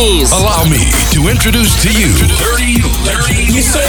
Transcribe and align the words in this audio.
James. 0.00 0.32
Allow 0.32 0.64
me 0.64 0.90
to 1.12 1.28
introduce 1.28 1.76
to 1.82 1.92
you 1.92 2.08
Dirty 2.40 2.80
Legend. 3.04 3.54
You 3.54 3.60
should 3.60 3.84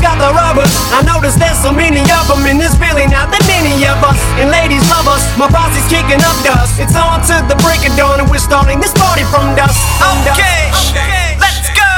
got 0.00 0.18
the 0.18 0.30
rubbers? 0.30 0.70
I 0.94 1.02
noticed 1.02 1.38
there's 1.38 1.58
so 1.58 1.70
many 1.70 2.02
of 2.02 2.24
them 2.30 2.46
in 2.46 2.58
this 2.58 2.74
building. 2.78 3.10
Not 3.10 3.30
that 3.34 3.44
many 3.46 3.74
of 3.86 3.98
us. 4.02 4.18
And 4.38 4.50
ladies 4.50 4.82
love 4.90 5.06
us. 5.10 5.22
My 5.36 5.50
posse's 5.50 5.84
kicking 5.90 6.22
up 6.22 6.36
dust. 6.46 6.78
It's 6.78 6.94
on 6.94 7.22
to 7.30 7.36
the 7.46 7.58
break 7.62 7.82
of 7.86 7.94
dawn 7.98 8.22
and 8.22 8.28
we're 8.30 8.42
starting 8.42 8.78
this 8.78 8.94
party 8.94 9.26
from 9.28 9.54
dusk. 9.58 9.78
Okay, 10.30 10.70
okay. 10.94 11.36
let's 11.42 11.70
go. 11.74 11.88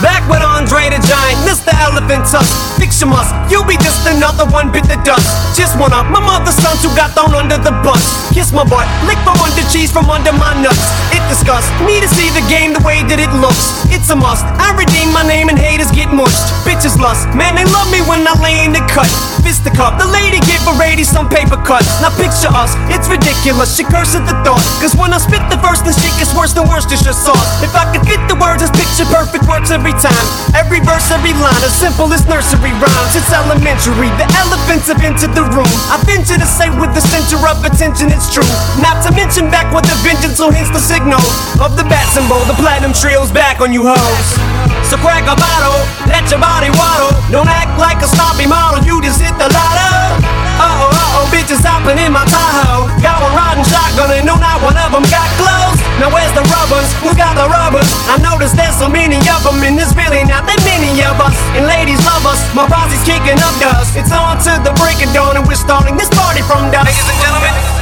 Back 0.00 0.24
with 0.32 0.40
Andre 0.40 0.88
the 0.88 0.96
Giant, 1.04 1.44
Mr. 1.44 1.76
Elephant 1.76 2.24
Tusk. 2.24 2.80
Picture 2.80 3.04
must, 3.04 3.36
you'll 3.52 3.68
be 3.68 3.76
just 3.84 4.08
another 4.08 4.48
one 4.48 4.72
bit 4.72 4.88
the 4.88 4.96
dust. 5.04 5.28
Just 5.52 5.76
one 5.76 5.92
of 5.92 6.08
my 6.08 6.24
mother's 6.24 6.56
sons 6.56 6.80
who 6.80 6.88
got 6.96 7.12
thrown 7.12 7.36
under 7.36 7.60
the 7.60 7.76
bus. 7.84 8.00
Kiss 8.32 8.48
my 8.48 8.64
butt, 8.64 8.88
lick 9.04 9.20
from 9.28 9.36
under 9.44 9.60
cheese 9.68 9.92
from 9.92 10.08
under 10.08 10.32
my 10.32 10.56
nuts. 10.56 10.88
It 11.12 11.20
disgusts 11.28 11.68
me 11.84 12.00
to 12.00 12.08
see 12.08 12.32
the 12.32 12.40
game 12.48 12.72
the 12.72 12.80
way 12.80 13.04
that 13.12 13.20
it 13.20 13.28
looks. 13.44 13.84
A 14.10 14.16
must. 14.16 14.44
I 14.58 14.74
redeem 14.76 15.12
my 15.12 15.22
name 15.22 15.48
and 15.48 15.58
haters 15.58 15.92
get 15.92 16.12
mushed. 16.12 16.50
Bitches 16.66 16.98
lust, 16.98 17.28
man, 17.36 17.54
they 17.54 17.64
love 17.64 17.92
me 17.92 18.00
when 18.08 18.26
I 18.26 18.34
lay 18.42 18.64
in 18.64 18.72
the 18.72 18.80
cut. 18.90 19.29
The 19.50 19.74
cup, 19.74 19.98
the 19.98 20.06
lady 20.06 20.38
gave 20.46 20.62
a 20.70 20.76
lady 20.78 21.02
some 21.02 21.26
paper 21.26 21.58
cuts. 21.66 21.90
Now 21.98 22.14
picture 22.14 22.48
us, 22.54 22.78
it's 22.86 23.10
ridiculous. 23.10 23.74
She 23.74 23.82
curses 23.82 24.22
the 24.22 24.38
thought. 24.46 24.62
Cause 24.78 24.94
when 24.94 25.10
I 25.10 25.18
spit 25.18 25.42
the 25.50 25.58
verse, 25.58 25.82
the 25.82 25.90
shit 25.90 26.14
gets 26.22 26.30
worse 26.38 26.54
than 26.54 26.70
Worcestershire 26.70 27.12
sauce. 27.12 27.58
If 27.58 27.74
I 27.74 27.90
could 27.90 28.06
fit 28.06 28.22
the 28.30 28.38
words, 28.38 28.62
this 28.62 28.70
picture 28.70 29.10
perfect 29.10 29.50
works 29.50 29.74
every 29.74 29.90
time. 29.98 30.24
Every 30.54 30.78
verse, 30.78 31.10
every 31.10 31.34
line, 31.34 31.58
as 31.66 31.74
simple 31.74 32.06
as 32.14 32.22
nursery 32.30 32.70
rhymes. 32.78 33.12
It's 33.18 33.26
elementary. 33.34 34.06
The 34.22 34.30
elephants 34.38 34.86
have 34.86 35.02
entered 35.02 35.34
the 35.34 35.42
room. 35.50 35.74
I 35.90 35.98
venture 36.06 36.38
to 36.38 36.46
say 36.46 36.70
with 36.70 36.94
the 36.94 37.02
center 37.02 37.42
of 37.50 37.58
attention, 37.66 38.14
it's 38.14 38.30
true. 38.30 38.46
Not 38.78 39.02
to 39.02 39.10
mention 39.18 39.50
back 39.50 39.66
with 39.74 39.84
the 39.90 39.98
vengeance, 40.06 40.38
so 40.38 40.54
hence 40.54 40.70
the 40.70 40.80
signal 40.80 41.20
of 41.58 41.74
the 41.74 41.82
bat 41.90 42.06
symbol. 42.14 42.38
The 42.46 42.54
platinum 42.54 42.94
trio's 42.94 43.34
back 43.34 43.58
on 43.58 43.74
you 43.74 43.90
hoes. 43.90 44.69
So 44.90 44.98
crack 44.98 45.22
a 45.30 45.38
bottle, 45.38 45.78
let 46.10 46.26
your 46.34 46.42
body 46.42 46.66
waddle. 46.74 47.14
Don't 47.30 47.46
act 47.46 47.78
like 47.78 48.02
a 48.02 48.10
sloppy 48.10 48.50
model, 48.50 48.82
you 48.82 48.98
just 48.98 49.22
hit 49.22 49.30
the 49.38 49.46
lotto. 49.46 50.18
Uh 50.58 50.66
oh, 50.66 50.90
uh 50.90 51.16
oh, 51.22 51.30
bitches 51.30 51.62
hopping 51.62 51.94
in 51.94 52.10
my 52.10 52.26
Tahoe. 52.26 52.90
Got 52.98 53.22
one 53.22 53.30
riding 53.30 53.62
shotgun 53.70 54.10
and 54.10 54.26
no, 54.26 54.34
not 54.34 54.58
one 54.58 54.74
of 54.74 54.90
them 54.90 55.06
got 55.06 55.30
clothes. 55.38 55.78
Now 56.02 56.10
where's 56.10 56.34
the 56.34 56.42
rubbers? 56.42 56.90
Who 57.06 57.14
got 57.14 57.38
the 57.38 57.46
rubbers? 57.46 57.86
I 58.10 58.18
noticed 58.18 58.58
there's 58.58 58.74
so 58.74 58.90
many 58.90 59.22
of 59.30 59.46
them 59.46 59.62
in 59.62 59.78
this 59.78 59.94
building, 59.94 60.26
not 60.26 60.42
that 60.50 60.58
many 60.66 60.90
of 61.06 61.14
us. 61.22 61.38
And 61.54 61.70
ladies 61.70 62.02
love 62.02 62.26
us, 62.26 62.42
my 62.50 62.66
posse's 62.66 62.98
kicking 63.06 63.38
up 63.38 63.54
dust. 63.62 63.94
It's 63.94 64.10
on 64.10 64.42
to 64.42 64.58
the 64.66 64.74
break 64.74 64.98
of 65.06 65.14
dawn 65.14 65.38
and 65.38 65.46
we're 65.46 65.54
starting 65.54 65.94
this 65.94 66.10
party 66.10 66.42
from 66.42 66.66
dusk. 66.74 66.90
Ladies 66.90 67.06
and 67.06 67.18
gentlemen, 67.22 67.79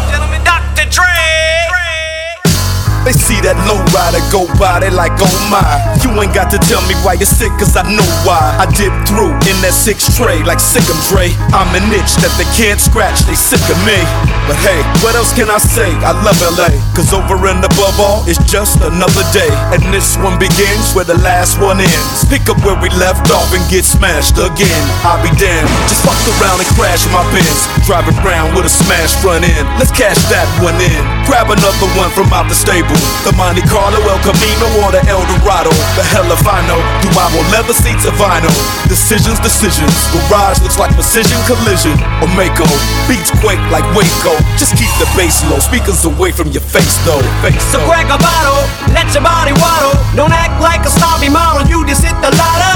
They 3.09 3.17
see 3.17 3.41
that 3.41 3.57
low 3.65 3.81
rider 3.97 4.21
go 4.29 4.45
by, 4.61 4.85
they 4.85 4.93
like, 4.93 5.17
oh 5.17 5.37
my. 5.49 5.65
You 6.05 6.13
ain't 6.21 6.37
got 6.37 6.53
to 6.53 6.61
tell 6.69 6.85
me 6.85 6.93
why 7.01 7.17
you're 7.17 7.25
sick, 7.25 7.49
cause 7.57 7.73
I 7.73 7.81
know 7.89 8.05
why. 8.21 8.37
I 8.61 8.69
dip 8.77 8.93
through 9.09 9.33
in 9.49 9.57
that 9.65 9.73
six 9.73 10.13
tray 10.13 10.45
like 10.45 10.61
Sick'em 10.61 11.01
Dre. 11.09 11.33
I'm 11.57 11.73
an 11.73 11.89
itch 11.89 12.21
that 12.21 12.29
they 12.37 12.45
can't 12.53 12.77
scratch, 12.77 13.25
they 13.25 13.33
sick 13.33 13.65
of 13.73 13.81
me. 13.89 13.97
But 14.45 14.61
hey, 14.61 14.85
what 15.01 15.17
else 15.17 15.33
can 15.33 15.49
I 15.49 15.57
say? 15.57 15.89
I 16.05 16.13
love 16.21 16.37
LA, 16.53 16.69
cause 16.93 17.17
over 17.17 17.41
and 17.49 17.65
above 17.65 17.97
all, 17.97 18.29
it's 18.29 18.45
just 18.45 18.77
another 18.85 19.25
day. 19.33 19.49
And 19.73 19.81
this 19.89 20.21
one 20.21 20.37
begins 20.37 20.93
where 20.93 21.09
the 21.09 21.17
last 21.25 21.57
one 21.65 21.81
ends. 21.81 22.29
Pick 22.29 22.53
up 22.53 22.61
where 22.61 22.77
we 22.77 22.93
left 23.01 23.33
off 23.33 23.49
and 23.57 23.65
get 23.73 23.89
smashed 23.89 24.37
again. 24.37 24.85
I'll 25.09 25.17
be 25.25 25.33
damned, 25.41 25.73
just 25.89 26.05
fuck 26.05 26.21
around 26.37 26.61
and 26.61 26.69
crash 26.77 27.09
my 27.09 27.25
Benz. 27.33 27.73
Driving 27.89 28.21
around 28.21 28.53
with 28.53 28.69
a 28.69 28.73
smashed 28.85 29.17
front 29.25 29.49
end. 29.49 29.65
Let's 29.81 29.97
cash 29.97 30.21
that 30.29 30.45
one 30.61 30.77
in. 30.77 31.01
Grab 31.25 31.49
another 31.49 31.89
one 31.97 32.13
from 32.13 32.29
out 32.37 32.53
the 32.53 32.57
stable. 32.57 32.98
The 33.25 33.33
Monte 33.37 33.63
Carlo, 33.69 33.99
El 34.09 34.21
Camino, 34.25 34.67
or 34.83 34.91
the 34.91 35.03
El 35.07 35.23
Dorado. 35.39 35.71
The 35.99 36.05
hell 36.11 36.29
if 36.33 36.45
I 36.47 36.61
know. 36.67 36.81
Do 37.05 37.09
I 37.15 37.27
want 37.35 37.49
leather 37.53 37.77
seats 37.77 38.07
or 38.09 38.15
vinyl? 38.19 38.53
Decisions, 38.89 39.39
decisions. 39.41 39.95
Garage 40.15 40.63
looks 40.65 40.79
like 40.79 40.95
precision 40.95 41.39
collision. 41.45 41.97
Or 42.25 42.31
Mako. 42.35 42.67
Beats 43.07 43.31
quake 43.43 43.61
like 43.71 43.85
Waco. 43.95 44.35
Just 44.57 44.75
keep 44.75 44.91
the 44.99 45.09
bass 45.15 45.45
low. 45.51 45.59
Speakers 45.61 46.05
away 46.05 46.33
from 46.33 46.51
your 46.51 46.65
face 46.65 46.97
though. 47.05 47.23
Face 47.45 47.59
so 47.69 47.79
crack 47.85 48.09
a 48.09 48.17
bottle, 48.17 48.65
let 48.97 49.09
your 49.13 49.23
body 49.23 49.53
waddle. 49.61 49.93
Don't 50.17 50.33
act 50.33 50.57
like 50.61 50.83
a 50.87 50.91
snobby 50.91 51.29
model. 51.29 51.69
You 51.69 51.85
just 51.85 52.01
hit 52.01 52.17
the 52.25 52.33
lotto. 52.33 52.75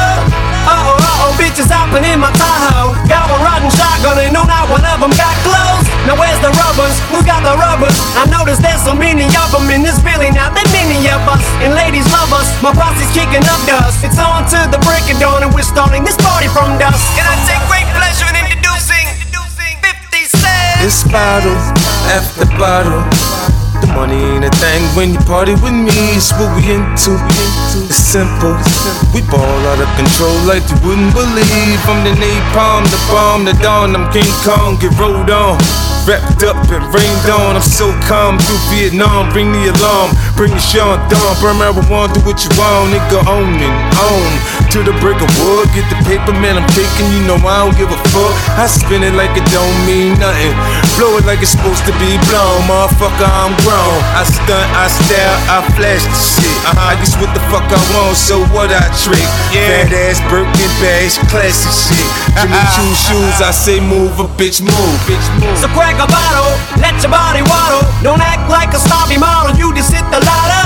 Uh 0.63 0.79
oh, 0.79 0.97
uh 1.01 1.23
oh, 1.27 1.33
bitches 1.41 1.71
hopping 1.71 2.05
in 2.05 2.21
my 2.21 2.31
Tahoe. 2.37 2.95
Got 3.09 3.31
one 3.31 3.43
riding 3.43 3.73
shotgun 3.73 4.19
and 4.21 4.33
no, 4.33 4.45
not 4.45 4.69
one 4.71 4.85
of 4.85 5.01
them 5.01 5.11
got 5.17 5.35
clothes. 5.43 5.82
Now 6.03 6.19
where's 6.19 6.39
the 6.43 6.51
rubbers? 6.51 6.99
Who 7.15 7.23
got 7.23 7.47
the 7.47 7.55
rubbers? 7.55 7.95
I 8.19 8.27
noticed 8.27 8.59
there's 8.59 8.83
so 8.83 8.91
many 8.91 9.31
of 9.31 9.49
them 9.55 9.71
in 9.71 9.87
this 9.87 10.03
really 10.03 10.35
not 10.35 10.51
that 10.59 10.67
many 10.75 10.99
of 11.07 11.23
us. 11.31 11.39
And 11.63 11.79
ladies 11.79 12.07
love 12.11 12.35
us. 12.35 12.51
My 12.59 12.75
posse's 12.75 13.07
kicking 13.15 13.47
up 13.47 13.63
dust. 13.71 14.03
It's 14.03 14.19
on 14.19 14.43
to 14.51 14.59
the 14.75 14.83
break 14.83 15.07
of 15.15 15.23
dawn, 15.23 15.47
and 15.47 15.55
we're 15.55 15.67
starting 15.67 16.03
this 16.03 16.19
party 16.19 16.51
from 16.51 16.75
dusk. 16.83 17.07
And 17.15 17.27
I 17.27 17.39
take 17.47 17.63
great 17.71 17.87
pleasure 17.95 18.27
in 18.27 18.35
introducing 18.35 19.07
50 19.31 20.43
Cent. 20.43 20.83
This 20.83 21.07
bottle 21.07 21.55
after 22.11 22.51
bottle. 22.59 23.07
The 23.79 23.87
money 23.95 24.19
ain't 24.19 24.47
a 24.47 24.53
thing 24.59 24.83
when 24.99 25.15
you 25.15 25.23
party 25.23 25.55
with 25.59 25.75
me. 25.75 25.95
It's 26.19 26.35
what 26.35 26.51
we 26.59 26.67
into. 26.67 27.15
It's 27.87 27.95
simple. 27.95 28.59
We 29.15 29.23
ball 29.31 29.63
out 29.71 29.79
of 29.79 29.91
control 29.95 30.35
like 30.51 30.67
you 30.67 30.79
wouldn't 30.83 31.15
believe. 31.15 31.79
I'm 31.87 32.03
the 32.03 32.15
napalm, 32.19 32.87
the 32.91 32.99
bomb, 33.07 33.47
the 33.47 33.55
dawn. 33.63 33.95
I'm 33.95 34.11
King 34.11 34.27
Kong, 34.43 34.79
get 34.83 34.95
rolled 34.99 35.31
on. 35.31 35.63
Wrapped 36.03 36.43
up 36.43 36.59
and 36.67 36.83
rained 36.91 37.31
on. 37.31 37.55
I'm 37.55 37.63
so 37.63 37.95
calm 38.11 38.35
through 38.35 38.59
Vietnam. 38.75 39.31
Bring 39.31 39.55
the 39.55 39.71
alarm, 39.71 40.11
bring 40.35 40.51
the 40.51 40.59
Sean 40.59 40.99
Dawn. 41.07 41.33
Burn 41.39 41.63
marijuana, 41.63 42.11
do 42.11 42.19
what 42.27 42.43
you 42.43 42.51
want, 42.59 42.91
nigga. 42.91 43.23
Own 43.31 43.55
it, 43.63 43.75
own. 44.03 44.33
To 44.75 44.83
the 44.83 44.91
brick 44.99 45.23
of 45.23 45.31
wood, 45.39 45.71
get 45.77 45.87
the 45.93 45.99
paper, 46.03 46.35
man. 46.35 46.59
I'm 46.59 46.67
taking, 46.75 47.07
you 47.15 47.23
know 47.23 47.39
I 47.39 47.63
don't 47.63 47.77
give 47.79 47.87
a 47.87 48.01
fuck. 48.11 48.35
I 48.59 48.67
spin 48.67 49.07
it 49.07 49.15
like 49.15 49.31
it 49.39 49.47
don't 49.55 49.79
mean 49.87 50.19
nothing. 50.19 50.51
Blow 50.99 51.15
it 51.21 51.25
like 51.29 51.39
it's 51.39 51.55
supposed 51.55 51.87
to 51.87 51.95
be 52.03 52.19
blown, 52.27 52.67
motherfucker. 52.67 53.29
I'm 53.29 53.55
grown. 53.63 53.99
I 54.19 54.27
stunt, 54.27 54.67
I 54.75 54.91
style, 54.91 55.39
I 55.55 55.59
flash 55.79 56.03
the 56.03 56.19
shit. 56.19 56.59
Uh-huh. 56.67 56.91
I 56.91 56.99
guess 56.99 57.15
what 57.23 57.31
the 57.31 57.43
fuck 57.47 57.69
I 57.71 57.79
want, 57.95 58.19
so 58.19 58.43
what 58.51 58.75
I 58.75 58.91
trick. 58.99 59.23
Yeah. 59.55 59.87
Fat 59.87 59.95
ass 59.95 60.19
Birkin 60.27 60.73
bags, 60.83 61.21
classy 61.31 61.71
shit. 61.71 62.11
Jimmy 62.43 62.59
Choo 62.75 62.91
shoes, 62.97 63.39
I 63.39 63.55
say 63.55 63.79
move, 63.79 64.19
a 64.19 64.27
bitch 64.41 64.65
move, 64.65 64.97
bitch 65.07 65.27
move. 65.39 65.55
So 65.63 65.69
crack 65.93 66.09
a 66.09 66.09
bottle, 66.09 66.53
let 66.81 66.97
your 67.03 67.13
body 67.13 67.43
waddle. 67.45 67.85
Don't 68.01 68.21
act 68.21 68.49
like 68.49 68.73
a 68.73 68.81
model, 69.19 69.53
you 69.57 69.73
just 69.77 69.93
hit 69.93 70.05
the 70.09 70.21
lotto. 70.21 70.65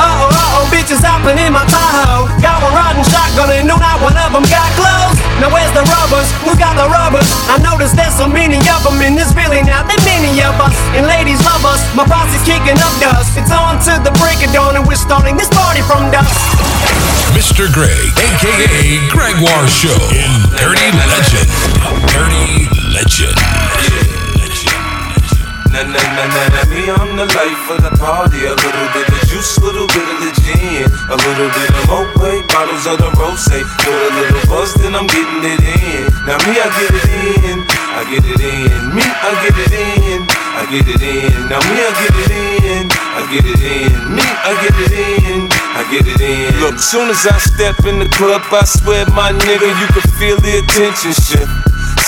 Uh 0.00 0.04
oh, 0.04 0.28
uh 0.32 0.56
oh, 0.60 0.64
bitches 0.72 1.00
hopping 1.00 1.36
in 1.40 1.52
my 1.52 1.64
Tahoe. 1.68 2.28
Got 2.40 2.60
one 2.64 2.72
shotgun 3.04 3.52
and 3.52 3.68
no, 3.68 3.76
not 3.76 4.00
one 4.00 4.16
of 4.16 4.32
them 4.32 4.44
got 4.48 4.68
clothes. 4.76 5.16
Now 5.40 5.52
where's 5.52 5.72
the 5.72 5.84
rubbers? 5.84 6.28
Who 6.44 6.52
got 6.56 6.76
the 6.76 6.88
rubbers? 6.88 7.28
I 7.48 7.60
noticed 7.60 7.96
there's 7.96 8.16
so 8.16 8.28
many 8.28 8.60
of 8.60 8.80
them 8.84 9.00
in 9.00 9.16
this 9.16 9.32
not 9.32 9.88
that 9.88 10.00
many 10.04 10.32
of 10.44 10.56
us. 10.60 10.76
And 10.96 11.08
ladies 11.08 11.40
love 11.44 11.64
us, 11.64 11.80
my 11.96 12.04
kicking 12.44 12.76
up 12.80 12.94
dust. 13.00 13.36
It's 13.36 13.52
on 13.52 13.80
to 13.88 13.96
the 14.04 14.12
break 14.20 14.40
of 14.44 14.52
dawn 14.52 14.76
and 14.76 14.84
we're 14.84 15.00
starting 15.00 15.36
this 15.36 15.48
party 15.52 15.80
from. 15.84 16.12
Mr. 17.32 17.70
Greg, 17.72 18.12
aka 18.18 19.08
Gregoire 19.08 19.68
Show 19.68 19.96
in 20.12 20.32
Dirty 20.56 20.88
Legend. 21.08 21.48
Dirty 22.12 22.68
Legend. 22.92 24.09
Na 25.70 25.86
na 25.86 26.02
na 26.02 26.24
na 26.26 26.42
na, 26.50 26.62
me 26.74 26.82
I'm 26.90 27.14
the 27.14 27.30
life 27.30 27.70
of 27.70 27.78
the 27.86 27.94
party. 27.94 28.42
A 28.42 28.58
little 28.58 28.88
bit 28.90 29.06
of 29.06 29.22
juice, 29.30 29.54
a 29.54 29.62
little 29.62 29.86
bit 29.86 30.02
of 30.02 30.18
the 30.18 30.30
gin, 30.42 30.90
a 31.06 31.14
little 31.14 31.46
bit 31.46 31.70
of 31.78 31.86
Moet 31.86 32.42
bottles 32.50 32.90
of 32.90 32.98
the 32.98 33.06
rose. 33.14 33.46
Put 33.46 33.94
a 33.94 34.10
little 34.18 34.42
buzz, 34.50 34.74
then 34.82 34.98
I'm 34.98 35.06
getting 35.06 35.46
it 35.46 35.62
in. 35.62 36.10
Now 36.26 36.42
me 36.42 36.58
I 36.58 36.66
get 36.74 36.90
it 36.90 37.06
in, 37.06 37.62
I 37.70 38.02
get 38.02 38.26
it 38.26 38.42
in. 38.42 38.82
Me 38.98 39.02
I 39.06 39.30
get 39.46 39.58
it 39.62 39.70
in, 39.70 40.20
I 40.58 40.62
get 40.66 40.90
it 40.90 41.02
in. 41.06 41.38
Now 41.46 41.62
me 41.62 41.78
I 41.78 41.90
get 42.02 42.18
it 42.18 42.30
in, 42.34 42.84
I 42.90 43.22
get 43.30 43.46
it 43.46 43.62
in. 43.62 43.94
Me 44.10 44.26
I 44.26 44.52
get 44.58 44.74
it 44.74 44.90
in, 44.90 45.40
I 45.54 45.82
get 45.86 46.02
it 46.02 46.18
in. 46.18 46.50
Look, 46.58 46.82
soon 46.82 47.14
as 47.14 47.22
I 47.30 47.38
step 47.38 47.78
in 47.86 48.02
the 48.02 48.10
club, 48.10 48.42
I 48.50 48.66
swear 48.66 49.06
my 49.14 49.30
nigga, 49.30 49.70
you 49.70 49.86
can 49.94 50.02
feel 50.18 50.34
the 50.42 50.66
attention 50.66 51.14
shift. 51.14 51.46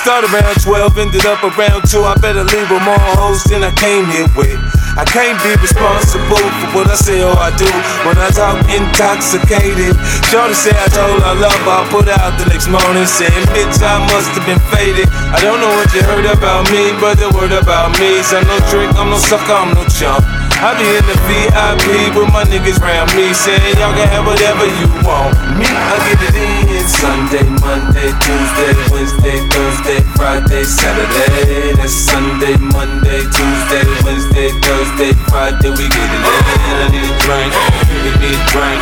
Started 0.02 0.34
around 0.34 0.58
12, 0.58 0.98
ended 0.98 1.26
up 1.30 1.38
around 1.46 1.86
2. 1.86 2.02
I 2.02 2.18
better 2.18 2.42
leave 2.42 2.66
with 2.66 2.82
more 2.82 2.98
hoes 3.14 3.46
than 3.46 3.62
I 3.62 3.70
came 3.70 4.02
here 4.10 4.26
with. 4.34 4.58
I 4.98 5.06
can't 5.06 5.38
be 5.46 5.54
responsible 5.62 6.42
for 6.42 6.68
what 6.74 6.90
I 6.90 6.98
say 6.98 7.22
or 7.22 7.30
I 7.38 7.54
do 7.54 7.70
when 8.02 8.18
I 8.18 8.26
talk 8.34 8.58
intoxicated. 8.66 9.94
Shorty 10.26 10.58
say 10.58 10.74
I 10.74 10.90
told 10.90 11.22
her 11.22 11.38
love, 11.38 11.54
I 11.70 11.86
put 11.86 12.10
out 12.10 12.34
the 12.34 12.50
next 12.50 12.66
morning 12.66 13.06
saying, 13.06 13.46
bitch, 13.54 13.78
I 13.78 14.02
must 14.10 14.34
have 14.34 14.42
been 14.42 14.58
faded. 14.74 15.06
I 15.30 15.38
don't 15.38 15.62
know 15.62 15.70
what 15.70 15.94
you 15.94 16.02
heard 16.02 16.26
about 16.26 16.66
me, 16.74 16.90
but 16.98 17.22
the 17.22 17.30
word 17.30 17.54
about 17.54 17.94
me 18.02 18.18
is 18.18 18.34
I'm 18.34 18.42
no 18.42 18.58
trick, 18.66 18.90
I'm 18.98 19.06
no 19.06 19.22
sucker, 19.22 19.54
I'm 19.54 19.70
no 19.70 19.86
chump. 19.86 20.26
I 20.62 20.78
be 20.78 20.86
in 20.94 21.02
the 21.10 21.18
VIP 21.26 22.14
with 22.14 22.30
my 22.30 22.46
niggas 22.46 22.78
round 22.78 23.10
me, 23.18 23.34
saying 23.34 23.82
y'all 23.82 23.90
can 23.98 24.06
have 24.06 24.22
whatever 24.22 24.62
you 24.62 24.86
want. 25.02 25.34
Me, 25.58 25.66
I 25.66 25.98
get 26.06 26.22
it 26.22 26.38
in 26.38 26.86
Sunday, 26.86 27.42
Monday, 27.58 28.14
Tuesday, 28.22 28.70
Wednesday, 28.94 29.42
Thursday, 29.50 29.98
Friday, 30.14 30.62
Saturday. 30.62 31.74
That's 31.74 31.90
Sunday, 31.90 32.54
Monday, 32.70 33.26
Tuesday, 33.34 33.82
Wednesday, 34.06 34.54
Thursday, 34.62 35.10
Friday. 35.34 35.74
We 35.74 35.90
get 35.90 35.98
it 35.98 36.22
in. 36.30 36.74
I 36.78 36.86
need 36.94 37.10
a 37.10 37.14
drink, 37.26 37.50
give 38.06 38.16
me 38.22 38.30
a 38.30 38.38
drink. 38.54 38.78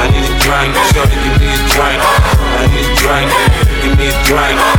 I 0.00 0.08
need 0.08 0.24
a 0.24 0.32
drink, 0.40 0.72
shorty, 0.96 1.12
me 1.12 1.52
a 1.52 1.60
drink. 1.68 2.00
I 2.00 2.64
need 2.72 2.88
a 2.88 2.94
drink, 3.04 3.28
give 3.84 3.94
me 4.00 4.08
a 4.08 4.16
drink. 4.24 4.77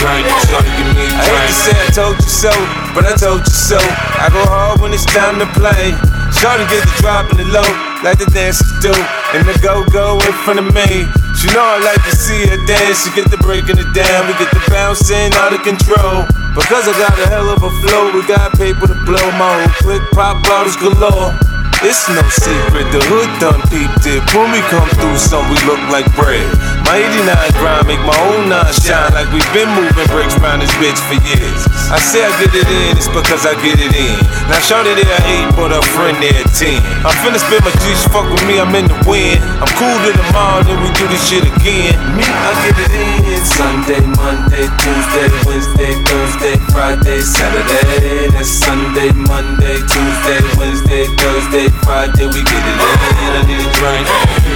I 0.00 0.24
need 0.24 0.32
a 0.32 0.40
drink, 0.48 0.68
give 0.76 0.88
me 0.96 1.04
a 1.04 1.12
drink. 1.12 1.20
I 1.20 1.24
hate 1.28 1.46
to 1.46 1.54
say 1.54 1.76
I 1.76 1.88
told 1.92 2.16
you 2.16 2.32
so, 2.32 2.52
but 2.96 3.04
I 3.04 3.12
told 3.16 3.44
you 3.44 3.52
so. 3.52 3.76
I 3.76 4.32
go 4.32 4.40
hard 4.48 4.80
when 4.80 4.96
it's 4.96 5.04
time 5.04 5.36
to 5.38 5.48
play. 5.52 5.92
Shorty 6.40 6.64
get 6.72 6.86
the 6.86 6.94
drop 7.04 7.28
in 7.34 7.36
the 7.36 7.48
low, 7.52 7.66
like 8.00 8.16
the 8.16 8.28
dancers 8.32 8.70
do. 8.80 8.94
And 9.36 9.44
the 9.44 9.52
go 9.60 9.84
go 9.92 10.16
in 10.24 10.34
front 10.46 10.58
of 10.58 10.68
me. 10.72 11.04
She 11.36 11.52
know 11.52 11.64
I 11.64 11.78
like 11.84 12.02
to 12.08 12.14
see 12.16 12.48
her 12.48 12.60
dance. 12.64 13.04
She 13.04 13.10
get 13.12 13.28
the 13.28 13.40
breaking 13.44 13.76
it 13.76 13.90
down, 13.92 14.28
we 14.28 14.32
get 14.40 14.48
the 14.50 14.62
bouncing 14.72 15.32
out 15.36 15.52
of 15.52 15.60
control. 15.62 16.24
Because 16.56 16.88
I 16.88 16.94
got 16.96 17.14
a 17.18 17.26
hell 17.28 17.48
of 17.52 17.62
a 17.62 17.70
flow, 17.84 18.10
we 18.12 18.24
got 18.26 18.56
paper 18.56 18.88
to 18.88 18.96
blow. 19.04 19.26
My 19.36 19.52
whole 19.52 19.74
click 19.84 20.02
pop 20.16 20.42
bottles 20.44 20.76
galore. 20.80 21.36
It's 21.80 22.04
no 22.12 22.20
secret, 22.28 22.92
the 22.92 23.00
hood 23.08 23.32
done 23.40 23.64
peeped 23.72 24.04
it. 24.04 24.20
When 24.36 24.52
we 24.52 24.60
come 24.68 24.84
through, 25.00 25.16
some 25.16 25.48
we 25.48 25.56
look 25.64 25.80
like 25.88 26.04
bread. 26.12 26.44
My 26.84 27.00
89 27.00 27.56
grind 27.56 27.88
make 27.88 28.04
my 28.04 28.12
own 28.20 28.52
nine 28.52 28.68
shine 28.76 29.08
like 29.16 29.32
we've 29.32 29.48
been 29.56 29.72
moving 29.72 30.04
bricks 30.12 30.36
round 30.44 30.60
this 30.60 30.68
bitch 30.76 31.00
for 31.08 31.16
years. 31.24 31.60
I 31.88 31.96
say 31.96 32.20
I 32.20 32.28
get 32.36 32.52
it 32.52 32.68
in, 32.68 33.00
it's 33.00 33.08
because 33.08 33.48
I 33.48 33.56
get 33.64 33.80
it 33.80 33.96
in. 33.96 34.20
Now 34.50 34.58
shorty 34.58 34.98
there 34.98 35.46
8, 35.46 35.54
but 35.54 35.70
her 35.70 35.78
friend 35.94 36.18
there 36.18 36.34
10. 36.34 36.82
I'm 37.06 37.14
finna 37.22 37.38
spit 37.38 37.62
my 37.62 37.70
juice, 37.86 38.02
fuck 38.10 38.26
with 38.26 38.42
me, 38.50 38.58
I'm 38.58 38.74
in 38.74 38.90
the 38.90 38.98
wind. 39.06 39.38
I'm 39.62 39.70
cool 39.78 39.94
to 39.94 40.10
the 40.10 40.26
mall, 40.34 40.58
then 40.66 40.74
we 40.82 40.90
do 40.98 41.06
this 41.06 41.22
shit 41.22 41.46
again. 41.46 41.94
Me, 42.18 42.26
I 42.26 42.50
get 42.66 42.74
it 42.82 42.90
in. 42.90 43.38
Sunday, 43.46 44.02
Monday, 44.18 44.66
Tuesday, 44.82 45.30
Wednesday, 45.46 45.94
Thursday, 46.02 46.58
Friday, 46.74 47.22
Saturday. 47.22 48.26
That's 48.34 48.50
Sunday, 48.50 49.14
Monday, 49.14 49.78
Tuesday, 49.86 50.42
Wednesday, 50.58 51.06
Thursday, 51.14 51.70
Friday. 51.86 52.26
We 52.26 52.42
get 52.42 52.64
it 52.66 52.74
in. 52.74 53.30
I 53.30 53.46
need 53.46 53.62
a 53.62 53.70
drink, 53.70 54.06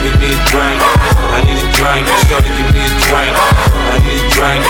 give 0.02 0.16
me 0.18 0.34
a 0.34 0.38
drink. 0.50 0.78
I 1.30 1.38
need 1.46 1.62
a 1.62 1.66
drink, 1.70 2.04
shorty, 2.26 2.50
give 2.50 2.66
me 2.74 2.82
a 2.82 2.90
drink. 2.98 3.30
I 3.30 4.02
need 4.02 4.18
a 4.18 4.28
drink, 4.34 4.62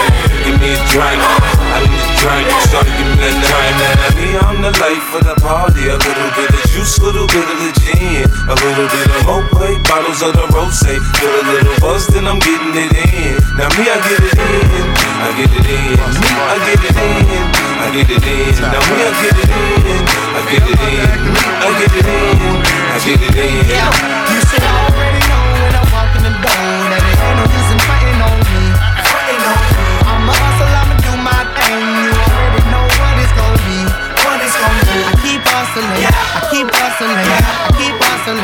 give 0.45 0.57
me 0.61 0.69
a 0.77 0.81
drink. 0.93 1.64
I 1.75 1.83
need 1.83 1.99
a 1.99 2.15
drink, 2.23 2.47
give 2.95 3.11
me 3.19 3.27
a 3.27 3.31
drink. 3.35 3.75
Now 3.83 4.15
me, 4.15 4.29
I'm 4.39 4.59
the 4.63 4.71
life 4.79 5.11
of 5.19 5.23
the 5.27 5.35
party. 5.43 5.91
A 5.91 5.99
little 5.99 6.31
bit 6.39 6.55
of 6.55 6.63
juice, 6.71 6.99
little 7.03 7.27
bit 7.27 7.43
of 7.43 7.59
the 7.59 7.71
gin, 7.83 8.31
a 8.47 8.55
little 8.55 8.87
bit 8.87 9.09
of 9.11 9.27
Moe, 9.27 9.43
bottles 9.91 10.23
of 10.23 10.33
the 10.39 10.47
rose. 10.55 10.79
Feel 10.85 11.35
a 11.35 11.43
little 11.51 11.75
buzz, 11.83 12.07
then 12.09 12.31
I'm 12.31 12.39
getting 12.39 12.75
it 12.79 12.95
in. 12.95 13.43
Now 13.59 13.69
me, 13.75 13.91
I 13.91 13.99
get 14.07 14.23
it 14.23 14.39
in, 14.39 14.87
I 15.19 15.35
get 15.35 15.51
it 15.51 15.67
in. 15.67 15.99
I 15.99 16.59
get 16.63 16.79
it 16.79 16.95
in, 16.95 17.51
I 17.83 17.91
get 17.91 18.11
it 18.11 18.23
in. 18.23 18.55
Now 18.63 18.83
me, 18.87 19.03
I 19.03 19.13
get 19.19 19.35
it 19.35 19.51
in, 19.51 20.03
I 20.05 20.47
get 20.47 20.63
it 20.63 20.79
in. 20.79 21.35
I 21.65 21.73
get 21.79 21.95
it 21.95 22.07
in, 22.07 22.63
I 22.65 22.99
get 23.05 23.23
it 23.23 23.37
in. 23.37 24.34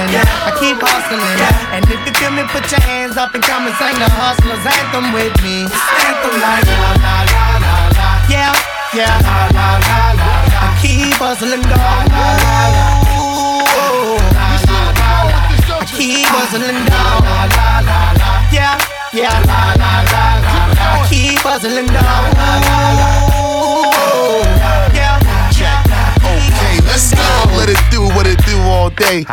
Hustling, 0.07 0.25
I 0.49 0.51
keep 0.57 0.79
hustling. 0.81 1.21
And 1.75 1.85
if 1.85 2.01
you 2.07 2.13
feel 2.17 2.33
me, 2.33 2.43
put 2.49 2.71
your 2.71 2.81
hands 2.81 3.17
up 3.17 3.35
and 3.35 3.43
come 3.43 3.67
and 3.67 3.75
sing 3.77 3.97
the 3.99 4.09
hustlers 4.09 4.65
anthem 4.65 5.13
with 5.13 5.35
me. 5.45 5.67
Anthem 5.69 6.35
like 6.41 6.65
la 6.65 6.93
la 7.05 7.17
la 7.29 7.47
la 7.61 7.77
la. 7.97 8.09
Yeah, 8.29 8.55
yeah. 8.95 9.21
La 9.21 9.49
la 9.53 9.69
la 9.77 10.01
la 10.17 10.33
la. 10.49 10.69
I 10.69 10.79
keep 10.81 11.15
hustling, 11.21 11.63
dog. 11.63 11.81
La 11.81 12.27
la 12.45 12.61
la 12.73 12.77
la. 12.77 12.87
I 15.71 15.87
keep 15.87 16.27
hustling 16.29 16.85
down. 16.89 17.21
Yeah, 18.53 18.79
yeah. 19.13 19.37
la 19.45 19.75
la 19.77 19.93
la 20.13 20.25
la. 20.45 20.65
I 20.81 21.09
keep 21.09 21.41
hustling 21.41 21.87
down. 21.87 22.31
Yeah, 24.95 25.19
Okay, 26.25 26.77
let's 26.87 27.13
go. 27.15 27.21
Let 27.57 27.69
it 27.69 27.81
do 27.91 28.03
what 28.15 28.27
it 28.27 28.39
do 28.47 28.59
all 28.61 28.91
day. 28.91 29.25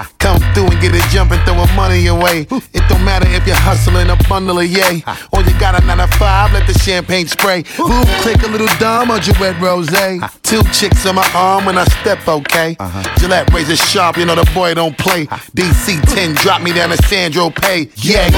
Through 0.57 0.73
and 0.73 0.81
get 0.81 0.95
it 0.95 1.05
jumping, 1.11 1.37
throwing 1.45 1.69
money 1.75 1.99
your 1.99 2.19
way. 2.19 2.47
It 2.49 2.81
don't 2.89 3.05
matter 3.05 3.29
if 3.29 3.45
you're 3.45 3.55
hustling 3.55 4.09
a 4.09 4.15
bundle 4.27 4.57
of 4.57 4.65
yay. 4.65 5.03
Or 5.31 5.43
you 5.43 5.53
got 5.59 5.77
a 5.77 5.85
9 5.85 5.97
to 5.99 6.07
5, 6.17 6.51
let 6.51 6.65
the 6.65 6.73
champagne 6.73 7.27
spray. 7.27 7.61
Boom, 7.77 8.05
click 8.25 8.41
a 8.41 8.47
little 8.47 8.73
dumb 8.79 9.11
or 9.11 9.19
Gillette 9.19 9.61
Rose. 9.61 9.93
Two 10.41 10.63
chicks 10.73 11.05
on 11.05 11.13
my 11.13 11.29
arm 11.35 11.65
when 11.65 11.77
I 11.77 11.83
step, 12.01 12.27
okay? 12.27 12.75
Uh-huh. 12.79 13.03
Gillette 13.19 13.53
razor 13.53 13.75
sharp, 13.75 14.17
you 14.17 14.25
know 14.25 14.33
the 14.33 14.49
boy 14.55 14.73
don't 14.73 14.97
play. 14.97 15.27
DC 15.53 16.01
10, 16.15 16.33
drop 16.41 16.63
me 16.63 16.73
down 16.73 16.89
to 16.89 16.97
Saint-Tropez. 17.05 17.93
Yay. 18.03 18.31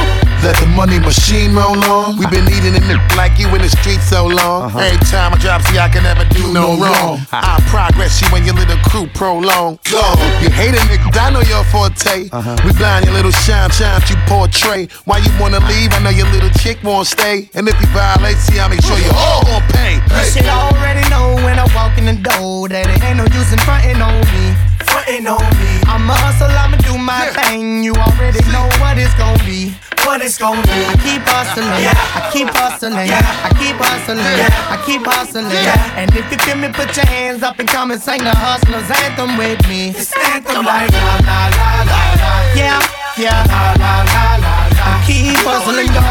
Let 0.43 0.55
the 0.55 0.67
money 0.67 0.99
machine 0.99 1.55
roll 1.55 1.79
on. 1.83 2.17
we 2.17 2.25
been 2.27 2.47
eating 2.47 2.75
in 2.75 2.83
it 2.83 2.99
like 3.15 3.39
you 3.39 3.47
in 3.55 3.61
the 3.61 3.69
street 3.69 3.99
so 3.99 4.25
long. 4.25 4.67
Uh-huh. 4.67 4.79
Every 4.79 4.99
time 5.07 5.33
I 5.33 5.37
drop, 5.37 5.61
see, 5.63 5.77
I 5.77 5.87
can 5.87 6.03
never 6.03 6.23
do 6.35 6.51
no 6.51 6.75
wrong. 6.79 7.19
I 7.31 7.59
progress 7.67 8.21
you 8.21 8.27
and 8.35 8.45
your 8.45 8.55
little 8.55 8.79
crew 8.87 9.07
prolong. 9.07 9.79
Go. 9.91 10.03
You 10.43 10.49
hate 10.49 10.75
a 10.75 10.83
nigga, 10.91 11.15
I 11.15 11.29
know 11.31 11.41
your 11.41 11.63
forte. 11.65 12.08
Uh-huh. 12.09 12.57
We 12.65 12.73
blind 12.73 13.05
your 13.05 13.13
little 13.13 13.31
shine, 13.31 13.69
shine 13.69 14.01
you 14.09 14.15
portray. 14.25 14.87
Why 15.05 15.19
you 15.19 15.31
wanna 15.39 15.59
leave? 15.69 15.93
I 15.93 15.99
know 16.01 16.09
your 16.09 16.27
little 16.31 16.49
chick 16.61 16.81
won't 16.83 17.07
stay. 17.07 17.49
And 17.53 17.67
if 17.67 17.79
you 17.79 17.87
violate, 17.87 18.37
see, 18.37 18.59
I 18.59 18.67
make 18.67 18.81
sure 18.81 18.97
you 18.97 19.11
all 19.13 19.43
gon' 19.45 19.61
pay. 19.69 20.01
You 20.01 20.23
should 20.25 20.49
already 20.49 21.07
know 21.09 21.35
when 21.45 21.59
I 21.59 21.65
walk 21.75 21.97
in 21.97 22.05
the 22.05 22.17
door 22.17 22.69
that 22.69 22.89
it 22.89 23.03
ain't 23.03 23.17
no 23.17 23.25
use 23.37 23.53
in 23.53 23.59
frontin' 23.59 24.01
on 24.01 24.19
me. 24.33 24.68
Frontin' 25.09 25.27
on 25.27 25.41
me. 25.57 25.81
I'm 25.89 26.05
a 26.05 26.13
hustle, 26.13 26.53
I'ma 26.53 26.77
do 26.85 26.93
my 26.97 27.25
thing. 27.33 27.81
You 27.83 27.93
already 27.93 28.45
know 28.53 28.69
what 28.77 28.97
it's 29.01 29.13
gon' 29.17 29.37
be. 29.41 29.73
What 30.05 30.21
it's 30.21 30.37
gon' 30.37 30.61
be. 30.61 30.85
I 30.85 30.93
keep 31.01 31.25
hustling, 31.25 31.65
I 31.65 32.29
keep 32.29 32.49
hustling, 32.53 32.93
I 32.93 33.49
keep 33.57 33.75
hustling, 33.81 34.21
I 34.21 34.77
keep 34.85 35.01
hustling. 35.01 35.49
And 35.97 36.13
if 36.13 36.29
you 36.29 36.37
feel 36.45 36.57
me, 36.57 36.69
put 36.69 36.95
your 36.95 37.07
hands 37.07 37.41
up 37.41 37.57
and 37.57 37.67
come 37.67 37.89
and 37.89 37.99
sing 37.99 38.21
the 38.21 38.29
hustlers 38.37 38.85
anthem 39.01 39.37
with 39.37 39.57
me. 39.67 39.89
It's 39.97 40.13
anthem 40.29 40.65
like 40.65 40.93
la 40.93 41.17
la 41.25 41.49
la 41.57 41.81
la 41.89 42.01
la. 42.21 42.53
Yeah, 42.53 42.77
yeah. 43.17 43.41
La 43.49 43.73
la 43.81 44.05
la 44.05 44.37
la 44.45 44.53
la. 44.77 44.93
I 44.93 45.01
keep 45.09 45.41
hustling, 45.41 45.89
dog. 45.89 46.05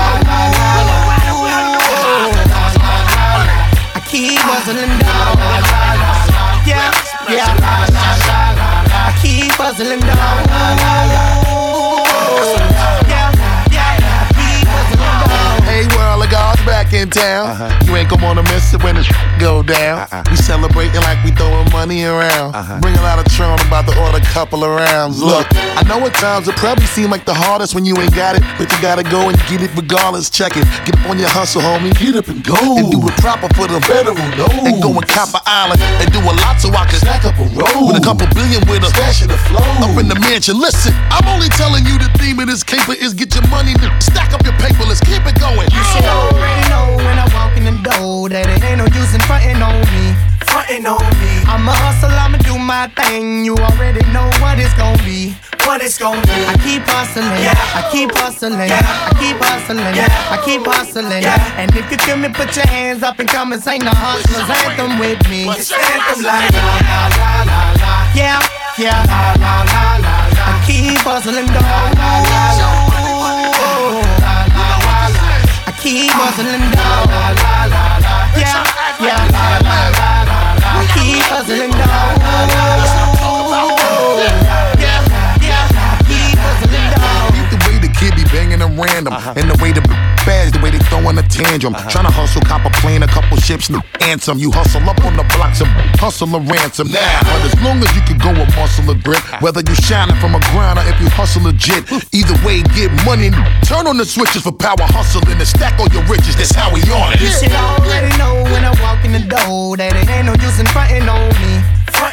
I 3.95 4.03
keep 4.11 4.43
hustling, 4.43 4.91
dog. 5.07 5.39
Yeah, 6.67 6.91
yeah. 7.31 7.47
I 7.47 7.55
keep 7.55 7.63
hustling, 7.63 8.27
dog. 8.27 8.58
Yeah, 13.07 13.95
yeah. 14.03 14.21
I 14.21 14.35
keep 14.35 14.67
hustling, 14.67 15.15
dog. 15.23 15.63
Hey, 15.65 15.87
world 15.97 16.25
of 16.25 16.31
God's 16.31 16.63
back 16.65 16.93
in 16.93 17.11
town. 17.11 17.51
Uh-huh. 17.51 17.85
You 17.87 17.97
ain't 17.97 18.11
gonna 18.11 18.25
wanna 18.25 18.43
miss 18.43 18.75
it 18.75 18.83
when 18.83 18.97
the 18.97 19.05
go 19.39 19.63
down. 19.63 20.07
Uh-uh. 20.11 20.25
We 20.31 20.37
celebrating 20.37 21.01
like 21.03 21.23
we 21.25 21.31
throwing 21.31 21.71
money 21.71 22.05
around. 22.05 22.55
Uh-huh. 22.55 22.81
Bring 22.81 22.97
a 22.97 23.03
lot 23.03 23.19
of 23.19 23.27
Tron 23.33 23.59
about 23.67 23.87
to 23.87 23.95
order 24.03 24.19
a 24.19 24.27
couple 24.35 24.65
of 24.65 24.71
rounds. 24.75 25.23
Look, 25.23 25.47
I 25.55 25.83
know 25.87 26.05
at 26.05 26.15
times 26.15 26.49
it 26.49 26.57
probably 26.57 26.87
seem 26.87 27.11
like 27.11 27.25
the 27.25 27.35
hardest 27.35 27.75
when 27.75 27.85
you 27.85 27.97
ain't 27.99 28.15
got 28.15 28.35
it, 28.35 28.43
but 28.59 28.71
you 28.71 28.79
gotta 28.83 29.03
go 29.03 29.29
and 29.31 29.39
get 29.47 29.63
it 29.63 29.71
regardless. 29.77 30.29
Check 30.31 30.57
it, 30.57 30.67
get 30.85 30.99
up 30.99 31.07
on 31.09 31.19
your 31.19 31.31
hustle, 31.31 31.63
homie. 31.63 31.95
Get 31.95 32.17
up 32.17 32.27
and 32.29 32.43
go 32.43 32.59
and 32.77 32.91
do 32.91 32.99
it 32.99 33.15
proper 33.23 33.49
for 33.55 33.71
the 33.71 33.81
federal. 33.87 34.19
No. 34.35 34.51
And 34.67 34.83
go 34.83 34.91
and 34.91 35.07
Copper 35.07 35.41
Island 35.47 35.81
and 36.03 36.11
do 36.13 36.19
a 36.19 36.35
lot 36.43 36.59
so 36.59 36.75
I 36.75 36.85
can 36.91 36.99
stack 36.99 37.25
up 37.25 37.39
a 37.39 37.47
roll 37.55 37.89
with 37.89 37.97
a 37.97 38.05
couple 38.05 38.27
billion 38.35 38.67
with 38.67 38.83
a 38.83 38.91
stash 38.91 39.23
of 39.23 39.29
the 39.29 39.39
flow 39.47 39.63
up 39.87 39.95
in 39.99 40.09
the 40.09 40.19
mansion. 40.19 40.59
Listen, 40.59 40.93
I'm 41.15 41.27
only 41.31 41.49
telling 41.55 41.87
you 41.87 41.99
the 41.99 42.11
theme 42.19 42.39
of 42.41 42.49
this 42.51 42.65
caper 42.65 42.99
is 42.99 43.15
get 43.15 43.35
your 43.35 43.47
money, 43.49 43.73
stack 44.03 44.35
up 44.35 44.43
your 44.43 44.57
paper. 44.59 44.83
Let's 44.83 45.01
keep 45.01 45.23
it 45.23 45.39
going. 45.39 45.69
You 45.71 45.83
should 45.95 46.05
already 46.05 46.65
know 46.71 46.97
when 47.05 47.19
I 47.19 47.27
walk 47.35 47.57
in 47.57 47.65
the 47.65 47.77
door 47.87 48.08
that 48.29 48.47
it 48.49 48.63
ain't 48.65 48.79
no 48.79 48.87
use 48.93 49.15
in 49.15 49.21
frontin' 49.25 49.63
on 49.63 49.81
me. 49.93 50.13
Frontin' 50.49 50.87
on 50.87 51.03
me. 51.21 51.33
I'ma 51.49 51.73
hustle, 51.73 52.13
I'ma 52.13 52.39
do 52.45 52.59
my 52.59 52.89
thing. 52.95 53.45
You 53.45 53.57
already 53.57 54.05
know 54.13 54.29
what 54.41 54.59
it's 54.59 54.75
gon' 54.75 54.97
be. 55.05 55.35
What 55.69 55.83
it's 55.83 55.99
gonna 55.99 56.17
be. 56.23 56.33
I 56.49 56.57
keep 56.65 56.81
hustling, 56.89 57.29
yeah. 57.45 57.53
I 57.77 57.85
keep 57.93 58.09
hustling, 58.17 58.57
yeah. 58.57 58.81
I 58.81 59.13
keep 59.21 59.37
hustling, 59.37 59.85
yeah. 59.93 60.09
I 60.33 60.41
keep 60.41 60.65
hustling, 60.65 61.21
yeah. 61.21 61.61
And 61.61 61.69
if 61.77 61.91
you 61.93 61.99
feel 61.99 62.17
me, 62.17 62.31
put 62.33 62.57
your 62.57 62.67
hands 62.67 63.03
up 63.03 63.19
and 63.19 63.29
come 63.29 63.53
and 63.53 63.63
sing 63.63 63.81
the 63.85 63.93
hustlers 63.93 64.49
anthem 64.49 64.99
with 64.99 65.21
me. 65.29 65.45
What's 65.45 65.71
anthem 65.71 66.25
like? 66.25 66.53
La 66.57 66.81
la 66.89 67.05
la 67.21 67.33
la 67.45 67.61
la. 67.85 67.93
Yeah, 68.17 68.41
yeah. 68.81 69.05
La 69.13 69.37
la 69.37 69.55
la 69.69 69.85
la 70.01 70.17
la. 70.33 70.57
I 70.57 70.65
keep 70.65 71.05
hustling, 71.05 71.53
dog. 71.53 71.61
La 71.61 72.25
la 72.25 72.25
la 72.33 72.57
la. 72.57 72.71
I 75.69 75.73
keep 75.77 76.09
hustling, 76.17 76.65
dog. 76.73 77.13
La 77.13 77.29
la 77.29 77.29
la 77.29 77.53
la. 77.53 77.58
Yeah, 78.39 78.63
yeah. 79.01 79.29
La. 79.35 80.83
Keep 80.95 81.27
hustling, 81.27 81.73
banging 88.59 88.77
them 88.77 88.85
random. 88.85 89.15
Uh-huh. 89.15 89.35
And 89.37 89.51
the 89.51 89.63
way 89.63 89.73
the 89.73 89.83
bags, 90.27 90.53
the 90.53 90.61
way 90.61 90.71
they 90.71 90.79
throwing 90.91 91.19
a 91.19 91.23
tantrum. 91.23 91.75
Uh-huh. 91.75 91.91
Trying 91.91 92.07
to 92.07 92.13
hustle, 92.13 92.43
cop 92.43 92.65
a 92.65 92.71
plane, 92.81 93.03
a 93.03 93.07
couple 93.07 93.37
ships, 93.39 93.71
no 93.71 93.81
answer. 94.01 94.35
You 94.35 94.51
hustle 94.51 94.83
up 94.89 95.03
on 95.05 95.17
the 95.17 95.25
blocks 95.37 95.61
of 95.61 95.69
hustle 95.99 96.35
a 96.35 96.41
ransom. 96.41 96.89
Now, 96.89 97.21
but 97.23 97.41
as 97.45 97.55
long 97.63 97.79
as 97.83 97.91
you 97.95 98.03
can 98.03 98.19
go 98.19 98.31
with 98.33 98.51
muscle 98.57 98.91
or 98.91 98.99
grit, 98.99 99.23
whether 99.41 99.61
you 99.61 99.75
shining 99.75 100.17
from 100.17 100.35
a 100.35 100.41
grind 100.53 100.79
or 100.79 100.85
if 100.87 101.01
you 101.01 101.09
hustle 101.11 101.43
legit, 101.43 101.87
either 102.13 102.37
way, 102.45 102.63
get 102.75 102.91
money. 103.05 103.31
Turn 103.65 103.87
on 103.87 103.97
the 103.97 104.05
switches 104.05 104.43
for 104.43 104.53
power 104.53 104.87
hustling 104.95 105.29
and 105.29 105.49
stack 105.49 105.79
all 105.79 105.89
your 105.89 106.05
riches. 106.05 106.37
That's 106.37 106.55
how 106.55 106.73
we 106.73 106.83
on 106.91 107.15
it. 107.15 107.21
You 107.21 107.31
should 107.31 107.53
already 107.53 108.11
know 108.19 108.43
when 108.51 108.65
I 108.65 108.73
walk 108.83 109.05
in 109.05 109.13
the 109.13 109.25
door 109.25 109.77
that 109.77 109.95
it 109.95 110.09
ain't 110.09 110.27
no 110.27 110.35
use 110.35 110.59
in 110.59 110.67
fronting 110.67 111.09
on 111.09 111.29
me. 111.41 111.58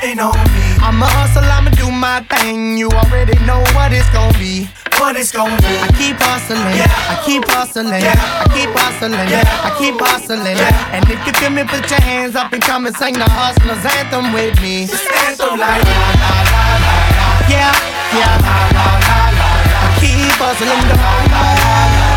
Fronting 0.06 0.22
on 0.22 0.38
me. 0.54 0.68
I'ma 0.86 1.10
hustle, 1.10 1.42
I'ma 1.42 1.74
do 1.74 1.90
my 1.90 2.22
thing. 2.30 2.78
You 2.78 2.90
already 2.90 3.34
know 3.46 3.58
what 3.74 3.92
it's 3.92 4.10
gonna 4.14 4.38
be 4.38 4.70
what 5.00 5.18
it's 5.18 5.32
gonna 5.32 5.58
be. 5.58 5.74
I 5.82 5.90
keep 5.98 6.16
hustling, 6.22 6.62
yeah. 6.78 6.88
I 7.10 7.18
keep 7.26 7.44
hustling, 7.50 7.90
yeah. 7.90 8.14
I 8.14 8.46
keep 8.54 8.70
hustling, 8.70 9.14
yeah. 9.28 9.44
I 9.66 9.74
keep 9.78 9.98
hustling, 10.00 10.46
yeah. 10.46 10.94
And 10.94 11.04
if 11.10 11.20
you 11.26 11.34
feel 11.34 11.50
me, 11.50 11.66
put 11.66 11.90
your 11.90 12.00
hands 12.02 12.36
up 12.36 12.54
and 12.54 12.62
come 12.62 12.86
and 12.86 12.96
sing 12.96 13.16
the 13.16 13.26
hustlers 13.26 13.84
anthem 13.98 14.32
with 14.32 14.56
me. 14.62 14.86
Just 14.86 15.10
anthem 15.26 15.58
like 15.60 15.82
la 15.84 16.00
la 16.22 16.38
la 16.54 16.64
la 16.78 17.02
la. 17.18 17.28
Yeah, 17.50 17.74
yeah, 18.14 18.46
la 18.46 18.58
la 18.78 18.88
la 19.10 19.10
la 19.10 19.20
la. 19.42 19.50
I 19.84 20.00
keep 20.00 20.38
hustling, 20.38 20.86
the 20.86 20.96
la 21.02 21.18
la 21.34 21.44
la 21.58 21.90
la. 21.90 22.14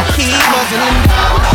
I 0.00 0.04
keep 0.16 0.42
hustling, 0.48 1.53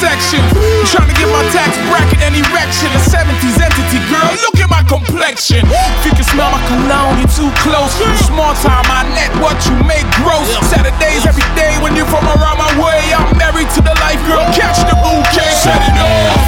section. 0.00 0.40
Trying 0.88 1.10
to 1.10 1.16
get 1.16 1.28
my 1.28 1.44
tax 1.50 1.76
bracket 1.88 2.20
and 2.22 2.34
erection. 2.36 2.88
A 2.94 3.00
70s 3.00 3.56
entity, 3.58 4.00
girl, 4.08 4.30
look 4.44 4.56
at 4.60 4.70
my 4.70 4.82
complexion. 4.84 5.64
If 5.66 6.02
you 6.06 6.12
can 6.14 6.26
smell 6.26 6.50
my 6.50 6.62
cologne, 6.68 7.20
you're 7.20 7.32
too 7.32 7.50
close. 7.64 7.92
Small 8.26 8.54
time, 8.62 8.86
I 8.88 9.04
net 9.14 9.32
what 9.42 9.58
you 9.66 9.76
make 9.84 10.06
gross. 10.20 10.48
Saturdays 10.70 11.26
every 11.26 11.46
day 11.58 11.76
when 11.82 11.96
you're 11.96 12.08
from 12.08 12.24
around 12.24 12.58
my 12.58 12.72
way. 12.80 13.00
I'm 13.12 13.30
married 13.36 13.70
to 13.76 13.80
the 13.80 13.94
life, 14.04 14.20
girl. 14.28 14.44
Catch 14.54 14.84
the 14.86 14.96
bouquet, 15.00 15.52
set 15.54 15.80
it 15.80 15.96
off. 15.98 16.38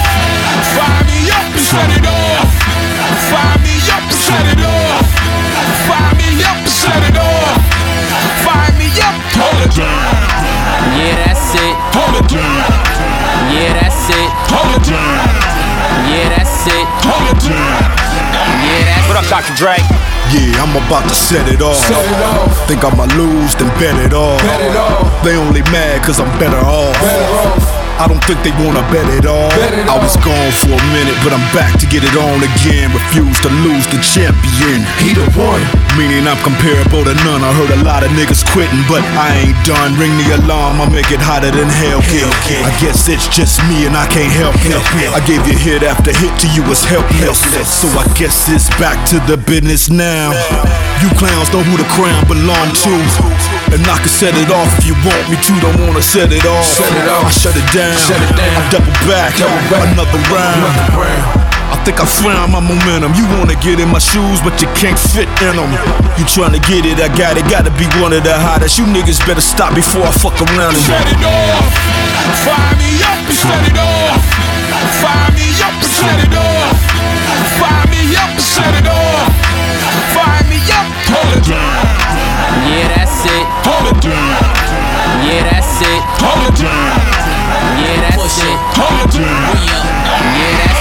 Fire 0.77 1.05
me 1.09 1.19
up 1.33 1.47
and 1.47 1.65
set 1.65 1.91
it 1.97 2.07
off. 2.07 2.49
Fire 3.31 3.59
me 3.65 3.75
up 3.93 4.05
and 4.05 4.21
set 4.21 4.47
it 4.53 4.61
off. 4.65 5.07
Fire 5.89 6.15
me 6.17 6.29
up 6.45 6.59
and 6.61 6.69
set 6.69 7.03
it 7.05 7.17
off. 7.17 7.59
Fire 8.45 8.73
me 8.79 8.89
up, 9.03 9.17
hold 9.37 9.61
it 9.67 9.73
down. 9.75 10.37
Yeah, 10.97 11.27
that's 11.27 11.55
it. 11.55 11.75
Hold 11.93 12.25
it 12.25 12.29
down. 12.29 12.86
Yeah, 13.53 13.73
that's 13.79 14.11
it. 14.11 14.31
Hold 14.51 14.75
it 14.75 14.85
down. 14.89 15.27
Yeah, 16.11 16.29
that's 16.35 16.67
it. 16.67 16.87
Hold 17.07 17.25
it 17.31 17.39
down. 17.47 17.91
Yeah, 18.67 18.83
that's 18.91 19.07
What 19.09 19.17
up, 19.23 19.29
Dr. 19.31 19.55
Dre? 19.55 19.77
Yeah, 20.35 20.63
I'm 20.63 20.75
about 20.75 21.09
to 21.09 21.15
set 21.15 21.47
it 21.49 21.63
off. 21.63 21.77
Set 21.77 22.05
it 22.05 22.23
off. 22.23 22.67
Think 22.67 22.83
I'ma 22.85 23.05
lose, 23.15 23.55
then 23.55 23.69
bet 23.79 23.95
it 24.05 24.13
off. 24.13 24.43
Bet 24.43 24.61
it 24.61 24.77
off. 24.77 25.23
They 25.23 25.37
only 25.37 25.63
mad 25.71 26.03
cause 26.03 26.19
I'm 26.19 26.31
better 26.39 26.59
off. 26.59 26.95
Better 27.01 27.35
off. 27.47 27.76
I 27.97 28.09
don't 28.09 28.23
think 28.25 28.41
they 28.45 28.53
wanna 28.61 28.85
bet 28.93 29.09
it 29.13 29.25
all. 29.25 29.49
Bet 29.57 29.73
it 29.73 29.89
I 29.89 29.97
was 29.97 30.17
gone 30.21 30.53
for 30.61 30.77
a 30.77 30.85
minute, 30.93 31.17
but 31.25 31.33
I'm 31.33 31.45
back 31.57 31.77
to 31.81 31.87
get 31.89 32.05
it 32.05 32.13
on 32.17 32.41
again. 32.45 32.93
Refuse 32.93 33.37
to 33.45 33.51
lose 33.65 33.89
the 33.89 34.01
champion. 34.01 34.85
He 35.01 35.17
the 35.17 35.25
one. 35.37 35.61
Meaning 35.97 36.29
I'm 36.29 36.37
comparable 36.45 37.05
to 37.09 37.15
none. 37.25 37.41
I 37.41 37.53
heard 37.57 37.73
a 37.73 37.81
lot 37.85 38.05
of 38.05 38.13
niggas 38.13 38.45
quitting, 38.53 38.85
but 38.89 39.01
I 39.17 39.33
ain't 39.49 39.61
done. 39.65 39.97
Ring 39.97 40.13
the 40.21 40.41
alarm, 40.45 40.81
I 40.81 40.89
make 40.93 41.09
it 41.09 41.21
hotter 41.21 41.49
than 41.51 41.69
hell. 41.69 42.05
Hellcat. 42.05 42.69
I 42.69 42.73
guess 42.81 43.09
it's 43.09 43.29
just 43.29 43.65
me 43.69 43.89
and 43.89 43.97
I 43.97 44.05
can't 44.09 44.33
help 44.33 44.57
it. 44.61 44.77
I 45.13 45.21
gave 45.25 45.45
you 45.49 45.57
hit 45.57 45.83
after 45.83 46.13
hit 46.13 46.33
to 46.41 46.49
you 46.53 46.63
was. 46.69 46.85
Helpless. 46.87 47.41
So 47.67 47.89
I 47.99 48.07
guess 48.15 48.49
it's 48.49 48.69
back 48.79 49.09
to 49.11 49.19
the 49.27 49.37
business 49.37 49.91
now. 49.91 50.31
You 51.05 51.13
clowns 51.21 51.53
know 51.53 51.61
who 51.61 51.77
the 51.77 51.89
crown 51.93 52.25
belong 52.25 52.73
to. 52.73 52.95
And 53.75 53.85
I 53.85 53.97
can 54.01 54.09
set 54.09 54.33
it 54.33 54.49
off 54.49 54.69
if 54.81 54.89
you 54.89 54.97
want 55.05 55.29
me 55.29 55.37
to. 55.37 55.53
Don't 55.61 55.77
wanna 55.85 56.01
set 56.01 56.33
it 56.33 56.45
off. 56.49 56.65
Set 56.65 56.89
it 56.89 57.09
off. 57.09 57.29
I 57.29 57.31
shut 57.31 57.57
it 57.57 57.69
down. 57.73 57.97
Shut 58.01 58.17
it 58.17 58.33
down. 58.33 58.57
I 58.57 58.65
double 58.73 58.97
back. 59.05 59.37
Double 59.37 59.61
back. 59.69 59.93
Another 59.93 60.23
round. 60.33 60.65
Another 60.65 60.97
round. 60.97 61.47
I 61.67 61.77
think 61.85 62.01
I 62.01 62.07
found 62.07 62.53
my 62.53 62.61
momentum. 62.61 63.13
You 63.13 63.27
wanna 63.37 63.59
get 63.61 63.77
in 63.77 63.91
my 63.91 63.99
shoes, 63.99 64.41
but 64.41 64.57
you 64.63 64.69
can't 64.79 64.99
fit 64.99 65.29
in 65.45 65.61
them. 65.61 65.71
You 66.17 66.25
tryna 66.25 66.63
get 66.65 66.87
it, 66.87 66.97
I 67.03 67.13
got 67.13 67.37
it. 67.37 67.45
Gotta 67.51 67.71
be 67.75 67.87
one 68.01 68.17
of 68.17 68.23
the 68.25 68.33
hottest. 68.33 68.79
You 68.79 68.87
niggas 68.87 69.21
better 69.27 69.45
stop 69.45 69.75
before 69.75 70.07
I 70.07 70.13
fuck 70.13 70.39
around 70.41 70.75
and 70.79 70.85
Set 70.87 71.07
it 71.13 71.21
off. 71.21 71.67
Fire 72.47 72.75
me 72.81 72.91
up 73.05 73.21
and 73.21 73.37
set 73.37 73.63
it 73.69 73.79
off. 73.79 74.23
Fire 75.03 75.31
me 75.37 75.47
up 75.61 75.77
and 75.77 75.93
set 75.93 76.19
it 76.25 76.35
off. 76.35 76.77
Fire 77.61 77.87
me 77.93 78.01
up 78.17 78.31
and 78.31 78.41
set 78.41 78.75
it 78.81 78.87
off. 78.87 78.96
Yeah, 82.67 82.89
that's 82.95 83.25
it. 83.27 83.47
Yeah, 85.27 85.43
that's 85.51 85.81
it. 85.83 86.03
Yeah, 87.83 88.01
that's 88.01 88.39
it. 88.39 88.49
Yeah, 90.39 90.53
that's 90.57 90.71
it. 90.71 90.76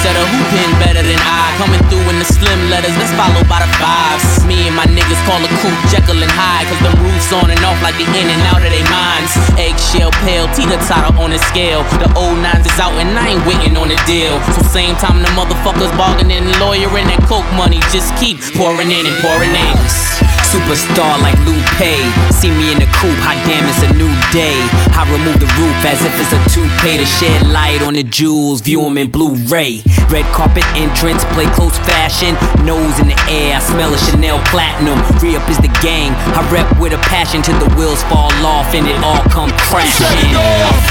Trendsetter, 0.00 0.24
who 0.32 0.40
been 0.48 0.72
better 0.80 1.04
than 1.04 1.20
I? 1.20 1.52
Coming 1.60 1.82
through 1.92 2.08
in 2.08 2.16
the 2.16 2.24
slim 2.24 2.72
letters, 2.72 2.96
let's 2.96 3.12
follow 3.20 3.44
by 3.44 3.60
the 3.60 3.68
fives. 3.76 4.40
Me 4.48 4.64
and 4.64 4.72
my 4.72 4.88
niggas 4.88 5.20
call 5.28 5.36
a 5.44 5.50
coupe 5.60 5.76
Jekyll 5.92 6.16
and 6.16 6.32
Hyde, 6.32 6.64
cause 6.72 6.80
the 6.80 6.92
roof's 7.04 7.28
on 7.36 7.52
and 7.52 7.60
off 7.68 7.76
like 7.84 8.00
the 8.00 8.08
in 8.08 8.32
and 8.32 8.42
out 8.48 8.64
of 8.64 8.72
they 8.72 8.80
minds. 8.88 9.36
Eggshell 9.60 10.08
pale, 10.24 10.48
teeter 10.56 10.80
totter 10.88 11.12
on 11.20 11.36
the 11.36 11.40
scale. 11.52 11.84
The 12.00 12.08
old 12.16 12.40
nines 12.40 12.64
is 12.64 12.80
out 12.80 12.96
and 12.96 13.12
I 13.12 13.36
ain't 13.36 13.44
waiting 13.44 13.76
on 13.76 13.92
a 13.92 14.00
deal. 14.08 14.40
So 14.56 14.64
same 14.64 14.96
time 14.96 15.20
the 15.20 15.28
motherfuckers 15.36 15.92
bargaining 16.00 16.48
and 16.48 16.56
lawyering 16.56 17.12
that 17.12 17.20
coke 17.28 17.48
money 17.52 17.84
just 17.92 18.16
keep 18.16 18.40
pouring 18.56 18.88
in 18.88 19.04
and 19.04 19.16
pouring 19.20 19.52
in. 19.52 20.19
Superstar 20.50 21.22
like 21.22 21.38
Lupe. 21.46 21.94
See 22.34 22.50
me 22.50 22.72
in 22.74 22.78
the 22.82 22.90
coupe, 22.98 23.14
hot 23.22 23.38
damn, 23.46 23.62
it's 23.70 23.86
a 23.86 23.90
new 23.94 24.10
day. 24.34 24.58
I 24.98 25.06
remove 25.06 25.38
the 25.38 25.46
roof 25.54 25.78
as 25.86 26.02
if 26.02 26.10
it's 26.18 26.34
a 26.34 26.40
toupee 26.50 26.98
to 26.98 27.06
shed 27.06 27.46
light 27.54 27.82
on 27.86 27.94
the 27.94 28.02
jewels, 28.02 28.60
view 28.60 28.82
'em 28.84 28.98
in 28.98 29.10
Blu-ray. 29.14 29.82
Red 30.10 30.26
carpet 30.34 30.66
entrance, 30.74 31.22
play 31.38 31.46
close 31.54 31.78
fashion, 31.86 32.34
nose 32.66 32.98
in 32.98 33.06
the 33.06 33.18
air, 33.30 33.56
I 33.56 33.60
smell 33.60 33.94
a 33.94 33.98
Chanel 33.98 34.40
platinum. 34.50 34.98
Re-up 35.22 35.48
is 35.48 35.58
the 35.58 35.70
gang, 35.86 36.10
I 36.34 36.42
rep 36.50 36.66
with 36.80 36.92
a 36.94 37.02
passion 37.06 37.42
till 37.42 37.58
the 37.62 37.70
wheels 37.78 38.02
fall 38.10 38.34
off 38.44 38.74
and 38.74 38.88
it 38.88 38.98
all 39.04 39.22
come 39.30 39.50
Set 39.50 39.58
crashing. 39.70 40.34
it 40.34 40.34
off. 40.34 40.82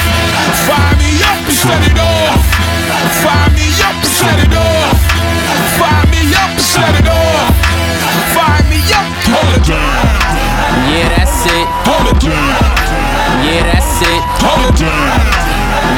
Fire 0.72 0.96
me 1.04 1.12
up 1.32 1.44
set 1.51 1.82
it 1.84 2.00
off. 2.00 2.42
Fire 3.24 3.50
me 3.51 3.68
up 3.84 4.00
set 4.08 4.39
it 4.39 4.56
off. 4.56 4.98
Fire 5.75 6.06
me 6.08 6.22
up 6.44 6.54
set 6.60 6.96
it 6.96 7.08
off. 7.12 7.59
Hold 9.29 9.55
it 9.55 9.63
down. 9.67 10.05
Yeah, 10.89 11.09
that's 11.13 11.45
it. 11.45 11.67
Hold 11.86 12.07
it 12.09 12.19
down. 12.19 12.55
Yeah, 13.45 13.62
that's 13.69 14.01
it. 14.01 14.21
Hold 14.41 14.74
it 14.74 14.79
down. 14.79 15.21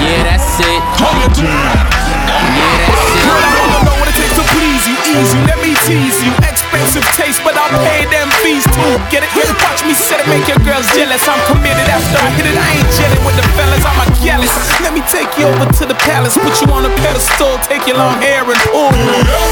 Yeah, 0.04 0.24
that's 0.28 0.60
it. 0.60 0.82
Hold 1.00 1.32
it 1.32 1.34
down. 1.40 1.88
Yeah, 2.60 2.76
that's 2.88 3.56
it. 3.56 3.61
You, 5.12 5.28
let 5.44 5.60
me 5.60 5.76
tease 5.84 6.24
you. 6.24 6.32
Expensive 6.40 7.04
taste, 7.20 7.44
but 7.44 7.52
I'll 7.60 7.68
pay 7.84 8.08
them 8.08 8.32
fees 8.40 8.64
too. 8.64 8.96
Get 9.12 9.28
it? 9.28 9.32
Watch 9.60 9.84
me 9.84 9.92
set 9.92 10.24
it, 10.24 10.28
make 10.32 10.48
your 10.48 10.60
girls 10.64 10.88
jealous. 10.96 11.20
I'm 11.28 11.36
committed 11.52 11.84
after 11.92 12.16
I 12.16 12.32
hit 12.40 12.48
it. 12.48 12.56
I 12.56 12.80
ain't 12.80 12.92
jetting 12.96 13.20
with 13.28 13.36
the 13.36 13.44
fellas, 13.60 13.84
I'm 13.84 14.00
a 14.00 14.08
jealous. 14.24 14.48
Let 14.80 14.96
me 14.96 15.04
take 15.12 15.28
you 15.36 15.52
over 15.52 15.68
to 15.68 15.84
the 15.84 16.00
palace, 16.08 16.40
put 16.40 16.56
you 16.64 16.72
on 16.72 16.88
a 16.88 16.94
pedestal, 17.04 17.60
take 17.68 17.92
your 17.92 18.00
long 18.00 18.24
hair 18.24 18.48
and 18.48 18.62
pull. 18.72 18.96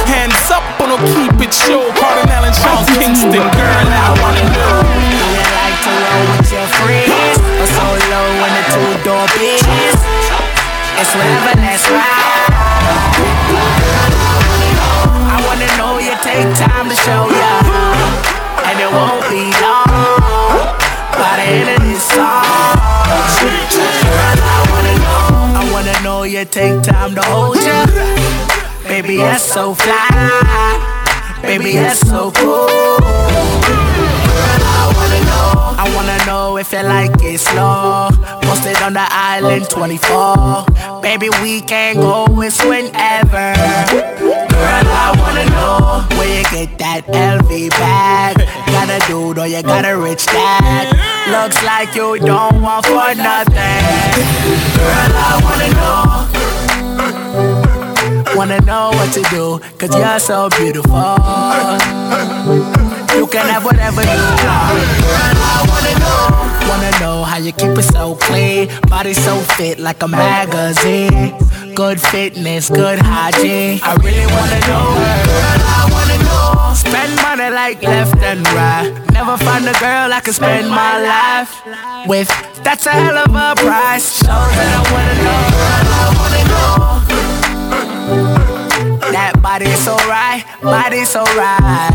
Hands 0.08 0.48
up, 0.48 0.64
on 0.80 0.96
no 0.96 0.98
keep 1.12 1.36
it 1.44 1.52
show. 1.52 1.84
Kardinal 1.92 2.48
and 2.48 2.56
Sean 2.56 2.88
Kingston, 2.96 3.44
girl, 3.52 3.88
I 3.92 4.16
wanna 4.16 4.46
know. 4.56 4.80
You 5.12 5.44
like 5.60 5.76
to 5.84 5.92
roll 5.92 6.24
with 6.40 6.48
your 6.56 6.68
friends? 6.80 7.36
Or 7.36 7.68
solo 7.68 8.22
in 8.48 8.54
a 8.56 8.64
two-door 8.72 9.28
biz? 9.36 10.00
It's 11.04 11.12
whatever, 11.12 11.52
let's 11.60 11.84
ride. 11.92 12.19
Baby, 29.10 29.24
that's 29.24 29.44
so 29.44 29.74
fly. 29.74 31.40
Baby, 31.42 31.74
that's 31.74 32.00
so 32.08 32.30
cool. 32.30 32.68
Girl, 32.68 33.02
I 34.62 34.94
wanna 34.96 35.22
know, 35.26 35.50
I 35.82 35.92
wanna 35.96 36.26
know 36.28 36.58
if 36.58 36.72
you 36.72 36.84
like 36.84 37.20
it 37.24 37.40
slow. 37.40 38.10
Posted 38.44 38.80
on 38.84 38.94
the 38.94 39.08
island 39.10 39.68
24. 39.68 41.02
Baby, 41.02 41.30
we 41.42 41.60
can 41.62 41.96
go, 41.96 42.28
it's 42.40 42.64
whenever. 42.64 43.56
Girl, 44.22 44.86
I 44.94 45.16
wanna 45.18 45.46
know 45.58 46.06
where 46.16 46.30
you 46.38 46.44
get 46.52 46.78
that 46.78 47.08
LV 47.08 47.72
bag. 47.72 48.38
Got 48.68 48.90
a 48.92 49.00
dude 49.08 49.40
or 49.40 49.48
you 49.48 49.64
got 49.64 49.86
a 49.86 49.98
rich 49.98 50.28
dad. 50.28 50.86
Looks 51.32 51.64
like 51.64 51.96
you 51.96 52.20
don't 52.20 52.62
want 52.62 52.86
for 52.86 53.16
nothing. 53.16 53.56
Girl, 54.78 55.14
I 55.18 55.40
wanna 55.42 55.70
know. 57.64 57.69
Wanna 58.36 58.62
know 58.62 58.92
what 58.94 59.12
to 59.14 59.22
do, 59.30 59.60
cause 59.78 59.94
you're 59.96 60.20
so 60.20 60.50
beautiful. 60.58 60.94
You 63.16 63.28
can 63.28 63.46
have 63.48 63.66
whatever 63.66 64.02
you 64.02 64.08
want. 64.08 64.80
Girl, 65.04 65.38
I 65.54 65.66
wanna 65.68 65.94
know. 66.00 66.70
Wanna 66.70 66.92
know 67.00 67.24
how 67.24 67.38
you 67.38 67.52
keep 67.52 67.78
it 67.78 67.84
so 67.84 68.16
clean. 68.16 68.70
Body 68.88 69.14
so 69.14 69.36
fit 69.58 69.80
like 69.80 70.02
a 70.04 70.08
magazine. 70.08 71.36
Good 71.76 72.00
fitness, 72.00 72.70
good 72.70 73.00
hygiene. 73.00 73.80
I 73.84 73.96
really 73.96 74.28
wanna 74.28 74.60
know. 74.70 74.88
Girl, 75.28 75.62
I 75.78 75.90
wanna 75.92 76.18
know. 76.24 76.74
Spend 76.76 77.16
money 77.22 77.50
like 77.54 77.82
left 77.82 78.18
and 78.24 78.48
right. 78.54 78.94
Never 79.12 79.38
find 79.38 79.68
a 79.68 79.74
girl 79.80 80.14
I 80.14 80.22
can 80.24 80.34
spend 80.34 80.70
my 80.70 81.02
life 81.02 81.52
with. 82.08 82.30
That's 82.64 82.86
a 82.86 82.92
hell 82.92 83.18
of 83.18 83.30
a 83.36 83.56
price. 83.56 84.18
Shows 84.20 84.28
that 84.28 84.70
I 84.78 84.82
wanna 84.94 85.16
know. 85.26 85.42
Girl, 85.60 85.88
I 85.98 86.08
wanna 86.20 86.44
know. 86.50 86.99
That 89.12 89.40
body's 89.42 89.80
so 89.80 89.96
right, 90.08 90.44
body's 90.62 91.10
so 91.10 91.24
right. 91.38 91.94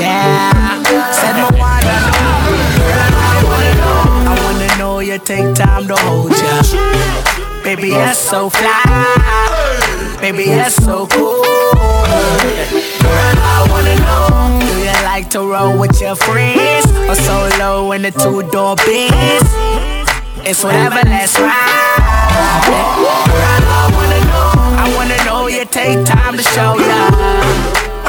Yeah, 0.00 0.82
said 1.12 1.36
my. 1.58 1.80
Girl, 2.78 3.12
I 3.20 4.34
wanna 4.42 4.68
know. 4.78 5.00
You 5.00 5.18
take 5.18 5.54
time 5.54 5.86
to 5.88 5.96
hold 5.96 6.30
ya. 6.32 6.62
Baby, 7.62 7.90
that's 7.90 8.18
so 8.18 8.48
fly. 8.50 8.82
Baby, 10.20 10.44
that's 10.46 10.74
so 10.76 11.06
cool. 11.06 11.42
Girl, 11.42 13.36
I 13.42 13.66
wanna 13.70 13.96
know. 14.00 14.60
Do 14.60 14.72
you 14.78 14.92
like 15.04 15.28
to 15.30 15.40
roll 15.40 15.78
with 15.78 16.00
your 16.00 16.16
friends 16.16 16.86
or 17.08 17.14
solo 17.14 17.92
in 17.92 18.02
the 18.02 18.10
two-door 18.10 18.76
biz? 18.76 19.42
It's 20.44 20.62
whatever, 20.64 21.02
let's 21.04 21.38
ride. 21.38 21.50
Girl, 22.66 23.64
I 23.68 23.90
wanna 23.94 24.20
know. 24.26 24.61
I 24.84 24.88
wanna 24.96 25.16
know 25.24 25.46
you 25.46 25.64
take 25.64 26.04
time 26.04 26.36
to 26.36 26.42
show 26.42 26.74
ya, 26.78 27.02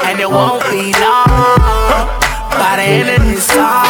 and 0.08 0.20
it 0.20 0.30
won't 0.30 0.64
be 0.72 0.92
long. 1.04 2.08
By 2.60 2.74
the 2.78 2.86
end 2.98 3.10
of 3.16 3.22
this 3.28 3.46
song, 3.46 3.86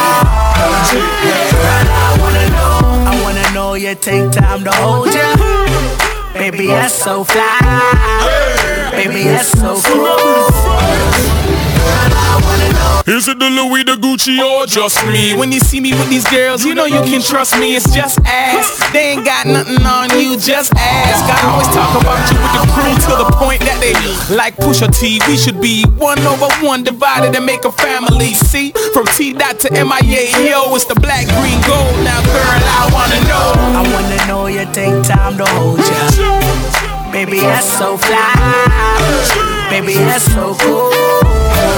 I 2.04 2.18
wanna 2.20 2.46
know. 2.56 3.10
I 3.12 3.14
wanna 3.24 3.48
know 3.54 3.74
you 3.76 3.96
take 3.96 4.32
time 4.32 4.64
to 4.66 4.72
hold 4.72 5.14
ya. 5.14 5.36
Baby, 6.34 6.68
that's 6.68 6.94
so 6.94 7.24
fly. 7.24 7.60
Baby, 8.92 9.24
that's 9.32 9.52
so 9.52 9.80
cool. 9.82 11.63
Girl, 12.04 12.20
I 12.20 12.36
wanna 12.44 12.70
know. 12.74 13.16
Is 13.16 13.28
it 13.28 13.40
the 13.40 13.50
Louis, 13.50 13.84
the 13.84 13.96
Gucci, 13.96 14.40
or 14.40 14.66
just 14.66 15.06
me? 15.08 15.36
When 15.36 15.52
you 15.52 15.60
see 15.60 15.80
me 15.80 15.92
with 15.92 16.10
these 16.10 16.28
girls, 16.28 16.64
you 16.66 16.74
know 16.76 16.86
you 16.86 17.02
can 17.04 17.22
trust 17.22 17.58
me. 17.60 17.76
It's 17.76 17.94
just 17.94 18.20
ass. 18.26 18.92
They 18.92 19.12
ain't 19.12 19.26
got 19.26 19.46
nothing 19.46 19.84
on 19.86 20.10
you, 20.20 20.36
just 20.38 20.74
ask. 20.76 21.24
I 21.32 21.40
always 21.48 21.68
talk 21.72 21.96
about 22.02 22.20
you 22.32 22.38
with 22.40 22.54
the 22.60 22.66
crew 22.76 22.96
to 23.08 23.14
the 23.24 23.30
point 23.38 23.62
that 23.62 23.80
they 23.80 23.94
like 24.36 24.56
Pusha 24.58 24.92
T. 24.92 25.22
We 25.28 25.38
should 25.38 25.62
be 25.62 25.86
one 25.98 26.20
over 26.28 26.52
one, 26.66 26.84
divided 26.84 27.36
and 27.36 27.46
make 27.46 27.64
a 27.66 27.72
family. 27.72 28.34
See, 28.34 28.72
from 28.94 29.06
T 29.08 29.34
dot 29.34 29.60
to 29.62 29.72
MIA, 29.72 30.50
yo, 30.50 30.76
it's 30.76 30.86
the 30.86 30.96
black, 30.96 31.28
green, 31.40 31.60
gold. 31.64 31.96
Now, 32.04 32.20
girl, 32.28 32.60
I 32.68 32.84
wanna 32.92 33.20
know. 33.32 33.48
I 33.80 33.84
wanna 33.94 34.28
know 34.28 34.48
you 34.48 34.66
take 34.74 35.04
time 35.08 35.38
to 35.38 35.46
hold 35.56 35.80
ya. 35.80 37.12
Baby, 37.12 37.42
that's 37.42 37.72
so 37.72 37.96
fly. 37.96 38.34
Baby, 39.70 39.94
that's 39.94 40.26
so 40.34 40.56
cool. 40.56 41.23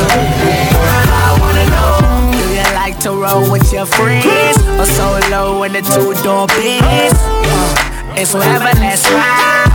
Girl, 0.06 1.10
I 1.10 1.38
wanna 1.42 1.66
know. 1.74 1.98
Do 2.32 2.46
you 2.54 2.66
like 2.76 2.98
to 3.06 3.12
roll 3.12 3.50
with 3.52 3.72
your 3.74 3.86
friends 3.86 4.58
or 4.80 4.86
solo 4.86 5.64
in 5.64 5.74
the 5.74 5.82
two-door 5.82 6.48
biz? 6.48 7.14
Uh, 7.14 8.20
it's 8.20 8.34
whatever, 8.34 8.72
let's 8.80 9.04
ride. 9.12 9.72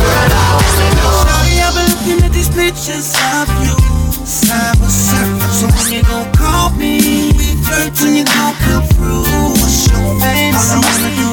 Girl, 0.00 0.32
I 0.32 0.50
wanna 0.56 0.88
know. 0.98 1.24
Shawty, 1.24 1.54
I've 1.60 1.74
been 1.74 1.88
looking 1.92 2.24
at 2.24 2.32
these 2.32 2.48
pictures 2.48 3.14
of 3.36 3.48
you 3.62 3.76
side 4.24 4.78
by 4.80 4.88
side. 4.88 5.40
So 5.52 5.66
when 5.68 5.86
you 5.92 6.02
gon' 6.02 6.32
call 6.32 6.70
me, 6.70 7.32
we 7.36 7.46
flirt 7.64 7.92
when 8.00 8.14
you 8.16 8.24
gon' 8.24 8.54
come 8.64 8.84
through. 8.94 9.24
What's 9.60 9.88
your 9.88 10.20
fancy? 10.20 11.23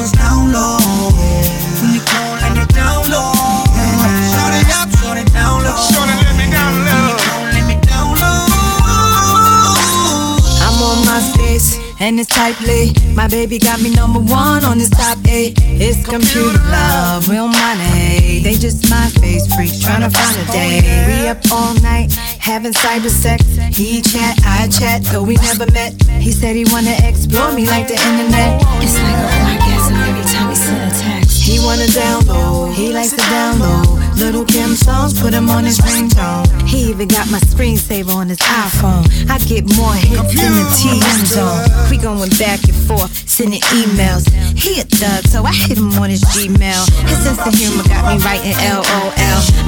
And 12.12 12.19
it's 12.19 12.30
tightly. 12.30 12.91
My 13.15 13.28
baby 13.30 13.58
got 13.58 13.82
me 13.82 13.89
number 13.89 14.19
one 14.19 14.65
on 14.65 14.78
this 14.78 14.89
top 14.89 15.17
eight. 15.30 15.56
It's 15.63 16.04
computer 16.04 16.60
love, 16.67 17.30
real 17.30 17.47
money. 17.47 18.43
They 18.43 18.56
just 18.60 18.89
my 18.89 19.08
face 19.24 19.47
freaks 19.56 19.80
trying 19.80 20.04
to 20.04 20.12
find 20.12 20.36
a 20.36 20.52
day. 20.52 20.84
We 21.08 21.30
up 21.30 21.39
all 21.52 21.74
night 21.76 22.12
having 22.39 22.74
cyber 22.74 23.10
sex. 23.10 23.43
He 23.71 24.02
chat, 24.02 24.36
I 24.43 24.67
chat, 24.67 25.04
though 25.06 25.24
we 25.24 25.36
never 25.36 25.65
met. 25.71 25.95
He 26.19 26.32
said 26.32 26.58
he 26.58 26.65
wanna 26.65 26.95
explore 27.08 27.54
me 27.54 27.65
like 27.65 27.88
the 27.88 27.95
internet. 27.95 28.60
It's 28.84 29.00
like 29.00 29.15
an 29.15 29.56
orgasm 29.56 29.95
every 29.95 30.26
time 30.28 30.50
he 30.50 30.56
send 30.56 30.91
a 30.91 30.95
text. 31.00 31.41
He 31.41 31.60
wanna 31.60 31.88
download, 31.95 32.74
he 32.74 32.91
likes 32.91 33.12
to 33.12 33.21
download. 33.21 34.00
Lil' 34.17 34.45
Kim 34.45 34.76
songs, 34.76 35.19
put 35.19 35.34
him 35.34 35.50
on 35.50 35.63
his 35.63 35.80
ringtone. 35.80 36.45
He 36.67 36.89
even 36.89 37.08
got 37.08 37.30
my 37.32 37.39
screensaver 37.39 38.13
on 38.13 38.30
his 38.30 38.39
iPhone. 38.39 39.06
I 39.30 39.38
get 39.39 39.65
more 39.76 39.93
hits 39.93 40.36
than 40.36 40.52
the 40.54 40.67
TM 40.78 41.26
zone. 41.26 41.89
We 41.89 41.97
going 41.97 42.30
back 42.38 42.63
and 42.67 42.78
forth, 42.88 43.12
sending 43.30 43.62
emails. 43.76 44.28
He 44.58 44.80
a 44.80 44.84
thug, 44.84 45.26
so 45.28 45.43
I 45.43 45.54
hit 45.54 45.78
him 45.78 45.91
on 46.00 46.10
his 46.10 46.24
Gmail. 46.34 46.84
His 47.08 47.19
sense 47.24 47.39
of 47.45 47.54
humor 47.54 47.84
got 47.88 48.06
me 48.10 48.24
writing 48.24 48.56
LOL. 48.62 49.12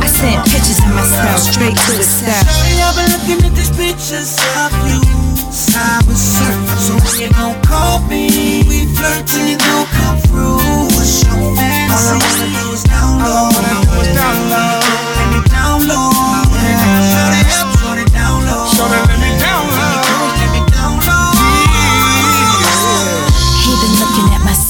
I 0.02 0.08
sent 0.08 0.46
pictures 0.52 0.80
of 0.80 0.94
myself 0.94 1.40
straight 1.40 1.76
to 1.76 1.94
his 1.98 2.08
cell. 2.08 2.44
I've 2.84 2.96
been 2.96 3.10
looking 3.12 3.46
at 3.46 3.56
these 3.56 3.72
pictures 3.72 4.38
of 4.58 4.72
you 4.88 5.24
by 5.74 6.14
side. 6.14 6.80
So 6.80 7.22
you 7.22 7.30
gon' 7.32 7.62
call 7.64 8.02
me, 8.08 8.64
we 8.68 8.86
flirt 8.96 9.26
till 9.28 9.48
you 9.48 9.58
gon' 9.58 9.86
come 9.88 10.18
through. 10.20 11.63
All 11.94 12.00
I 12.00 12.14
wanna 12.14 12.74
down 12.84 13.20
low. 13.20 13.24
All 13.24 13.38
I 13.38 13.54
wanna 13.54 13.86
do 13.86 14.02
is 14.02 14.16
down 14.16 14.83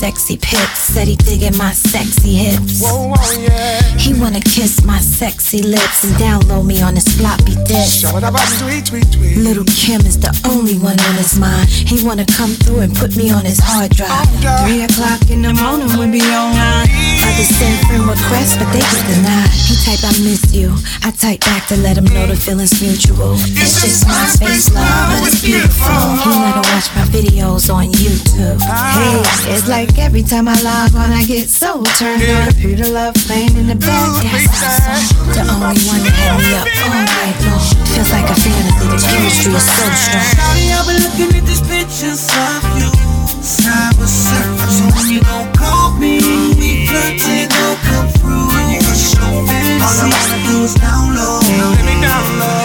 sexy 0.04 0.36
pics, 0.36 0.80
said 0.92 1.08
he 1.08 1.16
digging 1.16 1.56
my 1.56 1.72
sexy 1.72 2.36
hips. 2.36 2.84
Whoa, 2.84 3.16
whoa, 3.16 3.42
yeah. 3.42 3.80
He 3.96 4.14
wanna 4.14 4.42
kiss 4.42 4.84
my 4.84 5.00
sexy 5.00 5.62
lips 5.64 6.04
and 6.04 6.14
download 6.16 6.66
me 6.66 6.82
on 6.82 6.96
his 6.96 7.08
floppy 7.16 7.56
disk. 7.64 8.04
Lil' 8.12 9.64
Kim 9.64 10.02
is 10.04 10.20
the 10.20 10.34
only 10.44 10.76
one 10.78 11.00
on 11.08 11.16
his 11.16 11.40
mind. 11.40 11.70
He 11.70 12.04
wanna 12.04 12.26
come 12.26 12.52
through 12.52 12.82
and 12.82 12.94
put 12.94 13.16
me 13.16 13.32
on 13.32 13.46
his 13.46 13.60
hard 13.64 13.92
drive. 13.96 14.28
Three 14.68 14.84
o'clock 14.84 15.22
in 15.30 15.42
the 15.42 15.54
morning, 15.54 15.88
we 15.98 16.20
be 16.20 16.26
online. 16.36 16.92
To 17.34 17.42
send 17.42 17.88
friend 17.88 18.06
requests, 18.06 18.56
but 18.62 18.70
they 18.70 18.84
get 18.84 19.04
denied. 19.10 19.50
He 19.50 19.74
type, 19.82 20.04
I 20.06 20.14
miss 20.22 20.54
you. 20.54 20.70
I 21.02 21.10
type 21.10 21.40
back 21.42 21.66
to 21.70 21.78
let 21.78 21.98
him 21.98 22.06
know 22.14 22.28
the 22.28 22.36
feeling's 22.36 22.78
mutual. 22.80 23.34
It's 23.58 23.82
just 23.82 24.06
MySpace 24.06 24.70
love, 24.70 24.86
but 25.18 25.34
it's 25.34 25.42
beautiful. 25.42 25.98
He 26.22 26.30
let 26.30 26.54
her 26.54 26.66
watch 26.70 26.94
my 26.94 27.02
videos 27.10 27.74
on 27.74 27.90
YouTube. 27.90 28.62
Hey, 28.62 29.18
it's 29.50 29.68
like 29.68 29.93
every 30.00 30.24
time 30.24 30.48
I 30.48 30.56
log 30.62 30.96
on, 30.96 31.12
I 31.12 31.26
get 31.26 31.50
so 31.50 31.84
turned 32.00 32.24
on. 32.24 32.48
Computer 32.54 32.90
love 32.90 33.14
playing 33.26 33.56
in 33.58 33.68
the 33.68 33.76
back. 33.76 34.10
That's 34.24 34.48
awesome. 34.64 35.34
The 35.34 35.42
only 35.44 35.82
one 35.90 36.02
that 36.06 36.16
had 36.16 36.38
me 36.40 36.54
up 36.56 36.68
all 36.84 37.04
night 37.04 37.38
long. 37.44 37.62
Feels 37.92 38.10
like 38.14 38.28
a 38.30 38.36
fantasy. 38.38 38.88
The 38.88 39.00
chemistry 39.02 39.54
is 39.54 39.66
so 39.66 39.86
strong. 39.94 40.28
Shawty, 40.34 40.72
I've 40.72 40.86
been 40.88 41.00
looking 41.04 41.32
at 41.38 41.46
these 41.46 41.64
pictures 41.66 42.26
of 42.32 42.64
you. 42.80 42.90
Cyber 43.44 44.08
surfer, 44.08 44.70
so 44.72 44.84
when 44.96 45.12
you 45.12 45.20
gon' 45.22 45.52
call 45.54 45.92
me, 46.00 46.22
we 46.56 46.88
flirting, 46.88 47.50
gon' 47.52 47.78
come 47.84 48.08
through. 48.18 48.48
What's 48.88 49.14
your 49.14 49.46
fantasy? 49.46 49.84
All 49.84 50.00
I 50.00 50.08
wanna 50.08 50.40
do 50.48 50.64
is 50.64 50.76
download. 50.80 51.44
Let 51.76 51.84
me 51.84 51.96
download. 52.00 52.63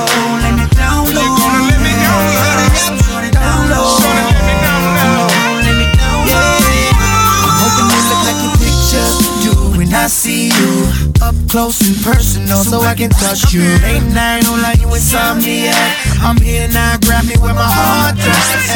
Close 11.48 11.80
and 11.80 11.96
personal, 12.04 12.62
so 12.62 12.80
I 12.80 12.94
can 12.94 13.08
touch 13.10 13.52
you. 13.52 13.62
Late 13.82 14.04
night, 14.12 14.44
don't 14.44 14.60
like 14.60 14.80
you 14.80 14.88
insomniac. 14.88 16.20
I'm 16.20 16.36
here 16.36 16.68
now, 16.68 16.98
grab 17.04 17.24
me 17.24 17.36
where 17.40 17.54
my 17.54 17.64
heart 17.64 18.16
drives. 18.16 18.70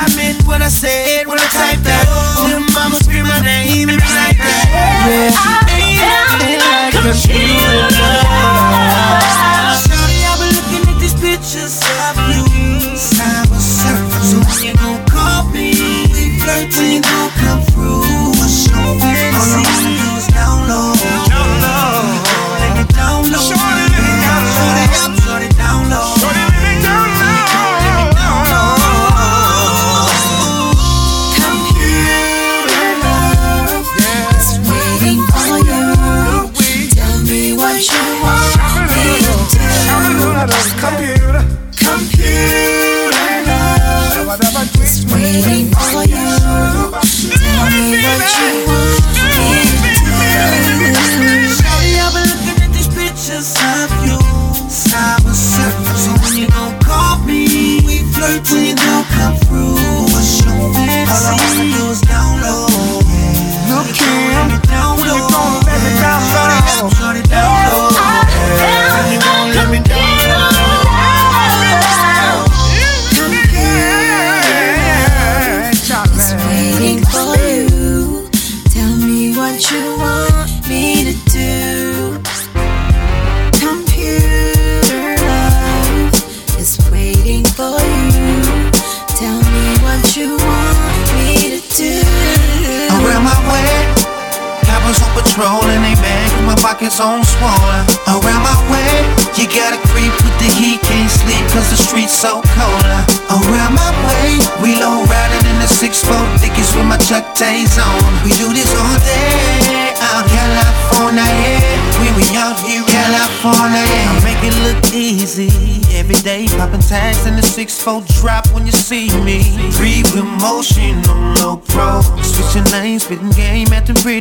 I 0.00 0.08
meant 0.16 0.42
what 0.46 0.62
I 0.62 0.68
said 0.68 1.26
when 1.26 1.38
I 1.38 1.46
typed 1.52 1.84
that. 1.84 2.06
Little 2.48 2.64
mama 2.72 2.96
scream 2.96 3.26
my 3.28 3.40
name 3.40 3.88
and 3.88 4.00
be 4.00 4.08
like 4.08 4.38
that. 4.40 4.66
Yeah, 5.06 5.32
ain't 5.68 6.00
nothing 6.00 6.60
like 6.64 6.94
a 7.04 7.12
true 7.14 7.92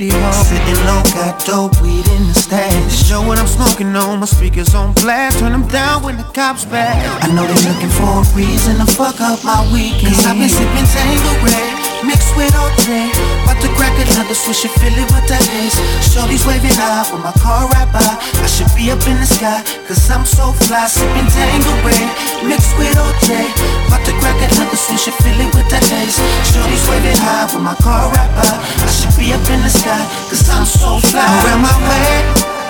hard. 0.10 0.48
Sitting 0.48 0.82
low, 0.86 1.04
got 1.14 1.46
dope 1.46 1.82
weed 1.82 2.08
in 2.18 2.28
the 2.28 2.34
stash. 2.34 3.08
Show 3.08 3.22
what 3.22 3.38
I'm 3.38 3.48
smoking 3.48 3.96
on, 3.96 4.20
my 4.20 4.26
speakers 4.26 4.74
on 4.74 4.94
blast. 4.94 5.40
Turn 5.40 5.52
them 5.52 5.68
down 5.68 6.04
when 6.04 6.18
the 6.18 6.24
cops 6.34 6.66
back. 6.66 6.98
I 7.24 7.28
know 7.34 7.46
they 7.46 7.60
looking 7.70 7.90
for 7.90 8.22
a 8.22 8.24
reason 8.36 8.78
to 8.78 8.86
fuck 8.86 9.20
up 9.22 9.44
my 9.44 9.62
weekend. 9.74 10.16
Cause 10.16 10.26
I've 10.26 10.38
been 10.38 10.50
sipping 10.50 10.88
Tanqueray, 10.90 11.91
mixed 12.06 12.36
with 12.36 12.54
OJ. 12.54 13.12
About 13.44 13.60
to 13.62 13.70
crack 13.78 13.94
another 13.98 14.34
switch 14.34 14.66
and 14.66 14.74
fill 14.80 14.94
it 14.94 15.08
with 15.14 15.26
the 15.28 15.38
haze. 15.38 15.76
Shorty's 16.06 16.46
waving 16.46 16.74
high 16.74 17.06
when 17.12 17.22
my 17.24 17.34
car 17.42 17.68
right 17.74 17.90
by. 17.92 18.04
I 18.42 18.48
should 18.48 18.70
be 18.76 18.92
up 18.92 19.02
in 19.08 19.18
the 19.20 19.30
sky, 19.30 19.62
cause 19.88 20.02
I'm 20.10 20.26
so 20.26 20.54
fly. 20.66 20.88
Sipping 20.88 21.30
Tanqueray, 21.30 22.06
mixed 22.46 22.74
with 22.78 22.94
OJ. 22.96 23.46
About 23.88 24.04
to 24.06 24.14
crack 24.22 24.38
another 24.42 24.78
switch 24.78 25.08
and 25.10 25.18
fill 25.22 25.40
it 25.40 25.52
with 25.54 25.68
the 25.70 25.80
haze. 25.80 26.18
Shorty's 26.50 26.86
waving 26.90 27.20
high 27.22 27.50
when 27.54 27.64
my 27.64 27.76
car 27.82 28.10
right 28.12 28.32
by. 28.38 28.50
I 28.50 28.90
should 28.90 29.14
be 29.18 29.34
up 29.34 29.44
in 29.50 29.62
the 29.62 29.72
sky, 29.72 30.02
cause 30.30 30.48
I'm 30.50 30.66
so 30.66 31.00
fly. 31.00 31.22
Around 31.22 31.62
my 31.62 31.76
way. 31.90 32.61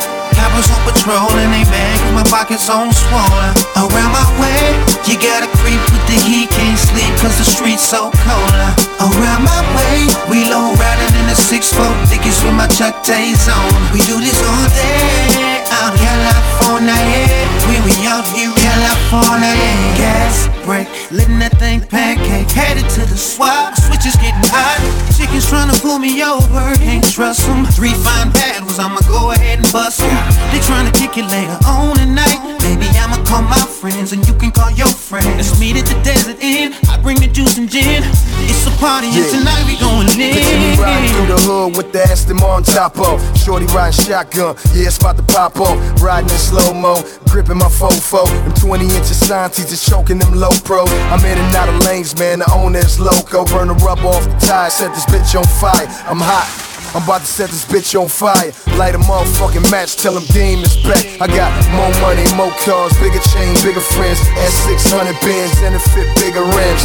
Coppers 0.41 0.73
on 0.73 0.82
patrol 0.89 1.30
and 1.38 1.54
they 1.54 1.62
bag 1.69 2.01
my 2.17 2.25
pockets 2.25 2.65
on 2.67 2.89
swollen. 2.89 3.54
Around 3.77 4.10
my 4.10 4.25
way, 4.41 4.73
you 5.06 5.13
gotta 5.21 5.45
creep 5.62 5.77
with 5.93 6.01
the 6.10 6.17
heat, 6.25 6.49
can't 6.49 6.80
sleep 6.82 7.13
cause 7.21 7.38
the 7.38 7.45
streets 7.45 7.86
so 7.86 8.10
cold. 8.25 8.58
Around 9.06 9.45
my 9.45 9.62
way, 9.77 10.10
we 10.34 10.49
low 10.49 10.73
riding 10.73 11.13
in 11.21 11.30
six 11.38 11.69
foot 11.69 11.93
dickies 12.10 12.41
with 12.41 12.58
my 12.58 12.65
Chuck 12.65 13.04
Tays 13.06 13.45
on. 13.45 13.69
We 13.93 14.01
do 14.01 14.17
this 14.17 14.41
all 14.41 14.65
day, 14.73 15.50
out 15.79 15.95
California, 15.95 16.93
yeah. 16.93 17.67
When 17.67 17.81
we 17.88 17.95
out 18.07 18.27
here, 18.36 18.51
California, 18.51 19.51
yeah. 19.55 19.97
Gas 19.97 20.51
break, 20.65 20.88
letting 21.12 21.39
that 21.39 21.57
thing 21.57 21.81
pancake, 21.81 22.49
headed 22.51 22.88
to 22.97 23.01
the 23.07 23.17
swap. 23.17 23.75
Switches 23.75 24.15
getting 24.19 24.45
hot, 24.51 24.79
chickens 25.15 25.47
trying 25.49 25.71
to 25.71 25.77
pull 25.81 25.99
me 25.99 26.21
over, 26.23 26.75
can't 26.77 27.03
trust 27.03 27.47
them. 27.47 27.65
Three 27.65 27.93
fine 27.93 28.31
bad 28.31 28.63
ones, 28.63 28.79
I'ma 28.79 29.01
go 29.07 29.31
ahead 29.31 29.60
and 29.60 29.67
bust 29.71 29.99
them. 29.99 30.15
They 30.51 30.60
trying 30.62 30.86
to 30.91 30.93
kick 30.93 31.17
it 31.17 31.25
later 31.31 31.57
on 31.65 31.95
tonight. 31.97 32.39
Maybe 32.62 32.86
I'ma 32.99 33.23
call 33.25 33.41
my 33.41 33.60
friends 33.81 34.13
and 34.13 34.21
you 34.27 34.34
can 34.36 34.51
call 34.51 34.69
your 34.71 34.91
friends. 34.91 35.25
Let's 35.39 35.60
meet 35.60 35.77
at 35.77 35.86
the 35.89 35.97
desert 36.03 36.38
inn. 36.41 36.73
I 36.89 37.01
bring 37.01 37.17
the 37.17 37.27
juice 37.27 37.57
and 37.57 37.69
gin. 37.69 38.03
It's 38.45 38.67
a 38.67 38.73
party 38.77 39.07
and 39.07 39.27
tonight 39.34 39.65
we 39.65 39.79
going 39.81 40.07
Picture 40.07 40.57
me 40.62 40.77
riding 40.77 41.10
in. 41.10 41.15
through 41.15 41.36
the 41.36 41.41
hood 41.41 41.77
with 41.77 41.91
the 41.91 42.03
Aston 42.03 42.38
Martin 42.38 42.63
top 42.73 42.99
off. 42.99 43.19
Shorty 43.38 43.65
riding 43.73 43.97
shotgun, 43.97 44.55
yeah, 44.73 44.88
it's 44.88 44.97
about 44.97 45.17
to 45.17 45.23
pop 45.23 45.57
off. 45.62 46.02
Riding 46.02 46.30
in 46.30 46.38
slow 46.38 46.74
mo, 46.74 47.04
gripping 47.30 47.58
my 47.58 47.69
fofo. 47.69 48.26
Them 48.26 48.54
20 48.54 48.86
inches 48.86 49.28
signs, 49.28 49.58
just 49.58 49.89
choking 49.89 50.17
them 50.17 50.34
low 50.34 50.52
pros. 50.63 50.89
I'm 51.12 51.24
in 51.26 51.38
and 51.38 51.56
out 51.56 51.69
of 51.69 51.84
lanes, 51.86 52.17
man. 52.17 52.39
The 52.39 52.52
owner 52.54 52.80
is 52.80 53.00
loco. 53.00 53.45
Burn 53.45 53.69
the 53.69 53.76
rub 53.76 54.00
off 54.00 54.24
the 54.26 54.45
tires, 54.45 54.74
set 54.74 54.93
this 54.93 55.06
bitch 55.06 55.38
on 55.38 55.45
fire. 55.45 55.88
I'm 56.10 56.19
hot. 56.19 56.70
I'm 56.93 57.04
about 57.04 57.21
to 57.21 57.27
set 57.27 57.49
this 57.49 57.63
bitch 57.63 57.95
on 57.95 58.10
fire. 58.10 58.51
Light 58.75 58.95
a 58.95 58.99
motherfucking 58.99 59.71
match, 59.71 59.95
tell 59.95 60.13
them 60.13 60.27
Dean 60.36 60.60
is 60.60 60.75
back. 60.84 60.99
I 61.23 61.27
got 61.27 61.51
more 61.71 61.91
money, 62.04 62.27
more 62.36 62.51
cars, 62.67 62.91
bigger 62.99 63.23
chain, 63.32 63.56
bigger 63.63 63.80
friends. 63.80 64.19
S600 64.36 65.15
Benz 65.23 65.56
and 65.63 65.75
a 65.75 65.80
fit 65.80 66.08
bigger 66.19 66.43
rims. 66.43 66.84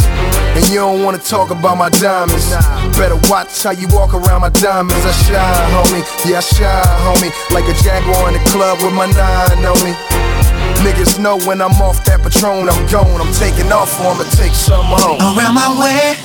And 0.55 0.63
you 0.71 0.79
don't 0.79 1.03
wanna 1.03 1.19
talk 1.19 1.51
about 1.51 1.77
my 1.77 1.89
diamonds. 1.89 2.47
Better 2.95 3.19
watch 3.27 3.51
how 3.63 3.71
you 3.71 3.87
walk 3.91 4.13
around 4.13 4.41
my 4.41 4.49
diamonds. 4.49 5.03
I 5.03 5.11
shine, 5.27 5.69
homie. 5.75 6.03
Yeah, 6.23 6.39
I 6.39 6.41
shine, 6.41 6.97
homie. 7.03 7.31
Like 7.51 7.67
a 7.67 7.75
Jaguar 7.83 8.31
in 8.31 8.39
the 8.39 8.43
club 8.49 8.79
with 8.79 8.93
my 8.93 9.07
nine 9.11 9.65
on 9.65 9.75
me. 9.83 9.91
Niggas 10.87 11.19
know 11.19 11.37
when 11.43 11.61
I'm 11.61 11.75
off 11.81 12.05
that 12.05 12.23
Patron, 12.23 12.69
I'm 12.69 12.87
gone. 12.87 13.19
I'm 13.19 13.33
taking 13.33 13.71
off 13.71 13.99
I'ma 13.99 14.23
take 14.39 14.53
some 14.53 14.85
home. 14.85 15.19
Around 15.19 15.55
my 15.55 15.67
way, 15.75 16.15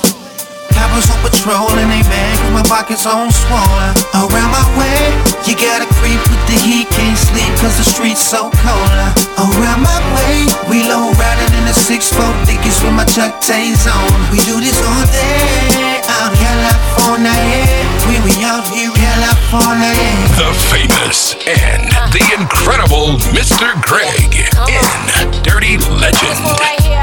coppers 0.93 1.09
on 1.09 1.19
patrol 1.25 1.69
and 1.81 1.89
they 1.89 2.03
mad 2.05 2.37
cause 2.37 2.53
my 2.53 2.63
pockets 2.69 3.05
on 3.05 3.31
swollen. 3.31 3.93
Around 4.13 4.51
my 4.53 4.65
way, 4.77 5.01
you 5.49 5.57
gotta 5.57 5.89
creep 5.97 6.21
with 6.29 6.43
the 6.45 6.57
heat, 6.61 6.87
can't 6.89 7.17
sleep 7.17 7.49
cause 7.57 7.77
the 7.77 7.83
streets 7.83 8.21
so 8.21 8.51
cold. 8.61 8.97
Around 9.41 9.81
my 9.81 9.99
way, 10.13 10.45
we 10.69 10.85
low 10.85 11.09
riding 11.17 11.53
in 11.57 11.65
the 11.65 11.73
6-4 11.73 12.45
dickies 12.45 12.77
with 12.83 12.93
my 12.93 13.05
Chuck 13.05 13.41
Tays 13.41 13.87
on. 13.87 14.05
We 14.29 14.37
do 14.45 14.61
this 14.61 14.77
all 14.85 15.05
day, 15.09 16.01
out 16.21 16.33
California, 16.37 17.33
yeah. 17.33 17.65
We, 18.05 18.15
we 18.21 18.33
out 18.45 18.65
here, 18.69 18.93
California, 18.93 19.89
yeah. 19.89 20.45
The 20.45 20.51
famous 20.69 21.33
and 21.49 21.89
the 22.13 22.21
incredible 22.37 23.17
Mr. 23.33 23.73
Greg 23.81 24.45
in 24.69 25.41
Dirty 25.41 25.77
Legend. 25.89 26.93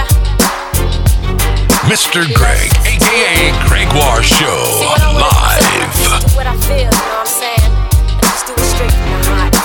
Mr. 1.91 2.23
Greg, 2.35 2.71
aka 3.01 3.53
Gregoire 3.69 4.23
Show, 4.23 4.45
live. 5.17 6.37
what 6.37 6.47
I 6.47 6.57
feel, 6.69 6.77
you 6.77 6.85
know 6.85 6.91
what 6.91 7.21
I'm 7.21 7.27
saying? 7.27 7.73
I 8.13 8.21
just 8.23 8.47
do 8.47 8.53
it 8.53 8.61
straight 8.61 8.93
from 8.93 9.11
the 9.11 9.21
heart. 9.33 9.57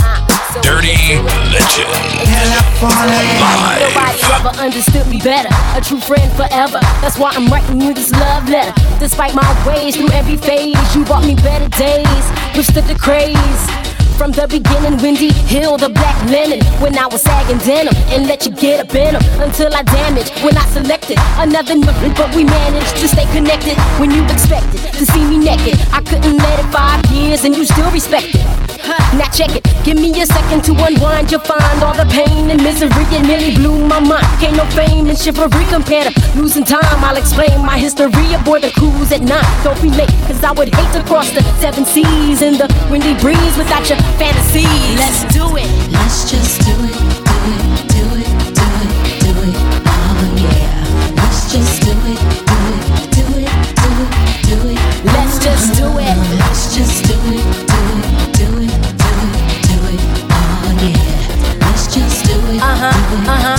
Uh, 0.00 0.62
Dirty 0.62 1.18
Legend. 1.50 1.90
Nobody 3.80 4.22
ever 4.32 4.52
understood 4.60 5.06
me 5.08 5.18
better. 5.18 5.48
A 5.74 5.80
true 5.80 6.00
friend 6.00 6.30
forever. 6.32 6.80
That's 7.02 7.18
why 7.18 7.30
I'm 7.34 7.46
writing 7.48 7.80
you 7.80 7.94
this 7.94 8.12
love 8.12 8.48
letter. 8.48 8.72
Despite 8.98 9.34
my 9.34 9.46
ways 9.66 9.96
through 9.96 10.10
every 10.12 10.36
phase, 10.36 10.76
you 10.94 11.04
brought 11.04 11.24
me 11.24 11.34
better 11.36 11.68
days. 11.68 12.24
Withstood 12.56 12.84
the 12.84 12.94
craze. 12.98 13.85
From 14.16 14.32
the 14.32 14.48
beginning, 14.48 14.96
Wendy 15.02 15.30
Hill, 15.30 15.76
the 15.76 15.90
black 15.90 16.16
linen. 16.30 16.64
When 16.80 16.96
I 16.96 17.06
was 17.06 17.20
sagging 17.20 17.58
denim 17.58 17.94
and 18.08 18.26
let 18.26 18.46
you 18.46 18.52
get 18.52 18.80
up 18.80 18.94
in 18.94 19.14
'em 19.14 19.22
until 19.40 19.72
I 19.74 19.82
damaged. 19.82 20.32
When 20.42 20.56
I 20.56 20.66
selected 20.72 21.18
another 21.38 21.74
number, 21.74 22.08
but 22.16 22.34
we 22.34 22.44
managed 22.44 22.96
to 22.96 23.08
stay 23.08 23.26
connected. 23.36 23.76
When 24.00 24.10
you 24.10 24.24
expected 24.24 24.80
to 24.98 25.04
see 25.12 25.24
me 25.24 25.36
naked, 25.36 25.78
I 25.92 26.00
couldn't 26.00 26.38
let 26.38 26.58
it 26.58 26.66
five 26.72 27.04
years 27.12 27.44
and 27.44 27.54
you 27.54 27.64
still 27.66 27.90
respect 27.90 28.34
it. 28.34 28.65
Now 28.86 29.28
check 29.34 29.50
it, 29.56 29.64
give 29.82 29.96
me 29.96 30.10
a 30.20 30.26
second 30.26 30.62
to 30.64 30.72
unwind. 30.72 31.30
You'll 31.30 31.40
find 31.40 31.82
all 31.82 31.94
the 31.94 32.06
pain 32.06 32.50
and 32.50 32.62
misery. 32.62 32.90
It 33.10 33.26
nearly 33.26 33.54
blew 33.56 33.86
my 33.86 33.98
mind. 33.98 34.26
Can't 34.38 34.56
no 34.56 34.64
fame 34.76 35.08
and 35.08 35.18
chivalry 35.18 35.64
compare 35.66 36.04
to 36.04 36.38
losing 36.38 36.64
time. 36.64 37.02
I'll 37.02 37.16
explain 37.16 37.64
my 37.64 37.78
history 37.78 38.32
aboard 38.34 38.62
the 38.62 38.70
cruise 38.70 39.10
at 39.10 39.22
night. 39.22 39.46
Don't 39.64 39.80
be 39.82 39.90
late, 39.90 40.10
cause 40.28 40.42
I 40.44 40.52
would 40.52 40.72
hate 40.74 40.92
to 40.92 41.02
cross 41.04 41.30
the 41.32 41.42
seven 41.58 41.84
seas 41.84 42.42
in 42.42 42.58
the 42.58 42.68
windy 42.90 43.14
breeze 43.18 43.56
without 43.58 43.88
your 43.88 43.98
fantasies. 44.20 44.98
Let's 44.98 45.24
do 45.34 45.56
it. 45.56 45.66
Let's 45.90 46.30
just 46.30 46.60
do 46.62 46.74
it, 46.86 46.94
do 47.26 47.42
it, 47.50 47.88
do 47.90 48.04
it, 48.22 48.30
do 48.54 48.66
it, 48.86 48.94
do 49.24 49.32
it. 49.50 49.56
Oh 49.86 50.30
yeah. 50.38 51.16
Let's 51.16 51.50
just 51.50 51.82
do 51.82 51.90
it, 51.90 52.20
do 52.46 52.58
it, 52.70 52.86
do 53.16 53.24
it, 53.42 53.50
do 53.82 53.90
it, 53.98 54.14
do 54.46 54.56
it. 54.70 54.80
Let's 55.10 55.42
just 55.42 55.74
do 55.74 55.88
it. 55.98 56.16
Let's 56.38 56.76
just 56.76 57.04
do 57.04 57.14
it, 57.34 57.42
do 57.42 57.62
it, 57.62 57.65
Uh-huh, 62.86 63.32
uh-huh, 63.32 63.55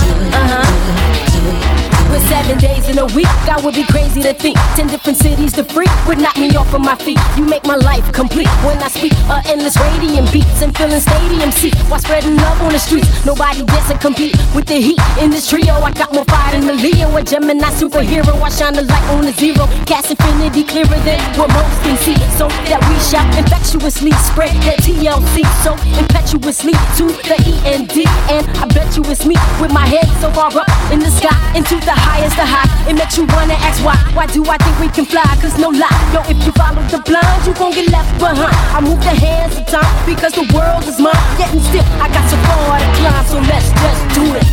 seven 2.28 2.58
days 2.58 2.88
in 2.88 2.98
a 2.98 3.06
week, 3.16 3.28
I 3.48 3.60
would 3.64 3.74
be 3.74 3.84
crazy 3.84 4.20
to 4.22 4.34
think 4.34 4.56
ten 4.76 4.86
different 4.86 5.18
cities 5.18 5.52
to 5.54 5.64
freak 5.64 5.90
would 6.06 6.20
knock 6.20 6.36
me 6.36 6.54
off 6.56 6.72
of 6.74 6.80
my 6.80 6.94
feet. 6.96 7.18
You 7.36 7.44
make 7.44 7.64
my 7.64 7.76
life 7.76 8.04
complete 8.12 8.48
when 8.64 8.76
I 8.78 8.88
speak. 8.88 9.12
A 9.32 9.40
endless 9.48 9.76
radiant 9.80 10.30
beats 10.32 10.60
and 10.62 10.76
filling 10.76 11.00
stadium 11.00 11.50
seats 11.50 11.80
while 11.88 12.00
spreading 12.00 12.36
love 12.36 12.60
on 12.62 12.72
the 12.72 12.78
streets. 12.78 13.08
Nobody 13.24 13.64
dares 13.64 13.88
to 13.88 13.98
compete 13.98 14.36
with 14.54 14.66
the 14.66 14.76
heat 14.76 15.00
in 15.20 15.30
this 15.30 15.48
trio. 15.48 15.74
I 15.80 15.90
got 15.92 16.12
more 16.12 16.24
fire 16.26 16.52
than 16.52 16.66
the 16.66 16.74
Leo, 16.74 17.16
a 17.16 17.22
Gemini 17.22 17.70
superhero. 17.72 18.36
I 18.40 18.50
shine 18.50 18.74
the 18.74 18.82
light 18.82 19.06
on 19.10 19.24
the 19.24 19.32
zero, 19.32 19.66
cast 19.88 20.10
infinity 20.10 20.64
clearer 20.64 21.00
than 21.08 21.20
what 21.38 21.48
most 21.56 21.80
can 21.82 21.96
see. 21.96 22.18
So 22.36 22.48
that 22.68 22.80
we 22.88 22.96
shall 23.08 23.26
infectiously 23.40 24.12
spread 24.28 24.52
that 24.68 24.84
TLC 24.84 25.48
so 25.64 25.72
impetuously 25.96 26.76
to 27.00 27.04
the 27.24 27.36
END. 27.64 28.04
And 28.28 28.44
I 28.60 28.66
bet 28.76 28.96
you 28.96 29.02
it's 29.08 29.24
me 29.24 29.36
with 29.60 29.72
my 29.72 29.86
head 29.86 30.06
so 30.20 30.30
far 30.30 30.52
up 30.52 30.68
in 30.92 31.00
the 31.00 31.10
sky 31.10 31.36
into 31.56 31.76
the 31.80 31.96
highest 32.18 32.38
of 32.38 32.48
high. 32.48 32.90
It 32.90 32.94
makes 32.94 33.16
you 33.16 33.24
wanna 33.26 33.54
ask 33.54 33.84
why. 33.84 33.96
Why 34.14 34.26
do 34.26 34.42
I 34.44 34.56
think 34.58 34.78
we 34.80 34.88
can 34.88 35.06
fly? 35.06 35.22
Cause 35.40 35.56
no 35.58 35.68
lie, 35.70 36.02
yo, 36.12 36.20
if 36.26 36.38
you 36.44 36.52
follow 36.52 36.82
the 36.90 36.98
blind, 37.06 37.46
you 37.46 37.54
gon' 37.54 37.72
get 37.72 37.90
left 37.90 38.10
behind. 38.18 38.54
I 38.74 38.80
move 38.80 39.00
the 39.00 39.14
hands 39.14 39.56
of 39.58 39.66
time 39.66 39.86
because 40.06 40.32
the 40.34 40.46
world 40.54 40.84
is 40.84 40.98
mine. 40.98 41.14
Yet 41.38 41.52
and 41.54 41.62
still, 41.62 41.86
I 42.02 42.08
got 42.10 42.24
so 42.30 42.36
far 42.46 42.78
to 42.78 42.90
climb, 42.98 43.24
so 43.26 43.38
let's 43.46 43.70
just 43.70 44.02
do 44.18 44.24
it. 44.34 44.46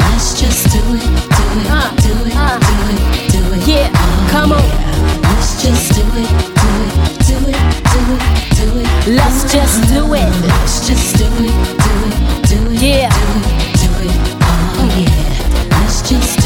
Let's 0.00 0.40
just 0.40 0.62
do 0.72 0.80
it, 0.96 1.04
do 1.36 1.44
it, 1.60 1.68
do 2.00 2.12
it, 2.24 2.34
do 2.64 2.76
it, 2.92 3.32
do 3.32 3.40
it. 3.54 3.60
Yeah, 3.68 3.88
come 4.32 4.52
on. 4.52 4.64
Let's 5.22 5.60
just 5.62 5.92
do 5.94 6.04
it, 6.16 6.30
do 6.56 6.68
it, 6.80 6.92
do 7.28 7.36
it, 7.52 7.60
do 7.92 8.00
it, 8.14 8.22
do 8.56 8.66
it. 8.80 8.88
Let's 9.18 9.52
just 9.52 9.88
do 9.92 10.14
it. 10.14 10.28
Let's 10.46 10.86
just 10.88 11.16
do 11.18 11.26
it, 11.26 11.56
do 11.84 11.92
it, 12.08 12.14
do 12.48 12.58
it, 12.72 12.82
Yeah. 12.82 13.10
do 13.82 13.90
it. 14.06 14.16
Oh 14.40 14.88
yeah. 14.96 15.78
Let's 15.80 16.08
just 16.08 16.38
do 16.38 16.38
it. 16.38 16.41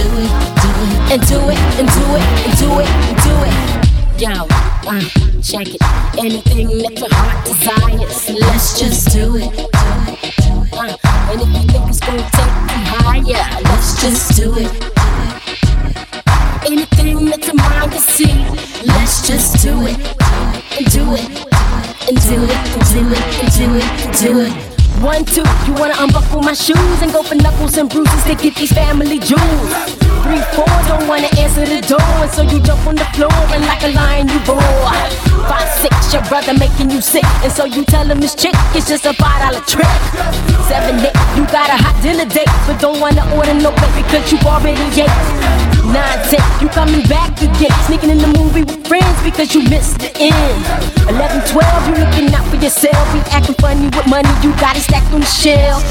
And 1.10 1.22
do 1.28 1.38
it, 1.48 1.58
and 1.78 1.88
do 1.88 2.04
it, 2.16 2.24
and 2.44 2.58
do 2.58 2.80
it, 2.80 2.88
and 3.06 3.16
do 3.22 3.34
it. 3.46 3.56
Yo, 4.20 4.46
uh, 4.90 5.00
check 5.40 5.68
it. 5.68 5.82
Anything 6.18 6.68
that 6.82 6.98
your 6.98 7.08
heart 7.12 7.44
desires, 7.46 8.28
let's 8.40 8.78
just 8.78 9.12
do 9.12 9.36
it. 9.36 9.52
Uh, 9.72 10.96
and 11.30 11.40
if 11.40 11.48
you 11.48 11.62
think 11.70 11.88
it's 11.88 12.00
gonna 12.00 12.28
take 12.34 12.54
you 12.72 12.80
higher, 12.90 13.62
let's 13.64 14.00
just 14.00 14.36
do 14.36 14.54
it. 14.56 14.70
Anything 16.66 17.26
that 17.26 17.46
your 17.46 17.54
mind 17.54 17.92
can 17.92 18.00
see, 18.00 18.34
let's 18.84 19.26
just 19.26 19.62
do 19.62 19.86
it. 19.86 19.96
And 20.76 20.86
do 20.90 21.14
it. 21.14 21.28
And 22.08 22.16
do 22.22 22.42
it, 22.42 22.56
and 22.74 22.84
do 22.90 23.00
it, 23.12 23.22
and 23.42 23.52
do 23.52 23.66
it, 23.76 23.84
and 24.06 24.18
do 24.18 24.40
it. 24.40 24.75
One, 25.00 25.24
two, 25.24 25.44
you 25.66 25.74
wanna 25.74 25.94
unbuckle 25.98 26.42
my 26.42 26.54
shoes 26.54 27.02
and 27.02 27.12
go 27.12 27.22
for 27.22 27.34
knuckles 27.34 27.76
and 27.76 27.88
bruises 27.88 28.24
to 28.24 28.34
get 28.34 28.54
these 28.56 28.72
family 28.72 29.18
jewels. 29.18 29.70
Three, 30.24 30.40
four, 30.56 30.66
don't 30.88 31.06
wanna 31.06 31.28
answer 31.38 31.64
the 31.66 31.80
door, 31.86 32.00
and 32.00 32.30
so 32.30 32.42
you 32.42 32.60
jump 32.60 32.86
on 32.86 32.96
the 32.96 33.04
floor 33.14 33.30
and 33.54 33.64
like 33.66 33.82
a 33.84 33.92
lion 33.92 34.28
you 34.28 34.38
roar. 34.48 34.60
Five, 35.46 35.68
six, 35.78 36.12
your 36.12 36.22
brother 36.24 36.54
making 36.54 36.90
you 36.90 37.00
sick, 37.00 37.26
and 37.44 37.52
so 37.52 37.64
you 37.66 37.84
tell 37.84 38.06
him 38.06 38.20
this 38.20 38.34
chick 38.34 38.54
is 38.74 38.88
just 38.88 39.04
a 39.04 39.12
five 39.14 39.40
dollar 39.42 39.64
trick. 39.66 39.86
Seven, 40.66 40.98
eight, 41.04 41.14
you 41.36 41.44
got 41.52 41.68
a 41.68 41.76
hot 41.76 42.00
dinner 42.02 42.24
date, 42.24 42.48
but 42.66 42.80
don't 42.80 42.98
wanna 42.98 43.22
order 43.36 43.54
no 43.54 43.70
baby 43.72 44.02
because 44.02 44.32
you 44.32 44.38
already 44.48 45.02
ate. 45.02 45.75
Nine, 45.86 46.18
ten, 46.28 46.42
you 46.60 46.68
coming 46.68 47.02
back 47.06 47.30
again, 47.40 47.70
sneaking 47.86 48.10
in 48.10 48.18
the 48.18 48.30
movie 48.38 48.62
with 48.62 48.86
friends 48.86 49.22
because 49.22 49.54
you 49.54 49.62
missed 49.70 50.00
the 50.00 50.10
end. 50.18 50.58
Eleven, 51.08 51.40
twelve, 51.46 51.86
you 51.88 51.94
looking 52.02 52.34
out 52.34 52.46
for 52.50 52.56
yourself, 52.56 53.00
be 53.14 53.20
acting 53.30 53.54
funny 53.62 53.86
with 53.86 54.06
money 54.08 54.28
you 54.42 54.50
got 54.58 54.76
it 54.76 54.82
stacked 54.82 55.12
on 55.14 55.20
the 55.20 55.26
shelf. 55.26 55.82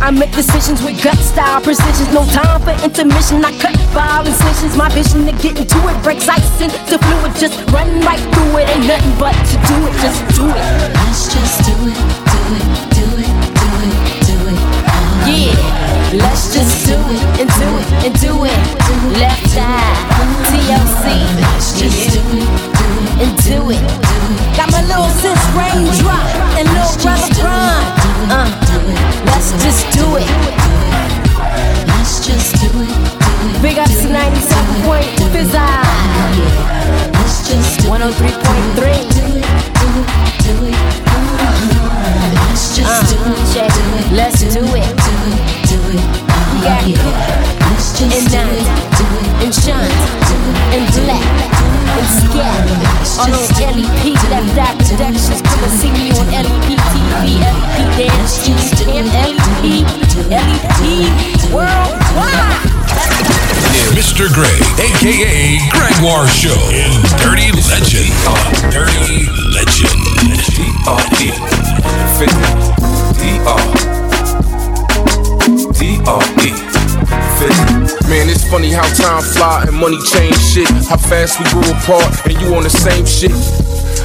I 0.00 0.10
make 0.10 0.30
decisions 0.32 0.82
with 0.82 1.02
gut 1.02 1.18
style 1.18 1.60
precision, 1.60 2.12
no 2.14 2.24
time 2.30 2.60
for 2.62 2.76
intermission. 2.84 3.44
I 3.44 3.50
cut 3.58 3.74
file 3.90 4.26
incisions, 4.26 4.76
my 4.76 4.88
vision 4.90 5.26
to 5.26 5.32
get 5.42 5.58
into 5.58 5.78
it 5.88 5.96
breaks 6.04 6.28
ice 6.28 6.60
into 6.60 6.98
fluid, 6.98 7.34
just 7.34 7.58
run 7.72 7.88
right 8.04 8.20
through 8.20 8.62
it. 8.62 8.68
Ain't 8.68 8.86
nothing 8.86 9.16
but 9.18 9.34
to 9.34 9.56
do 9.66 9.76
it, 9.88 9.94
just 10.04 10.20
do 10.36 10.44
it. 10.44 10.60
Let's 10.94 11.32
just 11.32 11.64
do 11.66 11.74
it, 11.88 11.96
do 11.96 12.40
it, 12.52 12.64
do 12.94 13.06
it, 13.16 13.32
do 13.58 13.68
it, 13.80 13.96
do 14.28 14.36
it. 14.52 14.58
Yeah, 15.26 15.67
let's 16.18 16.52
just 16.52 16.86
do 16.86 16.94
it 16.94 17.22
and 17.40 17.48
do 17.58 17.68
it 17.78 17.88
and 18.06 18.14
do 18.20 18.32
it. 18.44 18.58
Left 19.18 19.56
eye, 19.56 19.94
TLC. 20.50 21.04
Let's 21.40 21.78
just 21.78 22.12
do 22.14 22.22
it, 22.36 22.48
do 22.78 22.88
it, 23.02 23.10
and 23.22 23.32
do 23.46 23.58
it. 23.70 23.82
Got 24.56 24.70
my 24.72 24.82
little 24.90 25.10
sis 25.22 25.38
raindrop 25.54 26.26
and 26.58 26.66
little 26.74 26.96
brother 27.02 27.30
prime. 27.38 27.86
Uh, 28.30 28.48
let's 29.26 29.52
just 29.62 29.86
do 29.94 30.16
it. 30.16 30.28
Let's 31.86 32.26
just 32.26 32.58
do 32.60 32.68
it. 32.82 33.18
Big 33.62 33.78
ups 33.78 34.02
to 34.02 34.08
97 34.08 34.82
point 34.82 35.06
Fizz 35.32 35.54
Let's 37.14 37.48
just 37.48 37.80
do 37.80 37.88
103.3. 37.88 39.18
do 44.34 44.64
it, 44.64 44.64
do 44.64 44.64
it, 44.74 44.96
do 44.96 45.54
it 45.54 45.57
and 45.88 46.04
and 49.40 49.54
shine, 49.54 49.88
and 50.76 50.84
black, 50.92 51.24
and. 51.96 52.68
On 53.08 53.32
LEP, 53.56 54.04
see 55.80 55.90
me 55.92 56.10
on 56.12 56.26
LEP 56.28 56.76
TV, 56.92 57.40
LEP 57.40 57.96
dance, 57.96 58.44
LEP, 58.84 59.64
LEP. 60.28 60.84
Mr. 63.96 64.28
Gray, 64.32 64.60
aka 64.84 65.58
Gregoire 65.70 66.28
Show, 66.28 66.58
in 66.70 66.92
Dirty 67.16 67.48
Legend. 67.66 68.12
Dirty 68.70 69.24
Legend. 69.54 69.96
D-R-E. 70.54 71.32
Fit. 72.18 72.32
D-R. 73.18 73.97
D-R-E. 75.88 76.52
Man, 78.10 78.28
it's 78.28 78.44
funny 78.50 78.70
how 78.70 78.84
time 78.92 79.22
fly 79.22 79.64
and 79.66 79.74
money 79.74 79.96
change 80.12 80.36
shit. 80.36 80.68
How 80.84 80.98
fast 80.98 81.40
we 81.40 81.48
grew 81.48 81.64
apart 81.72 82.12
and 82.26 82.36
you 82.42 82.54
on 82.54 82.64
the 82.64 82.68
same 82.68 83.06
shit. 83.06 83.32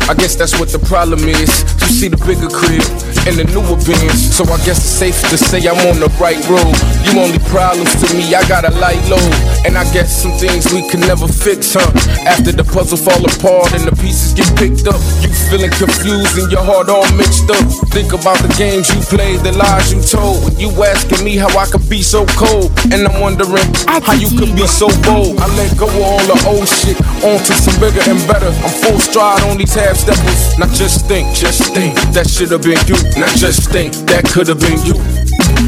I 0.07 0.13
guess 0.13 0.35
that's 0.35 0.57
what 0.57 0.69
the 0.69 0.79
problem 0.79 1.19
is. 1.27 1.51
You 1.81 1.87
see 1.87 2.07
the 2.07 2.15
bigger 2.23 2.47
crib 2.47 3.12
and 3.27 3.39
the 3.39 3.45
newer 3.55 3.79
Benz. 3.88 4.36
So 4.36 4.43
I 4.51 4.57
guess 4.67 4.79
it's 4.79 4.93
safe 4.99 5.19
to 5.29 5.38
say 5.38 5.63
I'm 5.63 5.79
on 5.88 5.99
the 5.99 6.12
right 6.19 6.39
road. 6.51 6.75
You 7.07 7.19
only 7.19 7.39
problems 7.47 7.91
to 8.03 8.07
me, 8.15 8.36
I 8.36 8.43
got 8.47 8.67
a 8.67 8.73
light 8.79 9.03
load. 9.07 9.33
And 9.63 9.77
I 9.77 9.88
guess 9.95 10.23
some 10.23 10.36
things 10.36 10.71
we 10.73 10.83
can 10.89 10.99
never 10.99 11.27
fix, 11.27 11.73
huh? 11.73 11.88
After 12.27 12.51
the 12.51 12.63
puzzle 12.63 12.99
fall 12.99 13.23
apart 13.23 13.71
and 13.73 13.88
the 13.88 13.95
pieces 13.95 14.36
get 14.36 14.49
picked 14.59 14.88
up, 14.88 14.99
you 15.23 15.31
feeling 15.47 15.71
confused 15.71 16.36
and 16.36 16.51
your 16.51 16.63
heart 16.63 16.89
all 16.89 17.07
mixed 17.15 17.47
up. 17.47 17.63
Think 17.95 18.12
about 18.12 18.39
the 18.43 18.51
games 18.59 18.91
you 18.91 18.99
played, 19.07 19.39
the 19.41 19.55
lies 19.55 19.93
you 19.93 20.03
told. 20.03 20.51
You 20.59 20.69
asking 20.83 21.23
me 21.23 21.39
how 21.39 21.51
I 21.55 21.65
could 21.65 21.88
be 21.88 22.03
so 22.03 22.25
cold. 22.36 22.75
And 22.91 23.07
I'm 23.07 23.21
wondering 23.23 23.67
how 23.88 24.15
you 24.19 24.27
could 24.36 24.51
be 24.55 24.67
so 24.67 24.91
bold. 25.07 25.39
I 25.39 25.47
let 25.55 25.71
go 25.79 25.88
of 25.88 25.95
all 26.01 26.23
the 26.27 26.38
old 26.47 26.67
shit, 26.67 26.97
on 27.23 27.39
to 27.39 27.53
some 27.53 27.77
bigger 27.79 28.03
and 28.09 28.19
better. 28.27 28.51
I'm 28.63 28.73
full 28.83 28.99
stride 28.99 29.43
on 29.47 29.57
these 29.57 29.73
half 29.75 29.95
steppers. 29.95 30.57
Not 30.59 30.69
just 30.75 31.05
think, 31.07 31.31
just 31.36 31.73
think 31.73 31.95
that 32.12 32.27
should 32.27 32.51
have 32.51 32.63
been 32.63 32.79
you. 32.88 32.97
Not 33.17 33.36
just 33.38 33.69
think 33.69 33.93
that 34.10 34.26
could 34.34 34.47
have 34.47 34.60
been 34.60 34.82
you. 34.86 34.97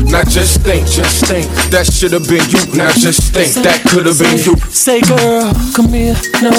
Not 0.09 0.27
just 0.27 0.61
think, 0.61 0.87
just 0.87 1.25
think 1.25 1.45
that 1.69 1.85
should 1.85 2.11
have 2.11 2.27
been 2.27 2.43
you. 2.49 2.61
Not 2.77 2.93
just 2.95 3.33
think 3.33 3.53
that 3.63 3.81
could 3.89 4.05
have 4.05 4.17
been 4.17 4.37
you. 4.41 4.55
Say, 4.69 5.01
girl, 5.01 5.53
come 5.75 5.89
here. 5.93 6.15
No, 6.41 6.51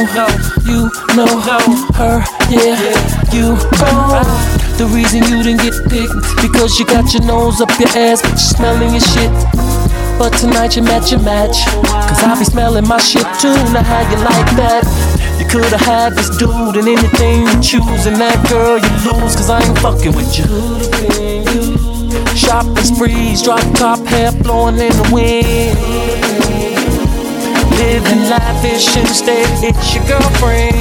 you 0.62 0.90
know 1.18 1.26
her. 1.42 2.22
Yeah, 2.50 2.78
you 3.34 3.58
go. 3.82 4.22
The 4.78 4.86
reason 4.92 5.24
you 5.24 5.42
didn't 5.42 5.62
get 5.62 5.74
picked 5.90 6.14
because 6.42 6.78
you 6.78 6.86
got 6.86 7.12
your 7.12 7.24
nose 7.24 7.60
up 7.60 7.70
your 7.80 7.88
ass, 7.96 8.20
smelling 8.38 8.92
your 8.92 9.00
shit. 9.00 9.65
But 10.18 10.30
tonight 10.38 10.76
you 10.76 10.82
met 10.82 11.10
your 11.10 11.20
match. 11.20 11.64
Cause 12.08 12.22
I 12.24 12.34
be 12.38 12.44
smelling 12.44 12.88
my 12.88 12.96
shit 12.98 13.26
too. 13.38 13.52
Now 13.72 13.82
how 13.82 14.00
you 14.08 14.16
like 14.24 14.48
that? 14.56 14.82
You 15.38 15.46
could've 15.46 15.78
had 15.80 16.14
this 16.14 16.30
dude 16.38 16.76
and 16.76 16.88
anything 16.88 17.44
you 17.44 17.60
choose. 17.60 18.06
And 18.06 18.16
that 18.16 18.40
girl 18.48 18.80
you 18.80 18.92
lose. 19.04 19.36
Cause 19.36 19.50
I 19.50 19.60
ain't 19.60 19.78
fucking 19.80 20.16
with 20.16 20.38
you. 20.38 20.46
Shopping 22.34 22.76
sprees, 22.76 23.42
drop 23.42 23.60
top 23.74 24.00
hair 24.06 24.32
blowing 24.32 24.78
in 24.78 24.92
the 24.96 25.08
wind. 25.12 25.76
Living 27.76 28.30
lavish 28.30 28.96
instead, 28.96 29.46
it's 29.62 29.94
your 29.94 30.04
girlfriend. 30.08 30.74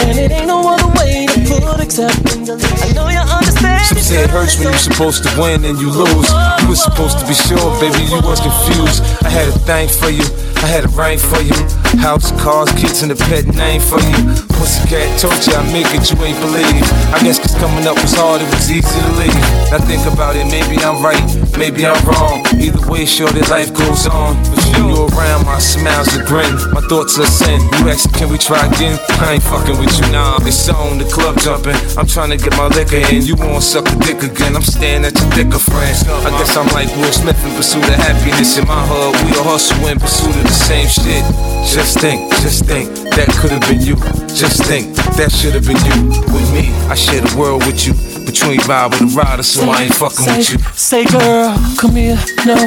And 0.00 0.18
it 0.18 0.32
ain't 0.32 0.46
no 0.46 0.66
other 0.66 0.88
way 0.98 1.26
to 1.26 1.40
put 1.44 1.80
except 1.80 2.16
I 2.24 2.92
know 2.94 3.08
you. 3.08 3.17
Some 3.58 3.98
say 3.98 4.22
it 4.24 4.30
hurts 4.30 4.58
when 4.58 4.68
you're 4.68 4.78
supposed 4.78 5.24
to 5.24 5.40
win 5.40 5.64
and 5.64 5.78
you 5.78 5.90
lose. 5.90 6.30
You 6.62 6.68
were 6.68 6.76
supposed 6.76 7.18
to 7.18 7.26
be 7.26 7.34
sure, 7.34 7.70
baby, 7.80 8.04
you 8.04 8.20
was 8.22 8.40
confused. 8.40 9.02
I 9.24 9.30
had 9.30 9.48
a 9.48 9.58
thing 9.66 9.88
for 9.88 10.10
you, 10.10 10.24
I 10.62 10.66
had 10.66 10.84
a 10.84 10.88
ring 10.88 11.18
for 11.18 11.40
you. 11.40 11.77
House, 11.98 12.30
cars, 12.40 12.70
kids, 12.72 13.02
and 13.02 13.12
a 13.12 13.16
pet 13.16 13.46
name 13.54 13.80
for 13.80 14.00
you. 14.00 14.48
Pussycat 14.54 15.18
told 15.20 15.38
you 15.46 15.52
I 15.54 15.62
make 15.72 15.90
it, 15.94 16.08
you 16.10 16.16
ain't 16.24 16.38
believe. 16.40 16.82
I 17.12 17.20
guess 17.22 17.38
cause 17.38 17.54
coming 17.58 17.86
up 17.86 18.00
was 18.00 18.14
hard, 18.14 18.40
it 18.40 18.48
was 18.54 18.70
easy 18.70 18.86
to 18.86 19.12
leave. 19.18 19.34
Now 19.70 19.82
think 19.84 20.06
about 20.06 20.34
it, 20.34 20.46
maybe 20.46 20.80
I'm 20.82 21.02
right, 21.02 21.22
maybe 21.58 21.86
I'm 21.86 21.98
wrong. 22.06 22.46
Either 22.56 22.80
way, 22.90 23.04
sure 23.04 23.28
that 23.28 23.50
life 23.50 23.74
goes 23.74 24.06
on. 24.06 24.38
But 24.50 24.64
you, 24.74 24.88
you 24.88 25.06
around, 25.14 25.44
my 25.44 25.58
smiles 25.58 26.14
a 26.16 26.24
grin. 26.24 26.54
My 26.72 26.80
thoughts 26.86 27.18
are 27.18 27.26
sin. 27.26 27.60
You 27.78 27.90
ask, 27.90 28.08
can 28.14 28.30
we 28.30 28.38
try 28.38 28.66
again? 28.66 28.98
I 29.20 29.36
ain't 29.36 29.44
fucking 29.44 29.76
with 29.78 29.92
you, 30.00 30.08
nah. 30.10 30.38
It's 30.42 30.68
on, 30.68 30.98
the 30.98 31.06
club 31.06 31.38
jumping. 31.38 31.76
I'm 31.98 32.06
trying 32.06 32.30
to 32.30 32.38
get 32.38 32.56
my 32.56 32.68
liquor 32.72 33.02
in. 33.10 33.22
You 33.22 33.36
won't 33.36 33.62
suck 33.62 33.84
the 33.84 33.98
dick 34.00 34.22
again. 34.22 34.56
I'm 34.56 34.64
staying 34.64 35.04
at 35.04 35.14
your 35.18 35.30
thicker 35.34 35.60
friends. 35.60 36.06
I 36.24 36.30
guess 36.38 36.56
I'm 36.56 36.66
like 36.72 36.88
Will 36.96 37.12
Smith 37.12 37.38
in 37.44 37.52
pursuit 37.54 37.84
of 37.84 37.98
happiness. 38.00 38.56
In 38.56 38.66
my 38.66 38.80
hood, 38.86 39.14
we 39.26 39.36
all 39.38 39.58
hustle 39.58 39.86
in 39.86 39.98
pursuit 39.98 40.34
of 40.34 40.42
the 40.42 40.56
same 40.56 40.88
shit. 40.88 41.22
Just 41.68 41.87
think, 41.96 42.30
just 42.42 42.64
think, 42.66 42.92
that 43.16 43.28
could 43.40 43.50
have 43.50 43.62
been 43.62 43.80
you. 43.80 43.96
Just 44.28 44.64
think, 44.64 44.94
that 45.16 45.32
should 45.32 45.54
have 45.54 45.64
been 45.64 45.80
you. 45.88 46.10
With 46.34 46.48
me, 46.52 46.74
I 46.90 46.94
share 46.94 47.20
the 47.20 47.34
world 47.38 47.64
with 47.64 47.86
you. 47.86 47.94
But 48.26 48.36
you 48.42 48.52
ain't 48.52 48.62
vibe 48.62 48.90
with 48.92 49.14
a 49.14 49.16
rider, 49.16 49.42
so 49.42 49.64
I 49.70 49.84
ain't 49.84 49.94
fucking 49.94 50.26
say, 50.26 50.38
with 50.38 50.50
you. 50.52 50.58
Say, 50.74 51.04
girl, 51.06 51.56
come 51.78 51.96
here. 51.96 52.18
No, 52.44 52.58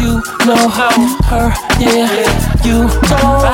you 0.00 0.22
know 0.46 0.68
her. 0.72 1.52
Yeah, 1.76 2.08
you 2.64 2.88
know. 3.12 3.52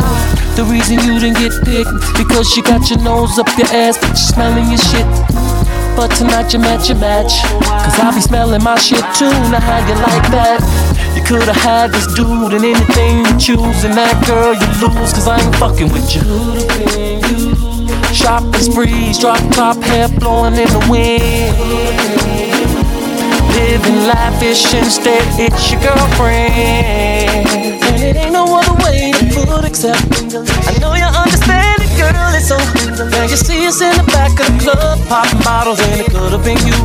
The 0.54 0.64
reason 0.68 1.00
you 1.00 1.18
didn't 1.18 1.40
get 1.40 1.56
picked 1.64 1.90
because 2.20 2.54
you 2.56 2.62
got 2.62 2.88
your 2.90 3.00
nose 3.00 3.38
up 3.38 3.48
your 3.56 3.68
ass, 3.72 3.96
smelling 4.14 4.68
your 4.68 4.78
shit. 4.78 5.08
But 5.94 6.08
tonight 6.16 6.52
you 6.52 6.58
match 6.58 6.88
your 6.88 6.98
match. 6.98 7.42
Cause 7.84 7.98
I 8.00 8.10
be 8.14 8.20
smelling 8.20 8.62
my 8.64 8.76
shit 8.78 9.04
too. 9.14 9.30
Now 9.52 9.60
how 9.60 9.78
you 9.86 9.94
like 9.94 10.26
that? 10.32 10.60
You 11.14 11.22
could've 11.22 11.54
had 11.54 11.92
this 11.92 12.06
dude 12.14 12.54
and 12.54 12.64
anything 12.64 13.24
you 13.24 13.38
choose. 13.38 13.84
And 13.84 13.94
that 13.94 14.16
girl 14.26 14.54
you 14.56 14.68
lose. 14.80 15.12
Cause 15.12 15.28
I 15.28 15.38
ain't 15.38 15.56
fucking 15.56 15.92
with 15.92 16.16
you. 16.16 16.22
Shopping 18.12 18.52
sprees, 18.60 19.18
drop 19.18 19.38
top 19.52 19.76
hair 19.84 20.08
blowing 20.08 20.54
in 20.54 20.68
the 20.68 20.86
wind. 20.90 21.22
Living 23.54 24.08
lavish 24.08 24.74
instead, 24.74 25.24
it's 25.38 25.70
your 25.70 25.80
girlfriend. 25.80 26.52
And 27.84 28.02
it 28.02 28.16
ain't 28.16 28.32
no 28.32 28.44
other 28.48 28.74
way 28.84 29.12
to 29.12 29.46
put 29.46 29.64
except 29.64 30.00
I 30.68 30.76
know 30.80 30.94
you 30.94 31.04
understand 31.04 31.71
girl. 32.02 32.34
It's 32.34 32.48
so 32.48 32.56
now 33.06 33.24
you 33.24 33.36
see 33.36 33.66
us 33.66 33.80
in 33.80 33.94
the 33.96 34.06
back 34.10 34.34
of 34.40 34.46
the 34.50 34.58
club, 34.62 34.98
popping 35.08 35.40
bottles, 35.40 35.80
and 35.80 36.00
it 36.00 36.10
could 36.10 36.32
have 36.32 36.44
been 36.44 36.58
you. 36.66 36.78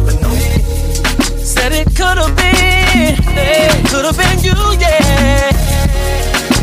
Said 1.41 1.71
it 1.73 1.87
could 1.95 2.17
have 2.21 2.35
been, 2.35 3.15
it 3.37 3.89
could 3.89 4.05
have 4.05 4.17
been 4.17 4.39
you, 4.45 4.57
yeah. 4.77 5.51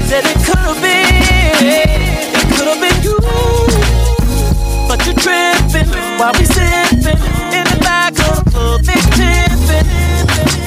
Said 0.08 0.24
it 0.24 0.38
could 0.46 0.64
have 0.68 0.80
been, 0.84 1.64
it 1.66 2.46
could 2.54 2.68
have 2.70 2.80
been 2.84 2.98
you. 3.02 3.16
But 4.88 4.98
you 5.06 5.14
tripping 5.24 5.90
while 6.18 6.34
we 6.38 6.44
sipping 6.44 7.20
in 7.58 7.64
the 7.72 7.78
back 7.80 8.12
of 8.28 8.44
the 8.44 8.50
club, 8.50 8.80
big 8.86 9.04
tipping. 9.18 9.88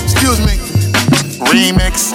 Excuse 0.03 0.39
me. 0.45 0.66
Remix. 1.51 2.11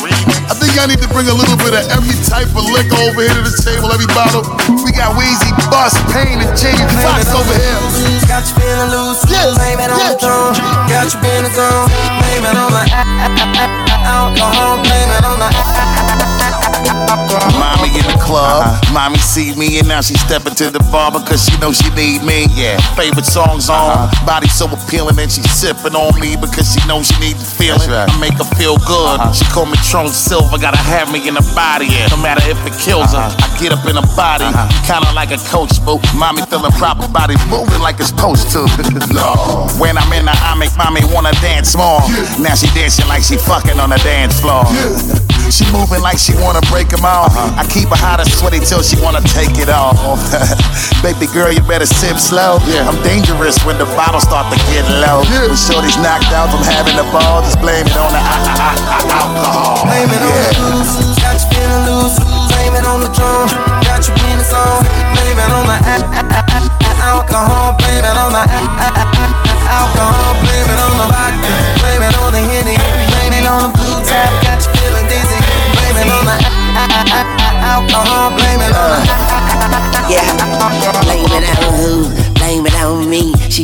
I 0.51 0.55
think 0.55 0.77
I 0.77 0.87
need 0.87 1.01
to 1.01 1.09
bring 1.09 1.29
a 1.29 1.35
little 1.35 1.57
bit 1.57 1.73
of 1.73 1.85
every 1.93 2.17
type 2.29 2.51
of 2.53 2.65
liquor 2.69 3.01
over 3.09 3.23
here 3.25 3.33
to 3.33 3.43
the 3.45 3.55
table, 3.65 3.89
every 3.93 4.09
bottle. 4.13 4.45
We 4.85 4.93
got 4.93 5.17
Weezy, 5.17 5.51
Bus, 5.73 5.97
Pain, 6.13 6.41
and 6.41 6.53
Jamie 6.57 6.85
Foxx 7.01 7.33
over 7.33 7.55
here. 7.57 7.81
Got 8.29 8.45
you 8.49 8.55
feeling 8.61 8.91
loose, 8.93 9.25
Yeah, 9.33 9.53
blame 9.57 9.81
it 9.81 9.91
on 9.91 9.99
yeah. 9.99 10.13
the 10.13 10.19
throne. 10.21 10.53
Got 10.89 11.09
you 11.13 11.19
in 11.33 11.43
the 11.49 11.53
zone, 11.57 11.89
blame 11.89 12.45
it 12.45 12.57
on 12.57 12.71
the 12.77 12.85
alcohol, 14.05 14.83
blame 14.85 15.11
it 15.17 15.25
on 15.25 15.39
the 15.41 16.42
Mommy 17.57 17.89
in 17.97 18.07
the 18.07 18.19
club, 18.21 18.65
uh-huh. 18.65 18.93
mommy 18.93 19.19
see 19.19 19.55
me 19.57 19.79
and 19.79 19.89
now 19.89 20.01
she 20.01 20.15
stepping 20.15 20.55
to 20.55 20.71
the 20.71 20.83
bar 20.91 21.11
because 21.11 21.45
she 21.45 21.55
knows 21.61 21.79
she 21.79 21.89
need 21.95 22.23
me. 22.23 22.47
Yeah, 22.53 22.77
favorite 22.95 23.27
songs 23.27 23.71
on, 23.71 23.79
uh-huh. 23.79 24.27
body 24.27 24.49
so 24.49 24.67
appealing 24.69 25.19
and 25.19 25.31
she 25.31 25.43
sipping 25.49 25.95
on 25.95 26.13
me 26.21 26.37
because 26.37 26.69
she 26.69 26.81
knows 26.87 27.09
she 27.09 27.17
need 27.21 27.37
the 27.39 27.47
feeling. 27.47 27.89
I 27.89 28.11
make 28.21 28.37
her 28.37 28.49
feel 28.59 28.77
good. 28.85 29.19
Uh-huh. 29.19 29.33
She 29.33 29.45
call 29.49 29.67
me 29.67 29.79
Tron 29.87 30.09
Silver, 30.09 30.59
gotta 30.59 30.81
have 30.81 31.13
me 31.13 31.25
in 31.27 31.35
her 31.39 31.49
body. 31.55 31.89
Yeah, 31.89 32.13
no 32.13 32.19
matter 32.21 32.43
if 32.45 32.59
it 32.67 32.75
kills 32.79 33.13
her, 33.15 33.29
I 33.33 33.47
get 33.61 33.73
up 33.73 33.85
in 33.89 33.97
her 33.97 34.11
body, 34.15 34.49
kinda 34.85 35.09
like 35.15 35.33
a 35.33 35.41
coach, 35.49 35.79
boo. 35.87 36.03
Mommy 36.19 36.43
feeling 36.51 36.73
proper, 36.77 37.09
body 37.09 37.39
moving 37.49 37.81
like 37.81 38.01
it's 38.01 38.13
supposed 38.13 38.51
to. 38.53 38.67
no. 39.17 39.69
When 39.81 39.97
I'm 39.97 40.11
in 40.13 40.27
the 40.27 40.35
I 40.35 40.55
make 40.59 40.75
mommy 40.77 41.01
wanna 41.13 41.33
dance 41.41 41.77
more. 41.77 42.03
Now 42.43 42.55
she 42.59 42.67
dancing 42.75 43.09
like 43.09 43.23
she 43.23 43.37
fucking 43.37 43.79
on 43.79 43.91
the 43.91 44.01
dance 44.03 44.41
floor. 44.41 44.67
She 45.53 45.69
moving 45.69 46.01
like 46.01 46.17
she 46.17 46.32
wanna 46.41 46.61
break 46.73 46.89
them 46.89 47.05
off. 47.05 47.33
I 47.37 47.65
keep 47.69 47.89
her 47.89 47.97
hot 47.99 48.21
and 48.21 48.29
sweaty 48.31 48.61
till 48.61 48.83
she 48.83 48.97
wanna 49.01 49.21
take 49.35 49.59
it 49.59 49.69
off. 49.69 49.99
Baby 51.03 51.27
girl, 51.33 51.51
you 51.53 51.61
better 51.67 51.87
sip 51.87 52.17
slow. 52.19 52.59
Yeah. 52.67 52.89
I'm 52.89 52.97
dangerous 53.03 53.59
when 53.65 53.77
the 53.79 53.87
bottles 53.99 54.23
start 54.25 54.47
to 54.53 54.59
get 54.71 54.87
low. 55.03 55.23
When 55.29 55.57
shorty's 55.57 55.97
knocked 55.99 56.31
out 56.33 56.49
from 56.51 56.63
having 56.65 56.97
the 56.97 57.05
ball, 57.11 57.43
just 57.43 57.59
blame 57.61 57.87
it 57.87 57.97
on 57.97 58.11
the 58.13 58.23
a- 58.23 58.23
a- 58.23 58.55
a- 58.63 58.77
a- 58.79 59.13
alcohol. 59.13 59.85
Blame 59.85 60.11
it 60.11 60.23
on 60.23 60.37
the 60.39 60.53
booze, 60.57 61.19
got 61.21 61.35
you 61.37 61.49
feeling 61.53 61.85
loose. 61.91 62.17
Blame 62.51 62.75
it 62.79 62.87
on 62.87 63.01
the 63.03 63.11
drum, 63.13 63.49
got 63.83 64.01
you 64.07 64.15
the 64.15 64.45
zone. 64.47 64.83
Blame 65.15 65.39
it 65.39 65.51
on 65.53 65.67
the 65.67 65.77
a- 65.77 66.07
a- 66.19 66.27
a- 66.39 66.45
a- 66.57 66.97
alcohol. 67.13 67.75
Blame 67.79 68.05
it 68.05 68.17
on 68.17 68.31
the 68.33 68.43
a- 68.47 68.71
a- 68.87 68.95
a- 69.03 69.11
a- 69.23 69.35
alcohol. 69.69 70.35
Blame 70.43 70.69
it 70.71 70.81
on 70.87 70.93
the 71.01 71.07
vodka. 71.13 71.51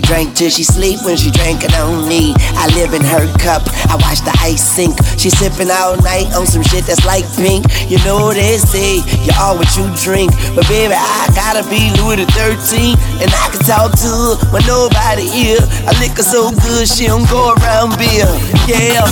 Drink 0.08 0.32
till 0.32 0.48
she 0.48 0.64
sleep 0.64 0.96
when 1.04 1.20
she 1.20 1.30
drinking 1.30 1.68
on 1.76 2.08
me. 2.08 2.32
I 2.56 2.64
live 2.72 2.96
in 2.96 3.04
her 3.04 3.28
cup, 3.36 3.60
I 3.92 4.00
watch 4.00 4.24
the 4.24 4.32
ice 4.40 4.64
sink. 4.64 4.96
She 5.20 5.28
sipping 5.28 5.68
all 5.68 6.00
night 6.00 6.32
on 6.32 6.48
some 6.48 6.64
shit 6.64 6.88
that's 6.88 7.04
like 7.04 7.28
pink. 7.36 7.68
You 7.92 8.00
know 8.08 8.32
they 8.32 8.56
say 8.56 9.04
you 9.04 9.32
are 9.36 9.52
what 9.52 9.68
you 9.76 9.84
drink, 10.00 10.32
but 10.56 10.64
baby 10.66 10.96
I 10.96 11.28
gotta 11.36 11.60
be 11.68 11.92
Louis 12.00 12.24
the 12.24 12.26
13, 12.32 12.96
and 13.20 13.28
I 13.28 13.52
can 13.52 13.60
talk 13.68 13.92
to 14.00 14.08
her 14.08 14.34
when 14.48 14.64
nobody 14.64 15.28
here. 15.28 15.60
I 15.84 15.92
liquor 16.00 16.24
so 16.24 16.56
good 16.56 16.88
she 16.88 17.04
don't 17.04 17.28
go 17.28 17.52
around 17.60 18.00
beer. 18.00 18.32
Yeah. 18.64 19.04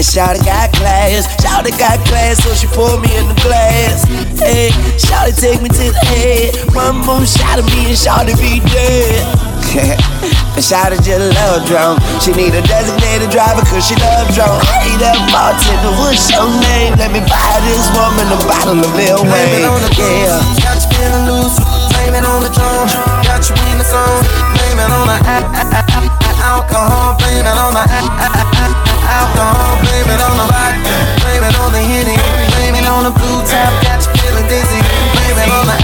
And 0.00 0.06
Shawty 0.06 0.40
got 0.40 0.72
class, 0.72 1.28
Shawty 1.44 1.76
got 1.76 2.00
class, 2.08 2.40
so 2.40 2.54
she 2.56 2.66
poured 2.72 3.04
me 3.04 3.12
in 3.12 3.28
the 3.28 3.36
glass. 3.44 4.08
Hey, 4.40 4.72
Shawty 4.96 5.36
take 5.36 5.60
me 5.60 5.68
to 5.68 5.92
the 5.92 6.00
head. 6.08 6.56
One 6.72 7.04
more 7.04 7.26
shot 7.26 7.58
of 7.58 7.66
me 7.66 7.92
and 7.92 7.98
Shawty 7.98 8.32
be 8.40 8.64
dead. 8.72 9.49
And 10.56 10.64
Shawty 10.64 10.98
just 11.02 11.20
love 11.36 11.66
drunk. 11.68 12.00
She 12.20 12.32
need 12.32 12.54
a 12.56 12.62
designated 12.64 13.30
driver 13.30 13.62
cause 13.68 13.86
she 13.86 13.96
love 14.00 14.28
drunk. 14.34 14.64
Hey, 14.82 14.96
that 15.00 15.16
bartender, 15.30 15.92
what's 16.00 16.30
your 16.32 16.48
name? 16.48 16.96
Let 16.96 17.12
me 17.12 17.20
buy 17.24 17.54
this 17.68 17.86
woman 17.94 18.26
a 18.32 18.38
bottle 18.48 18.80
of 18.80 18.92
Lil 18.96 19.24
Wayne. 19.24 19.68
Yeah. 19.96 20.40
Got 20.64 20.80
you 20.80 20.88
feeling 20.96 21.24
loose, 21.28 21.56
blame 21.94 22.14
it 22.16 22.24
on 22.24 22.42
the 22.42 22.50
drum. 22.50 22.88
Got 23.24 23.46
you 23.48 23.54
in 23.70 23.76
the 23.78 23.86
zone, 23.86 24.24
blame 24.56 24.78
it 24.80 24.90
on 24.90 25.06
the 25.06 25.16
alcohol, 26.40 27.16
blame 27.20 27.44
it 27.44 27.58
on 27.58 27.72
the 27.76 27.84
alcohol, 29.06 29.76
blame 29.84 30.08
it 30.08 30.20
on 30.20 30.34
the 30.40 30.46
vodka, 30.48 30.94
blame 31.20 31.44
it 31.44 31.54
on 31.60 31.70
the 31.72 31.82
henny, 31.82 32.16
blame 32.56 32.74
it 32.74 32.86
on 32.88 33.04
the 33.04 33.12
blue 33.12 33.40
tap, 33.46 33.70
got 33.84 34.00
you 34.02 34.10
feeling 34.18 34.46
dizzy, 34.48 34.80
blame 35.14 35.36
it 35.36 35.50
on 35.52 35.66
the 35.68 35.76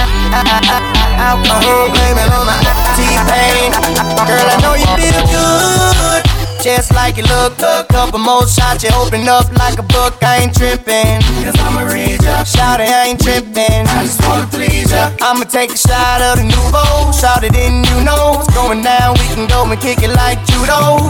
alcohol, 1.20 1.90
blame 1.92 2.18
it 2.18 2.30
on 2.32 2.46
the 2.46 2.85
T-pain. 2.96 3.76
Girl, 4.24 4.46
I 4.48 4.56
know 4.64 4.72
you 4.72 4.88
feel 4.96 5.20
good. 5.28 6.22
Just 6.64 6.94
like 6.94 7.16
you 7.16 7.22
look, 7.24 7.60
a 7.60 7.84
couple 7.88 8.18
more 8.18 8.48
shots, 8.48 8.82
you 8.82 8.90
open 8.96 9.28
up 9.28 9.46
like 9.54 9.78
a 9.78 9.84
book. 9.84 10.18
I 10.24 10.42
ain't 10.42 10.56
tripping, 10.56 11.20
cause 11.44 11.54
I'ma 11.62 11.86
read 11.86 12.20
ya. 12.24 12.42
Shout 12.42 12.80
it, 12.80 12.88
I 12.88 13.06
ain't 13.06 13.22
tripping, 13.22 13.86
I 13.86 14.02
just 14.02 14.18
wanna 14.26 14.48
please 14.48 14.90
ya. 14.90 15.14
I'ma 15.20 15.44
take 15.44 15.70
a 15.70 15.76
shot 15.76 16.20
of 16.22 16.38
the 16.40 16.48
Nuvo, 16.50 17.14
shout 17.14 17.44
it 17.44 17.54
in, 17.54 17.84
you 17.84 18.02
know 18.02 18.34
what's 18.34 18.52
going 18.52 18.82
down. 18.82 19.14
We 19.14 19.26
can 19.30 19.46
go 19.46 19.62
and 19.62 19.80
kick 19.80 20.02
it 20.02 20.10
like 20.10 20.42
judo. 20.48 21.06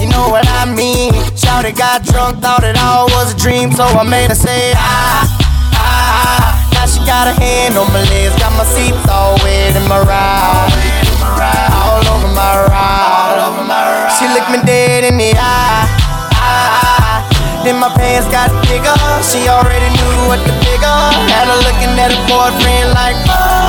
You 0.00 0.08
know 0.08 0.30
what 0.30 0.48
I 0.48 0.64
mean? 0.64 1.12
Shout 1.36 1.66
it, 1.66 1.76
got 1.76 2.02
drunk, 2.04 2.40
thought 2.40 2.64
it 2.64 2.78
all 2.78 3.06
was 3.10 3.34
a 3.34 3.36
dream, 3.36 3.72
so 3.72 3.84
I 3.84 4.02
made 4.02 4.28
her 4.28 4.34
say 4.34 4.72
ah. 4.76 5.28
ah. 5.74 6.65
She 6.86 7.00
got 7.04 7.26
a 7.26 7.34
hand 7.34 7.76
on 7.76 7.90
my 7.92 8.02
legs, 8.08 8.34
got 8.38 8.54
my 8.56 8.64
seats 8.64 8.96
all 9.10 9.34
wet 9.42 9.74
in 9.74 9.82
my 9.88 10.00
ride. 10.06 10.70
All 11.74 12.02
over 12.14 12.30
my 12.30 12.66
ride. 12.70 14.10
She 14.16 14.24
looked 14.32 14.50
me 14.50 14.58
dead 14.64 15.04
in 15.04 15.18
the 15.18 15.34
eye. 15.36 16.06
Then 17.66 17.82
my 17.82 17.90
pants 17.90 18.30
got 18.30 18.54
bigger. 18.70 18.94
She 19.26 19.50
already 19.50 19.90
knew 19.98 20.30
what 20.30 20.38
the 20.46 20.54
figure. 20.62 21.02
Had 21.26 21.50
her 21.50 21.58
looking 21.66 21.98
at 21.98 22.14
her 22.14 22.22
boyfriend 22.30 22.94
like, 22.94 23.18
oh, 23.26 23.65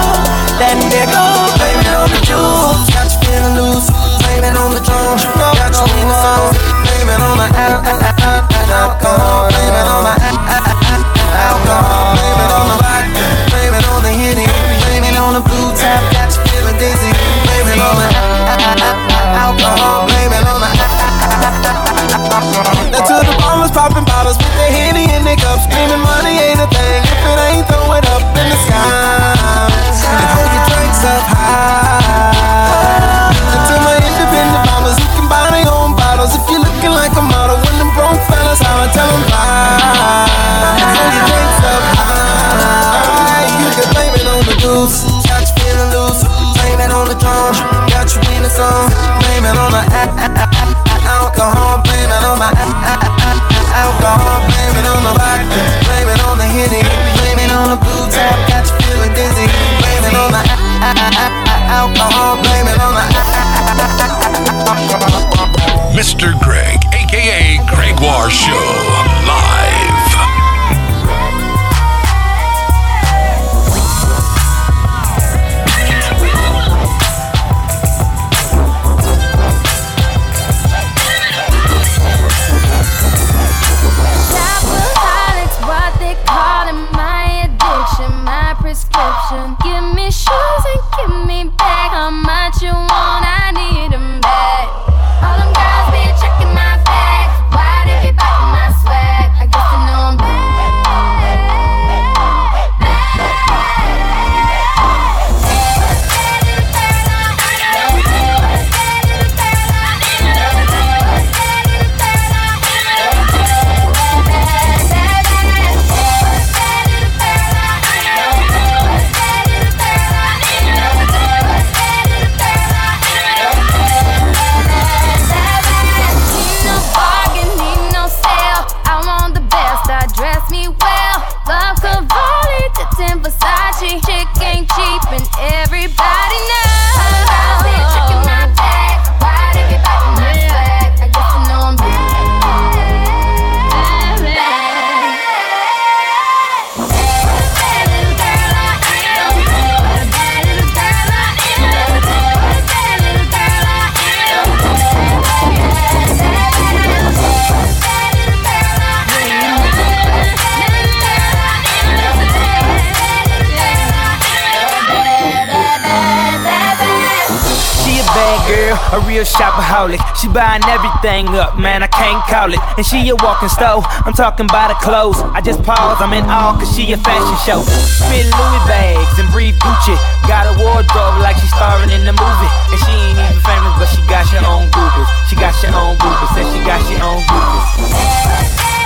buying 170.37 170.61
everything 170.69 171.25
up, 171.33 171.57
man, 171.57 171.81
I 171.81 171.89
can't 171.89 172.21
call 172.29 172.53
it. 172.53 172.61
And 172.77 172.85
she 172.85 173.09
a 173.09 173.17
walking 173.25 173.49
stove, 173.49 173.81
I'm 174.05 174.13
talking 174.13 174.45
about 174.45 174.69
her 174.69 174.77
clothes. 174.77 175.17
I 175.33 175.41
just 175.41 175.65
pause, 175.65 175.97
I'm 175.97 176.13
in 176.13 176.29
awe, 176.29 176.53
cause 176.53 176.69
she 176.77 176.93
a 176.93 176.97
fashion 177.01 177.37
show. 177.41 177.65
Spit 177.65 178.29
Louis 178.29 178.63
bags 178.69 179.17
and 179.17 179.25
breathe 179.33 179.57
Gucci. 179.57 179.97
Got 180.29 180.45
a 180.45 180.53
wardrobe 180.61 181.25
like 181.25 181.41
she's 181.41 181.49
starring 181.57 181.89
in 181.89 182.05
the 182.05 182.13
movie. 182.13 182.51
And 182.69 182.77
she 182.85 182.93
ain't 182.93 183.17
even 183.17 183.41
famous, 183.41 183.73
but 183.81 183.89
she 183.89 184.01
got 184.05 184.29
her 184.29 184.45
own 184.45 184.69
groupies. 184.69 185.09
She 185.25 185.35
got 185.41 185.57
her 185.57 185.73
own 185.73 185.97
groupies, 185.97 186.29
said 186.37 186.45
she 186.53 186.61
got 186.61 186.85
her 186.85 187.01
own 187.01 187.21
groupies. 187.25 188.76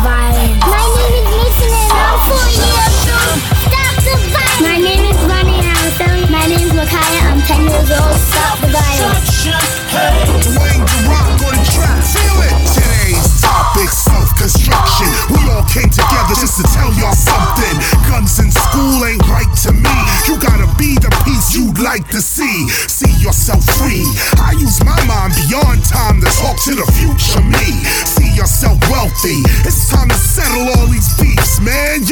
My 0.00 0.32
name 0.32 0.56
is 0.56 1.24
Mason 1.28 1.68
I'm 1.92 2.18
four 2.24 2.48
years 2.48 2.96
old. 3.12 3.36
Stop 3.68 3.96
the 4.00 4.16
violence. 4.32 4.60
My 4.62 4.78
name 4.78 5.04
is 5.04 5.18
Ronnie 5.28 5.60
I'm. 5.60 6.30
My 6.30 6.46
name 6.46 6.66
is 6.66 6.72
Makaya. 6.72 7.30
I'm 7.30 7.40
ten 7.42 7.60
years 7.68 7.90
old. 7.90 8.14
Stop 8.16 8.60
the 8.60 8.68
violence. 8.68 9.81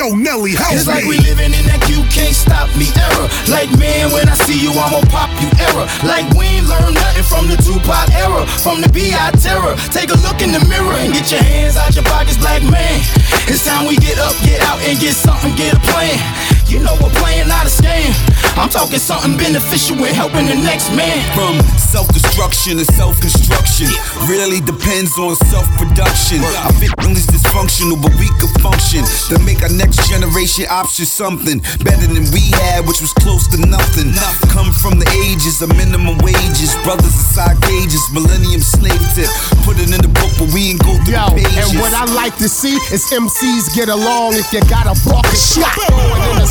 Yo, 0.01 0.16
Nelly, 0.16 0.57
help 0.57 0.72
it's 0.72 0.88
me. 0.88 0.96
like 0.96 1.05
we 1.05 1.20
living 1.28 1.53
in 1.53 1.61
that 1.68 1.84
you 1.84 2.01
can't 2.09 2.32
stop 2.32 2.72
me 2.72 2.88
era. 2.96 3.28
Like 3.53 3.68
man, 3.76 4.09
when 4.16 4.32
I 4.32 4.36
see 4.48 4.57
you, 4.57 4.72
I'ma 4.72 5.05
pop 5.12 5.28
you 5.44 5.53
era. 5.61 5.84
Like 6.09 6.24
we 6.32 6.48
ain't 6.57 6.64
learned 6.72 6.96
nothing 6.96 7.28
from 7.28 7.44
the 7.53 7.61
Tupac 7.61 8.09
era, 8.16 8.48
from 8.64 8.80
the 8.80 8.88
B.I. 8.88 9.28
terror. 9.36 9.76
Take 9.92 10.09
a 10.09 10.16
look 10.24 10.40
in 10.40 10.57
the 10.57 10.62
mirror 10.72 10.96
and 10.96 11.12
get 11.12 11.28
your 11.28 11.44
hands 11.44 11.76
out 11.76 11.92
your 11.92 12.09
pockets, 12.09 12.40
black 12.40 12.64
man. 12.64 12.96
It's 13.44 13.61
time 13.61 13.84
we 13.84 14.01
get 14.01 14.16
up, 14.16 14.32
get 14.40 14.64
out, 14.64 14.80
and 14.88 14.96
get 14.96 15.12
something, 15.12 15.53
get 15.53 15.76
a 15.76 15.80
plan. 15.92 16.16
You 16.70 16.78
know 16.78 16.94
we're 17.02 17.10
playing 17.18 17.50
not 17.50 17.66
a 17.66 17.72
scam. 17.72 18.14
I'm 18.54 18.70
talking 18.70 19.02
something 19.02 19.34
beneficial 19.34 19.98
and 19.98 20.14
helping 20.14 20.46
the 20.46 20.54
next 20.54 20.94
man. 20.94 21.18
From 21.34 21.58
self 21.82 22.06
destruction 22.14 22.78
to 22.78 22.86
self 22.94 23.18
construction, 23.18 23.90
really 24.30 24.62
depends 24.62 25.18
on 25.18 25.34
self 25.50 25.66
production. 25.74 26.38
I 26.62 26.70
think 26.78 26.94
is 27.10 27.26
dysfunctional, 27.26 27.98
but 27.98 28.14
we 28.22 28.30
could 28.38 28.54
function 28.62 29.02
to 29.34 29.42
make 29.42 29.66
our 29.66 29.74
next 29.74 30.06
generation 30.06 30.70
option 30.70 31.06
something 31.10 31.58
better 31.82 32.06
than 32.06 32.30
we 32.30 32.54
had, 32.62 32.86
which 32.86 33.02
was 33.02 33.10
close 33.18 33.50
to 33.50 33.58
nothing. 33.66 34.14
Come 34.54 34.70
from 34.70 35.02
the 35.02 35.10
ages 35.26 35.58
of 35.62 35.74
minimum 35.74 36.22
wages, 36.22 36.78
brothers 36.86 37.10
inside 37.18 37.58
cages, 37.66 38.02
millennium 38.14 38.62
slave 38.62 39.02
tip. 39.18 39.26
Put 39.66 39.82
it 39.82 39.90
in 39.90 39.98
the 39.98 40.12
book, 40.22 40.30
but 40.38 40.54
we 40.54 40.70
ain't 40.70 40.82
go 40.86 40.94
through 41.02 41.18
Yo, 41.18 41.34
the 41.34 41.42
pages. 41.42 41.74
and 41.74 41.82
what 41.82 41.90
I 41.98 42.06
like 42.14 42.38
to 42.38 42.46
see 42.46 42.78
is 42.94 43.02
MCs 43.10 43.74
get 43.74 43.90
along. 43.90 44.38
If 44.38 44.52
you 44.54 44.62
got 44.70 44.86
a 44.86 44.94
bucket 45.02 45.34
shot 45.34 45.74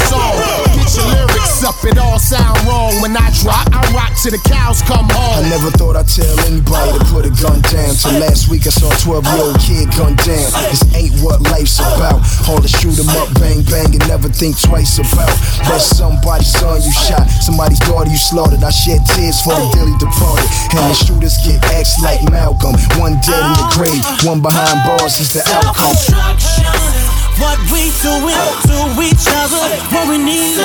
song, 0.10 0.34
get 0.74 0.96
your 0.98 1.06
lyrics 1.06 1.39
up. 1.64 1.76
It 1.84 1.98
all 1.98 2.20
sound 2.20 2.56
wrong 2.68 2.94
when 3.02 3.16
I 3.16 3.28
drop. 3.42 3.68
I 3.74 3.82
rock 3.92 4.14
till 4.16 4.32
the 4.32 4.42
cows 4.48 4.82
come 4.84 5.08
home. 5.10 5.44
I 5.44 5.50
never 5.50 5.72
thought 5.76 5.96
I'd 5.96 6.08
tell 6.08 6.32
anybody 6.48 7.00
to 7.00 7.06
put 7.12 7.26
a 7.26 7.34
gun 7.36 7.60
down. 7.68 7.92
Till 7.96 8.20
last 8.20 8.48
week 8.48 8.68
I 8.68 8.72
saw 8.72 8.92
a 8.92 8.98
12 9.00 9.26
year 9.26 9.44
old 9.44 9.60
kid 9.60 9.88
gunned 9.96 10.20
down. 10.24 10.48
This 10.72 10.84
ain't 10.96 11.16
what 11.20 11.42
life's 11.52 11.80
about. 11.80 12.24
All 12.48 12.60
to 12.62 12.68
shoot 12.68 12.96
'em 13.00 13.10
up, 13.20 13.28
bang 13.40 13.64
bang, 13.68 13.92
and 13.92 14.04
never 14.08 14.30
think 14.30 14.60
twice 14.60 15.00
about. 15.00 15.32
That's 15.68 15.88
somebody's 15.98 16.52
son 16.52 16.82
you 16.82 16.92
shot, 16.92 17.28
somebody's 17.42 17.80
daughter 17.80 18.10
you 18.10 18.18
slaughtered. 18.18 18.64
I 18.64 18.72
shed 18.72 19.06
tears 19.06 19.42
for 19.42 19.56
the 19.56 19.68
daily 19.76 19.96
departed. 19.98 20.50
And 20.76 20.92
the 20.92 20.96
shooters 20.96 21.38
get 21.44 21.64
axed 21.76 22.02
like 22.02 22.22
Malcolm. 22.32 22.76
One 23.00 23.20
dead 23.26 23.44
in 23.44 23.54
the 23.58 23.68
grave, 23.76 24.04
one 24.24 24.42
behind 24.42 24.86
bars 24.86 25.20
is 25.20 25.34
the 25.34 25.44
outcome. 25.56 25.98
What 27.40 27.58
we 27.72 27.88
doing 28.04 28.36
to 28.68 29.02
each 29.02 29.26
other, 29.32 29.64
what 29.96 30.10
we 30.10 30.18
need 30.18 30.60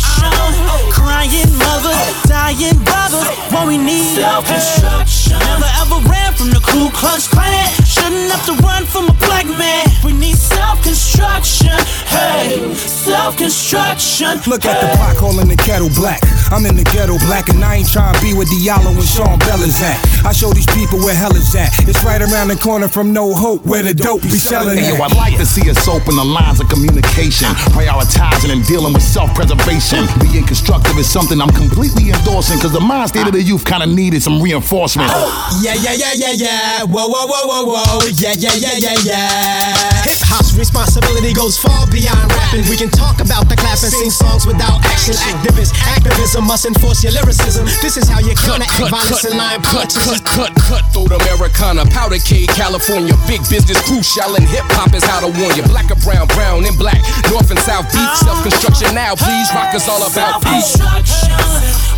self-destruction. 0.00 0.92
Crying 0.92 1.52
mother, 1.58 1.94
dying 2.26 2.78
brother, 2.84 3.22
what 3.52 3.66
we 3.68 3.78
need 3.78 4.04
self-destruction. 4.16 5.38
Never 5.38 5.68
ever 5.80 5.98
ran 6.08 6.32
from 6.34 6.50
the 6.50 6.60
Ku 6.60 6.90
Klux 6.90 7.28
Klan, 7.28 7.68
shouldn't 7.84 8.30
have 8.30 8.44
to 8.46 8.54
run 8.62 8.84
from 8.86 9.08
a 9.08 9.14
black 9.26 9.46
man. 9.46 9.86
We 10.04 10.12
need 10.12 10.36
self-construction, 10.36 11.76
hey, 12.08 12.74
self-construction. 12.74 14.40
Look 14.46 14.64
at 14.64 14.80
the 14.80 14.88
pot 14.96 15.16
calling 15.16 15.48
the 15.48 15.56
kettle 15.56 15.90
black. 15.94 16.20
I'm 16.50 16.66
in 16.66 16.74
the 16.74 16.82
ghetto 16.82 17.16
black 17.30 17.48
and 17.48 17.62
I 17.64 17.76
ain't 17.76 17.88
trying 17.88 18.12
to 18.14 18.20
be 18.20 18.34
where 18.34 18.46
Diallo 18.46 18.90
and 18.90 19.04
Sean 19.06 19.38
Bell 19.38 19.62
is 19.62 19.80
at. 19.82 19.98
I 20.26 20.32
show 20.32 20.50
these 20.52 20.66
people 20.74 20.98
where 20.98 21.14
hell 21.14 21.34
is 21.36 21.54
at. 21.54 21.70
It's 21.86 22.02
right 22.02 22.20
around 22.20 22.48
the 22.48 22.56
corner 22.56 22.88
from 22.88 23.12
No 23.12 23.32
Hope 23.34 23.64
where 23.64 23.84
the 23.84 23.94
dope 23.94 24.22
be 24.22 24.30
selling 24.34 24.76
Hey, 24.78 24.90
at. 24.90 24.98
yo, 24.98 25.04
I'd 25.04 25.14
like 25.14 25.36
to 25.38 25.46
see 25.46 25.70
us 25.70 25.86
open 25.86 26.16
the 26.16 26.24
lines 26.24 26.58
of 26.60 26.68
communication, 26.68 27.46
prioritizing 27.70 28.50
and 28.50 28.66
dealing 28.66 28.92
with 28.92 29.02
self-preservation. 29.02 29.89
Being 29.90 30.46
constructive 30.46 30.94
is 30.98 31.10
something 31.10 31.40
I'm 31.40 31.50
completely 31.50 32.14
endorsing 32.14 32.58
because 32.58 32.70
the 32.70 32.78
mind 32.78 33.08
state 33.08 33.26
of 33.26 33.32
the 33.34 33.42
youth 33.42 33.64
kind 33.64 33.82
of 33.82 33.90
needed 33.90 34.22
some 34.22 34.40
reinforcement. 34.40 35.10
Yeah, 35.60 35.74
yeah, 35.74 35.92
yeah, 35.92 36.14
yeah, 36.14 36.32
yeah. 36.32 36.84
Whoa, 36.86 37.10
whoa, 37.10 37.26
whoa, 37.26 37.44
whoa, 37.44 37.62
whoa. 37.66 38.06
Yeah, 38.16 38.32
yeah, 38.38 38.54
yeah, 38.54 38.78
yeah, 38.78 38.96
yeah. 39.02 40.06
Hip 40.06 40.16
hop's 40.24 40.56
responsibility 40.56 41.34
goes 41.34 41.58
far 41.58 41.84
beyond 41.90 42.32
rapping. 42.32 42.64
We 42.70 42.78
can 42.78 42.88
talk 42.88 43.20
about 43.20 43.50
the 43.50 43.58
clap 43.58 43.82
and 43.82 43.92
sing 43.92 44.08
songs 44.08 44.46
without 44.46 44.80
action. 44.86 45.18
Activists, 45.26 45.74
activism 45.84 46.46
must 46.46 46.64
enforce 46.64 47.02
your 47.02 47.12
lyricism. 47.12 47.66
This 47.82 47.98
is 47.98 48.08
how 48.08 48.22
you 48.22 48.32
counteract 48.38 48.72
violence 48.88 49.26
and 49.26 49.36
lying 49.36 49.60
cut, 49.60 49.90
punches. 49.90 50.22
cut, 50.22 50.22
cut, 50.24 50.52
cut 50.70 50.84
through 50.94 51.10
the 51.12 51.18
Americana, 51.28 51.84
powder 51.90 52.22
cake, 52.22 52.48
California, 52.54 53.12
big 53.26 53.42
business, 53.50 53.76
crucial, 53.84 54.32
and 54.38 54.46
hip 54.48 54.64
hop 54.78 54.94
is 54.94 55.04
how 55.04 55.20
to 55.20 55.28
warn 55.28 55.52
you. 55.58 55.66
Black 55.68 55.90
or 55.90 56.00
brown, 56.00 56.30
brown 56.32 56.64
and 56.64 56.78
black, 56.78 57.02
north 57.28 57.50
and 57.50 57.60
south, 57.66 57.84
beat, 57.92 58.10
self 58.22 58.40
construction 58.46 58.94
now, 58.94 59.12
please. 59.18 59.50
Rock 59.52 59.74
is 59.80 59.88
all 59.88 60.04
about 60.04 60.42
peace. 60.44 60.76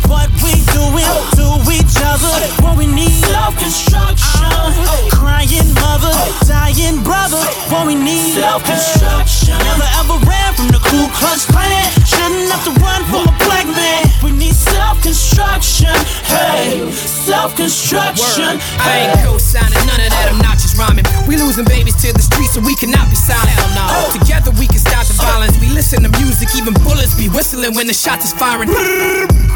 What 0.07 0.29
we 0.39 0.53
doing 0.71 1.09
to 1.35 1.47
each 1.71 1.95
other, 1.99 2.31
what 2.63 2.77
we 2.77 2.87
need 2.87 3.11
self-construction. 3.27 4.47
Crying 5.11 5.67
mother, 5.83 6.13
dying 6.47 7.03
brother, 7.03 7.43
what 7.67 7.87
we 7.87 7.95
need 7.95 8.23
self-construction. 8.39 9.57
Never 9.59 9.87
ever 9.99 10.15
ran 10.23 10.53
from 10.55 10.69
the 10.71 10.79
Ku 10.79 11.07
Klux 11.17 11.45
Klan, 11.45 11.91
shouldn't 12.07 12.51
have 12.51 12.63
to 12.63 12.73
run 12.79 13.03
from 13.11 13.27
a 13.27 13.35
black 13.43 13.67
man. 13.67 14.07
We 14.23 14.31
need 14.31 14.55
self-construction, 14.55 15.95
hey, 16.31 16.91
self-construction. 16.91 18.59
I 18.79 19.11
ain't 19.11 19.19
co-signing 19.27 19.83
none 19.83 19.99
of 19.99 20.11
that 20.11 20.31
obnoxious 20.31 20.77
rhyming. 20.79 21.05
We 21.27 21.35
losing 21.35 21.65
babies 21.65 21.95
to 22.03 22.13
the 22.13 22.21
streets, 22.21 22.53
so 22.55 22.61
we 22.61 22.75
cannot 22.75 23.09
be 23.09 23.15
silent. 23.15 23.57
No. 23.75 24.13
Together 24.15 24.51
we 24.55 24.67
can 24.67 24.79
stop 24.79 25.07
the 25.07 25.13
violence. 25.19 25.57
We 25.59 25.67
listen 25.69 26.03
to 26.03 26.11
music, 26.21 26.49
even 26.55 26.73
bullets 26.85 27.15
be 27.15 27.27
whistling 27.27 27.72
when 27.75 27.87
the 27.87 27.93
shots 27.93 28.25
is 28.25 28.33
firing. 28.33 28.69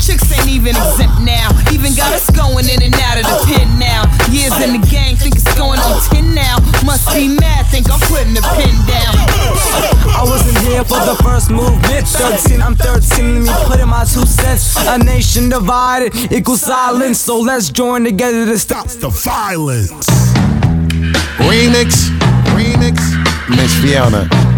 Chicks 0.01 0.25
ain't 0.33 0.49
even 0.49 0.75
exempt 0.75 1.21
now. 1.21 1.49
Even 1.71 1.93
got 1.93 2.13
us 2.13 2.29
going 2.31 2.65
in 2.69 2.81
and 2.81 2.93
out 3.01 3.17
of 3.17 3.25
the 3.25 3.37
pen 3.45 3.79
now. 3.79 4.05
Years 4.29 4.53
in 4.61 4.79
the 4.79 4.83
gang, 4.87 5.15
think 5.15 5.35
it's 5.35 5.53
going 5.55 5.79
on 5.79 6.01
10 6.13 6.33
now. 6.33 6.57
Must 6.85 7.07
be 7.13 7.27
mad, 7.27 7.65
think 7.67 7.89
I'm 7.91 7.99
putting 8.07 8.33
the 8.33 8.41
pen 8.41 8.73
down. 8.87 9.13
I 10.13 10.23
wasn't 10.25 10.57
here 10.65 10.83
for 10.83 10.99
the 11.05 11.17
first 11.23 11.49
movement. 11.49 12.07
13, 12.07 12.61
I'm 12.61 12.75
13, 12.75 13.45
let 13.45 13.59
me 13.59 13.65
put 13.65 13.79
in 13.79 13.89
my 13.89 14.05
two 14.05 14.25
cents. 14.25 14.75
A 14.87 14.97
nation 14.97 15.49
divided 15.49 16.15
equals 16.31 16.61
silence, 16.61 17.19
so 17.19 17.39
let's 17.39 17.69
join 17.69 18.03
together 18.03 18.45
to 18.45 18.57
stop 18.57 18.87
the 18.87 19.09
violence. 19.09 19.91
Remix, 21.37 22.09
remix, 22.55 22.97
Miss 23.49 23.73
Fiona. 23.81 24.56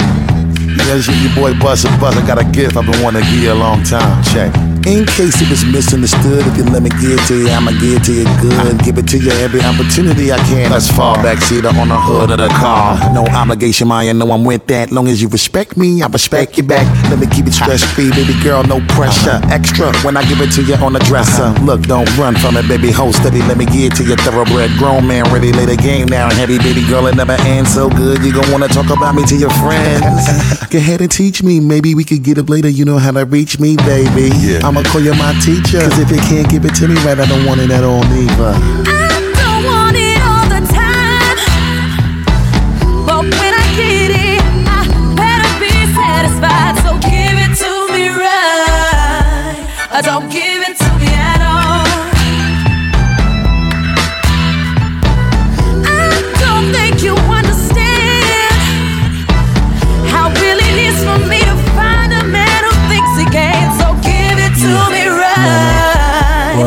Yes, 0.88 1.08
your 1.08 1.36
boy 1.36 1.54
Buzz. 1.60 1.86
I 1.86 2.28
got 2.28 2.40
a 2.40 2.46
gift 2.52 2.76
I've 2.78 2.86
been 2.86 3.02
wanting 3.04 3.24
to 3.24 3.30
give 3.30 3.44
you 3.44 3.52
a 3.52 3.54
long 3.54 3.84
time. 3.84 4.24
Check. 4.24 4.79
In 4.90 5.06
case 5.06 5.40
it 5.40 5.50
was 5.52 5.64
misunderstood, 5.64 6.48
if 6.48 6.58
you 6.58 6.64
let 6.64 6.82
me 6.82 6.90
give 6.90 7.14
it 7.14 7.22
to 7.28 7.38
you, 7.38 7.50
I'ma 7.50 7.70
give 7.78 8.02
it 8.02 8.04
to 8.06 8.14
you 8.14 8.26
good. 8.42 8.80
Give 8.84 8.98
it 8.98 9.08
to 9.10 9.20
you 9.20 9.30
every 9.46 9.62
opportunity 9.62 10.32
I 10.34 10.38
can. 10.50 10.72
Let's 10.72 10.90
fall 10.90 11.14
back, 11.22 11.38
seat 11.44 11.64
on 11.64 11.76
the 11.88 12.00
hood 12.00 12.32
of 12.32 12.40
the 12.40 12.48
car. 12.58 12.98
No 13.14 13.24
obligation, 13.28 13.92
I 13.92 14.12
no 14.14 14.32
I'm 14.32 14.44
with 14.44 14.66
that. 14.66 14.90
Long 14.92 15.08
as 15.08 15.22
you 15.22 15.28
respect 15.28 15.78
me, 15.78 16.02
I 16.02 16.08
respect 16.08 16.58
you 16.58 16.64
back. 16.64 16.88
Let 17.12 17.20
me 17.20 17.28
keep 17.28 17.46
it 17.46 17.54
stress 17.54 17.84
free, 17.84 18.10
baby 18.10 18.34
girl, 18.42 18.64
no 18.64 18.82
pressure. 18.98 19.40
Extra 19.54 19.94
when 20.02 20.18
I 20.18 20.28
give 20.28 20.42
it 20.42 20.52
to 20.54 20.64
you 20.64 20.74
on 20.82 20.94
the 20.94 21.00
dresser. 21.06 21.52
Look, 21.62 21.84
don't 21.84 22.10
run 22.18 22.34
from 22.36 22.58
it, 22.58 22.68
baby. 22.68 22.90
Hold 22.90 23.14
steady, 23.14 23.44
let 23.44 23.58
me 23.58 23.66
give 23.66 23.94
it 23.94 23.96
to 23.98 24.04
you. 24.04 24.16
Thoroughbred 24.16 24.72
grown 24.80 25.06
man, 25.06 25.32
ready, 25.32 25.52
lay 25.54 25.66
the 25.66 25.78
game 25.78 26.08
down. 26.08 26.32
Heavy, 26.32 26.58
baby 26.58 26.82
girl, 26.90 27.06
it 27.06 27.16
never 27.16 27.38
ends 27.46 27.72
so 27.72 27.90
good. 27.92 28.24
You 28.24 28.34
gon' 28.34 28.52
wanna 28.52 28.68
talk 28.68 28.90
about 28.90 29.14
me 29.14 29.24
to 29.28 29.36
your 29.38 29.54
friends. 29.62 30.26
Go 30.74 30.80
ahead 30.80 31.02
and 31.02 31.12
teach 31.12 31.44
me. 31.44 31.60
Maybe 31.60 31.94
we 31.94 32.04
could 32.04 32.24
get 32.24 32.40
up 32.40 32.50
later. 32.50 32.70
You 32.70 32.86
know 32.86 32.98
how 32.98 33.12
to 33.12 33.26
reach 33.26 33.60
me, 33.60 33.76
baby. 33.78 34.34
Yeah. 34.38 34.66
I'ma 34.80 34.90
call 34.92 35.02
you 35.02 35.14
my 35.16 35.34
teacher. 35.44 35.80
Cause 35.82 36.00
if 36.00 36.10
you 36.10 36.18
can't 36.20 36.50
give 36.50 36.64
it 36.64 36.74
to 36.76 36.88
me 36.88 36.96
right, 37.04 37.20
I 37.20 37.26
don't 37.26 37.46
want 37.46 37.60
it 37.60 37.70
at 37.70 37.84
all 37.84 38.02
neither. 38.04 38.54
I 38.56 39.12
don't 39.36 39.64
want 39.68 39.98
it 40.00 40.22
all 40.24 40.48
the 40.48 40.64
time, 40.72 41.36
but 43.06 43.24
when 43.28 43.54
I 43.60 43.66
get 43.76 44.12
it, 44.16 44.40
I 44.72 44.88
better 45.20 45.52
be 45.60 45.76
satisfied. 45.92 46.80
So 46.80 46.96
give 47.04 47.36
it 47.44 47.60
to 47.60 47.72
me 47.92 48.08
right. 48.08 49.68
Uh, 49.92 50.02
Don't 50.02 50.32
give 50.32 50.64
it 50.64 50.78
to 50.78 50.89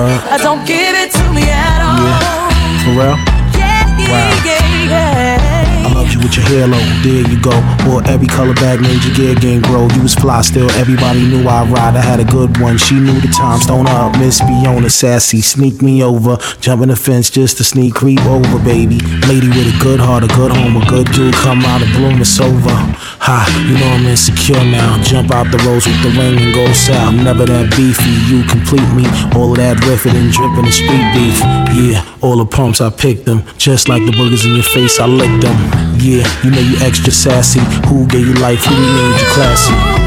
Word. 0.02 0.20
Uh, 0.26 0.38
Don't 0.38 0.66
give 0.66 0.94
it 0.98 1.12
to 1.12 1.24
me 1.32 1.46
at 1.46 1.78
all. 1.78 2.50
For 2.82 2.90
real? 2.90 3.14
Yeah, 3.54 3.86
yeah, 3.98 4.42
yeah, 4.42 4.90
yeah. 4.90 5.86
I 5.86 5.94
love 5.94 6.10
you 6.10 6.18
with 6.18 6.34
your 6.36 6.44
halo. 6.46 6.78
There 7.06 7.22
you 7.30 7.38
go. 7.40 7.54
Wore 7.86 8.02
every 8.08 8.26
color 8.26 8.54
bag, 8.54 8.80
made 8.80 8.98
your 9.04 9.14
gear 9.14 9.34
game 9.36 9.62
grow. 9.62 9.86
You 9.94 10.02
was 10.02 10.16
fly 10.16 10.40
still. 10.42 10.68
Everybody 10.72 11.22
knew 11.28 11.46
I 11.46 11.64
ride. 11.66 11.94
I 11.94 12.00
had 12.00 12.18
a 12.18 12.24
good 12.24 12.58
one. 12.58 12.78
She 12.78 12.96
knew 12.98 13.20
the 13.20 13.28
time. 13.28 13.60
Stone 13.60 13.86
up. 13.86 14.18
Miss 14.18 14.40
Fiona 14.40 14.90
sassy. 14.90 15.40
Sneak 15.40 15.82
me 15.82 16.02
over. 16.02 16.36
Jumping 16.60 16.88
the 16.88 16.96
fence 16.96 17.30
just 17.30 17.58
to 17.58 17.64
sneak 17.64 17.94
creep 17.94 18.24
over, 18.26 18.58
baby. 18.58 18.98
Lady 19.30 19.48
with 19.48 19.70
a 19.72 19.78
good 19.80 20.00
heart, 20.00 20.24
a 20.24 20.28
good 20.28 20.50
home, 20.50 20.82
a 20.82 20.84
good 20.86 21.06
dude. 21.12 21.34
Come 21.34 21.60
out 21.64 21.80
of 21.82 21.88
bloom. 21.92 22.20
It's 22.20 22.40
over. 22.40 22.74
Ha, 23.22 23.46
you 23.70 23.78
know 23.78 23.86
I'm 23.86 24.04
insecure 24.06 24.64
now. 24.64 25.00
Jump 25.00 25.30
out 25.30 25.46
the 25.52 25.58
rose 25.58 25.86
with 25.86 26.02
the 26.02 26.10
ring 26.18 26.42
and 26.42 26.52
go 26.52 26.66
south. 26.72 27.14
Never 27.14 27.46
that 27.46 27.70
beefy, 27.76 28.10
you 28.26 28.42
complete 28.50 28.90
me. 28.98 29.06
All 29.38 29.52
of 29.52 29.58
that 29.58 29.76
riffing 29.86 30.18
and 30.18 30.32
dripping 30.34 30.66
and 30.66 30.74
street 30.74 31.06
beef. 31.14 31.38
Yeah, 31.70 32.02
all 32.20 32.36
the 32.38 32.46
pumps 32.46 32.80
I 32.80 32.90
picked 32.90 33.24
them. 33.24 33.44
Just 33.58 33.88
like 33.88 34.04
the 34.06 34.10
boogers 34.10 34.44
in 34.44 34.54
your 34.54 34.66
face, 34.66 34.98
I 34.98 35.06
licked 35.06 35.40
them. 35.40 35.54
Yeah, 36.02 36.26
you 36.42 36.50
know 36.50 36.58
you 36.58 36.74
extra 36.82 37.12
sassy. 37.12 37.60
Who 37.86 38.08
gave 38.08 38.26
you 38.26 38.34
life? 38.42 38.64
Who 38.64 38.74
made 38.74 39.20
you 39.20 39.28
classy? 39.38 40.01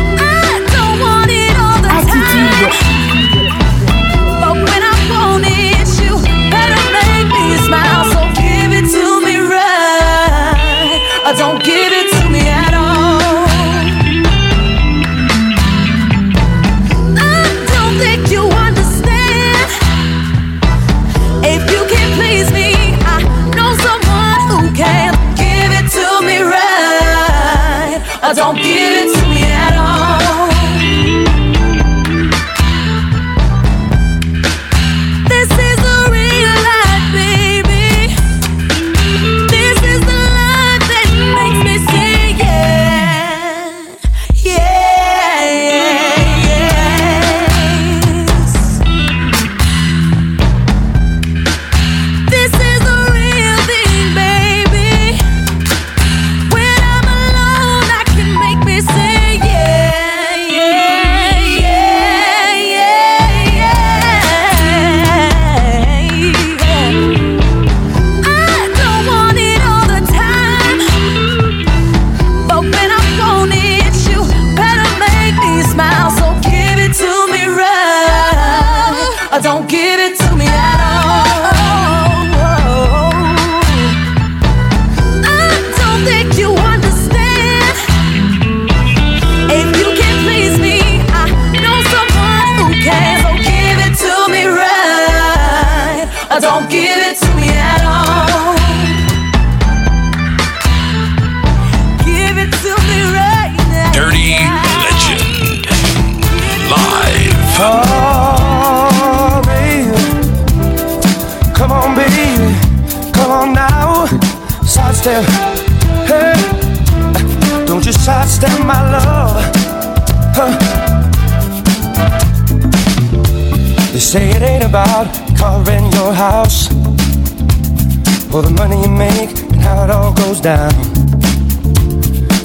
Goes 130.26 130.42
down. 130.42 130.74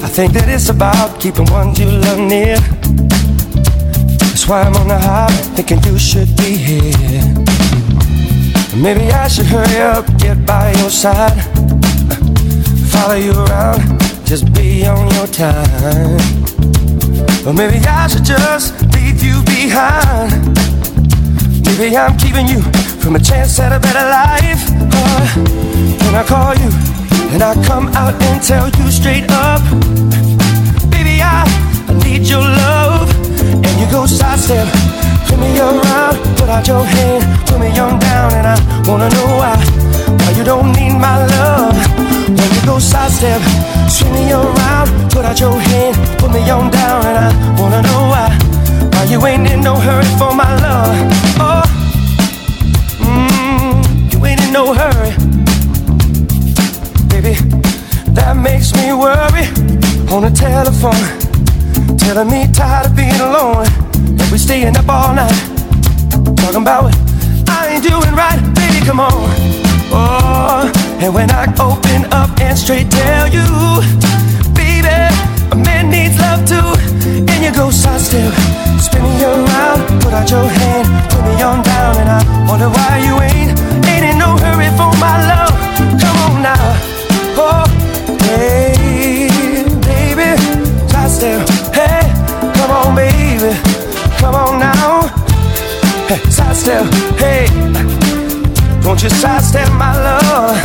I 0.05 0.09
think 0.15 0.33
that 0.33 0.45
it's 0.47 0.69
about 0.69 1.19
keeping 1.19 1.45
ones 1.45 1.79
you 1.79 1.89
love 1.89 2.19
near. 2.19 2.59
That's 4.21 4.47
why 4.47 4.61
I'm 4.61 4.75
on 4.75 4.87
the 4.87 4.99
highway 4.99 5.41
thinking 5.55 5.79
you 5.89 5.97
should 5.97 6.29
be 6.37 6.51
here. 6.69 7.25
Maybe 8.77 9.09
I 9.11 9.27
should 9.27 9.47
hurry 9.47 9.81
up, 9.81 10.05
get 10.17 10.45
by 10.45 10.73
your 10.81 10.91
side. 10.91 11.41
Follow 12.93 13.15
you 13.15 13.33
around, 13.45 13.81
just 14.25 14.53
be 14.53 14.85
on 14.85 15.09
your 15.15 15.27
time. 15.27 16.21
Or 17.47 17.53
maybe 17.53 17.79
I 17.87 18.07
should 18.07 18.25
just 18.25 18.77
leave 18.93 19.23
you 19.23 19.41
behind. 19.45 20.29
Maybe 21.65 21.97
I'm 21.97 22.15
keeping 22.17 22.47
you 22.47 22.61
from 23.01 23.15
a 23.15 23.19
chance 23.19 23.59
at 23.59 23.71
a 23.71 23.79
better 23.79 24.05
life. 24.21 24.63
When 26.05 26.13
I 26.13 26.23
call 26.27 26.53
you 26.63 26.69
and 27.33 27.41
I 27.41 27.53
come 27.65 27.87
out 27.95 28.13
and 28.21 28.43
tell 28.43 28.67
you 28.69 28.91
straight 28.91 29.23
up, 29.31 29.61
baby, 30.91 31.23
I, 31.23 31.47
I 31.87 31.93
need 32.03 32.27
your 32.27 32.41
love. 32.43 33.07
And 33.63 33.73
you 33.79 33.87
go 33.89 34.05
sidestep, 34.05 34.67
turn 35.27 35.39
me 35.39 35.57
around, 35.59 36.17
put 36.37 36.49
out 36.49 36.67
your 36.67 36.83
hand, 36.83 37.47
put 37.47 37.59
me 37.59 37.67
on 37.79 37.99
down, 37.99 38.33
and 38.33 38.47
I 38.47 38.57
wanna 38.85 39.09
know 39.09 39.27
why, 39.39 39.55
why 40.19 40.31
you 40.37 40.43
don't 40.43 40.73
need 40.73 40.93
my 40.99 41.25
love. 41.25 41.75
When 42.27 42.49
you 42.55 42.61
go 42.65 42.79
sidestep, 42.79 43.41
swing 43.89 44.13
me 44.13 44.31
around, 44.33 44.89
put 45.11 45.23
out 45.23 45.39
your 45.39 45.57
hand, 45.57 45.95
put 46.19 46.31
me 46.31 46.41
on 46.49 46.69
down, 46.69 47.05
and 47.05 47.17
I 47.17 47.29
wanna 47.59 47.81
know 47.81 48.01
why, 48.11 48.27
why 48.91 49.03
you 49.05 49.25
ain't 49.25 49.49
in 49.49 49.61
no 49.61 49.75
hurry 49.75 50.05
for 50.19 50.35
my 50.35 50.51
love. 50.59 50.95
Oh, 51.39 51.63
mm, 52.99 54.13
you 54.13 54.25
ain't 54.25 54.41
in 54.41 54.51
no 54.51 54.73
hurry. 54.73 55.30
That 58.13 58.35
makes 58.35 58.73
me 58.75 58.93
worry. 58.93 59.47
On 60.11 60.21
the 60.23 60.31
telephone. 60.31 61.07
Telling 61.97 62.29
me 62.29 62.47
tired 62.51 62.87
of 62.87 62.95
being 62.95 63.15
alone. 63.21 63.65
And 64.19 64.27
we 64.31 64.37
staying 64.37 64.75
up 64.75 64.89
all 64.89 65.13
night 65.15 65.31
Talking 66.35 66.61
about 66.61 66.83
what 66.83 66.97
I 67.47 67.73
ain't 67.73 67.83
doing 67.83 68.13
right 68.15 68.39
Baby, 68.55 68.85
come 68.85 68.99
on. 68.99 69.11
Oh, 69.93 70.71
and 70.99 71.13
when 71.13 71.31
I 71.31 71.47
open 71.59 72.11
up 72.11 72.29
and 72.41 72.57
straight 72.57 72.91
tell 72.91 73.27
you 73.27 73.45
Baby, 74.53 74.91
a 75.51 75.55
man 75.55 75.89
needs 75.89 76.19
love 76.19 76.43
too. 76.43 76.69
And 77.31 77.39
you 77.43 77.53
go 77.53 77.71
sidestep 77.71 78.33
Spinning 78.79 79.17
you 79.19 79.27
around 79.27 80.01
Put 80.01 80.13
out 80.13 80.29
your 80.29 80.47
hand 80.47 80.87
Put 81.11 81.23
me 81.23 81.41
on 81.41 81.63
down. 81.63 81.95
And 81.97 82.09
I 82.09 82.19
wonder 82.49 82.67
why 82.67 82.99
you 83.05 83.15
ain't 83.21 83.57
Ain't 83.87 84.05
in 84.05 84.17
no 84.17 84.35
hurry 84.37 84.69
for 84.75 84.91
my 84.99 85.15
love 85.27 85.60
sidestep. 96.17 96.85
Hey, 97.17 97.47
won't 98.83 99.01
you 99.03 99.09
sidestep 99.09 99.71
my 99.73 99.95
love? 99.95 100.57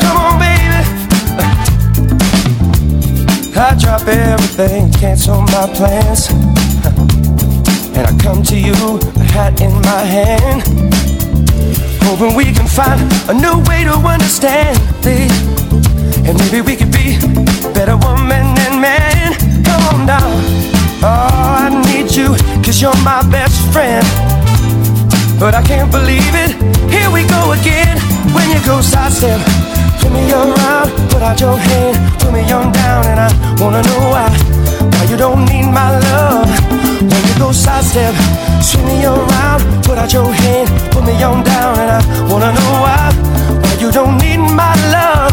Come 0.00 0.16
on, 0.16 0.38
baby. 0.38 0.64
I 3.56 3.76
drop 3.78 4.06
everything, 4.06 4.92
cancel 4.92 5.40
my 5.42 5.66
plans. 5.74 6.28
And 7.96 8.06
I 8.06 8.16
come 8.20 8.42
to 8.42 8.56
you, 8.56 8.74
a 9.16 9.24
hat 9.32 9.60
in 9.60 9.72
my 9.72 10.02
hand. 10.02 10.62
Hoping 12.02 12.34
we 12.36 12.52
can 12.52 12.66
find 12.66 13.00
a 13.30 13.34
new 13.34 13.62
way 13.68 13.84
to 13.84 13.92
understand, 13.92 14.78
babe. 15.02 15.30
And 16.26 16.36
maybe 16.38 16.60
we 16.60 16.76
could 16.76 16.92
be 16.92 17.16
better 17.72 17.96
woman 17.96 18.54
than 18.54 18.80
man. 18.80 19.34
Come 19.64 19.82
on 19.94 20.06
down. 20.06 20.32
Oh, 21.02 21.60
I 21.60 21.82
need 21.86 22.14
you, 22.14 22.34
cause 22.62 22.80
you're 22.82 22.96
my 23.04 23.22
best 23.30 23.72
friend. 23.72 24.33
But 25.38 25.54
I 25.54 25.62
can't 25.62 25.90
believe 25.90 26.34
it. 26.34 26.56
Here 26.90 27.10
we 27.10 27.26
go 27.26 27.52
again. 27.52 27.98
When 28.34 28.48
you 28.50 28.60
go 28.64 28.80
sidestep, 28.80 29.40
turn 30.00 30.12
me 30.12 30.32
around, 30.32 30.90
put 31.10 31.22
out 31.22 31.40
your 31.40 31.56
hand, 31.56 31.94
put 32.20 32.32
me 32.32 32.40
on 32.50 32.72
down, 32.72 33.06
and 33.06 33.20
I 33.20 33.30
wanna 33.60 33.82
know 33.82 34.02
why. 34.14 34.30
Why 34.92 35.04
you 35.10 35.16
don't 35.16 35.44
need 35.46 35.66
my 35.66 35.98
love. 35.98 36.48
When 37.00 37.22
you 37.28 37.34
go 37.38 37.52
sidestep, 37.52 38.14
swing 38.62 38.86
me 38.86 39.04
around, 39.04 39.60
put 39.84 39.98
out 39.98 40.12
your 40.12 40.32
hand, 40.32 40.68
put 40.92 41.04
me 41.04 41.14
on 41.22 41.44
down, 41.44 41.78
and 41.78 41.90
I 41.98 42.00
wanna 42.30 42.52
know 42.52 42.72
why. 42.84 43.12
Why 43.62 43.74
you 43.80 43.90
don't 43.92 44.16
need 44.18 44.38
my 44.38 44.74
love. 44.94 45.32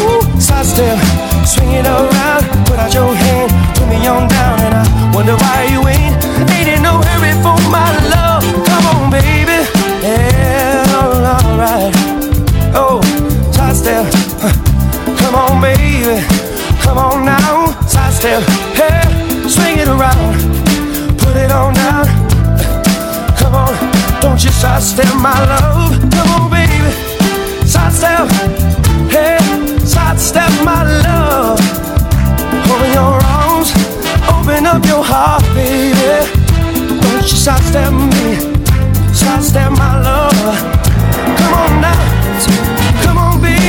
Ooh, 0.00 0.40
sidestep, 0.40 0.98
Swing 1.44 1.72
it 1.72 1.86
around, 1.86 2.44
put 2.66 2.78
out 2.78 2.92
your 2.94 3.14
hand, 3.14 3.52
put 3.76 3.86
me 3.88 4.06
on 4.06 4.26
down, 4.28 4.58
and 4.60 4.74
I 4.74 5.12
wonder 5.14 5.36
why 5.36 5.68
you 5.70 5.86
ain't, 5.86 6.16
ain't 6.50 6.68
in 6.68 6.82
no 6.82 6.98
hurry 6.98 7.32
for 7.44 7.54
my 7.70 7.92
love. 8.10 8.42
Come 8.64 8.86
on, 8.92 9.10
baby, 9.10 9.62
yeah, 10.02 10.84
alright. 10.96 11.94
Oh, 12.74 13.00
side 13.52 13.76
step, 13.76 14.10
come 15.20 15.34
on, 15.34 15.60
baby, 15.60 16.24
come 16.80 16.98
on 16.98 17.24
now, 17.26 17.70
side 17.86 18.14
step, 18.14 18.42
hey, 18.74 19.04
swing 19.46 19.78
it 19.78 19.88
around, 19.88 20.34
put 21.18 21.36
it 21.36 21.52
on 21.52 21.74
down. 21.74 22.06
Come 23.36 23.54
on, 23.54 23.72
don't 24.20 24.42
you 24.42 24.50
side 24.50 24.82
step 24.82 25.14
my 25.20 25.38
love. 25.44 25.92
Come 26.10 26.30
on, 26.40 26.50
baby, 26.50 26.90
side 27.66 27.92
step, 27.92 28.28
hey, 30.14 30.20
side 30.20 30.20
step 30.20 30.64
my 30.64 30.82
love. 31.02 31.58
Open 32.70 32.92
your 32.92 33.18
arms, 33.24 33.72
open 34.28 34.66
up 34.66 34.84
your 34.86 35.02
heart, 35.02 35.42
baby. 35.54 36.30
Don't 37.00 37.22
you 37.22 37.36
side 37.36 37.62
step 37.62 37.92
me, 37.92 38.36
side 39.14 39.42
step 39.42 39.70
my 39.72 40.00
love. 40.00 40.32
Come 41.38 41.54
on 41.54 41.80
now, 41.80 43.02
come 43.02 43.18
on, 43.18 43.40
baby. 43.40 43.60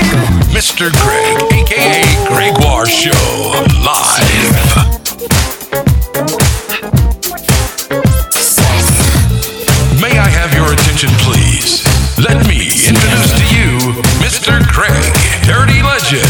Mr. 0.54 0.92
Greg, 0.92 1.54
aka 1.54 2.04
Gregoire 2.28 2.86
Show, 2.86 3.12
live. 3.84 4.56
May 10.02 10.18
I 10.18 10.28
have 10.28 10.54
your 10.54 10.74
attention, 10.74 11.10
please? 11.20 11.85
Let 12.18 12.48
me 12.48 12.72
introduce 12.72 13.32
to 13.36 13.46
you 13.52 14.02
Mr. 14.24 14.64
Craig, 14.72 15.04
Dirty 15.44 15.84
Legend. 15.84 16.24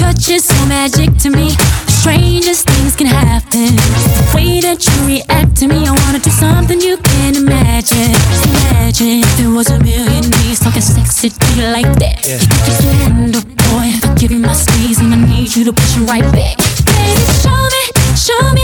Touch 0.00 0.28
is 0.28 0.44
so 0.44 0.66
magic 0.66 1.14
to 1.18 1.30
me. 1.30 1.50
Strangest 1.86 2.66
things 2.68 2.96
can 2.96 3.06
happen. 3.06 3.76
The 3.76 4.32
way 4.34 4.60
that 4.60 4.80
you 4.80 4.96
react 5.06 5.56
to 5.56 5.68
me, 5.68 5.86
I 5.86 5.92
wanna 5.92 6.20
do 6.20 6.30
something 6.30 6.80
you 6.80 6.96
can't 6.96 7.36
imagine. 7.36 8.16
Imagine 8.48 9.20
if 9.20 9.36
there 9.36 9.50
was 9.50 9.68
a 9.68 9.78
million 9.80 10.24
ways 10.30 10.58
talking 10.58 10.80
sexy 10.80 11.28
to 11.28 11.46
you 11.56 11.68
like 11.68 11.92
that. 12.00 12.24
You 12.24 12.38
just 12.64 12.80
wonder, 13.04 13.40
boy, 13.72 13.92
if 13.92 14.04
I 14.04 14.14
give 14.14 14.30
you 14.30 14.40
my 14.40 14.54
squeeze 14.54 15.00
and 15.00 15.12
I 15.12 15.20
need 15.20 15.54
you 15.54 15.64
to 15.64 15.72
push 15.72 15.96
it 15.96 16.08
right 16.08 16.24
back. 16.32 16.56
Baby, 16.96 17.24
show 17.44 17.60
me, 17.74 17.84
show 18.16 18.44
me 18.56 18.63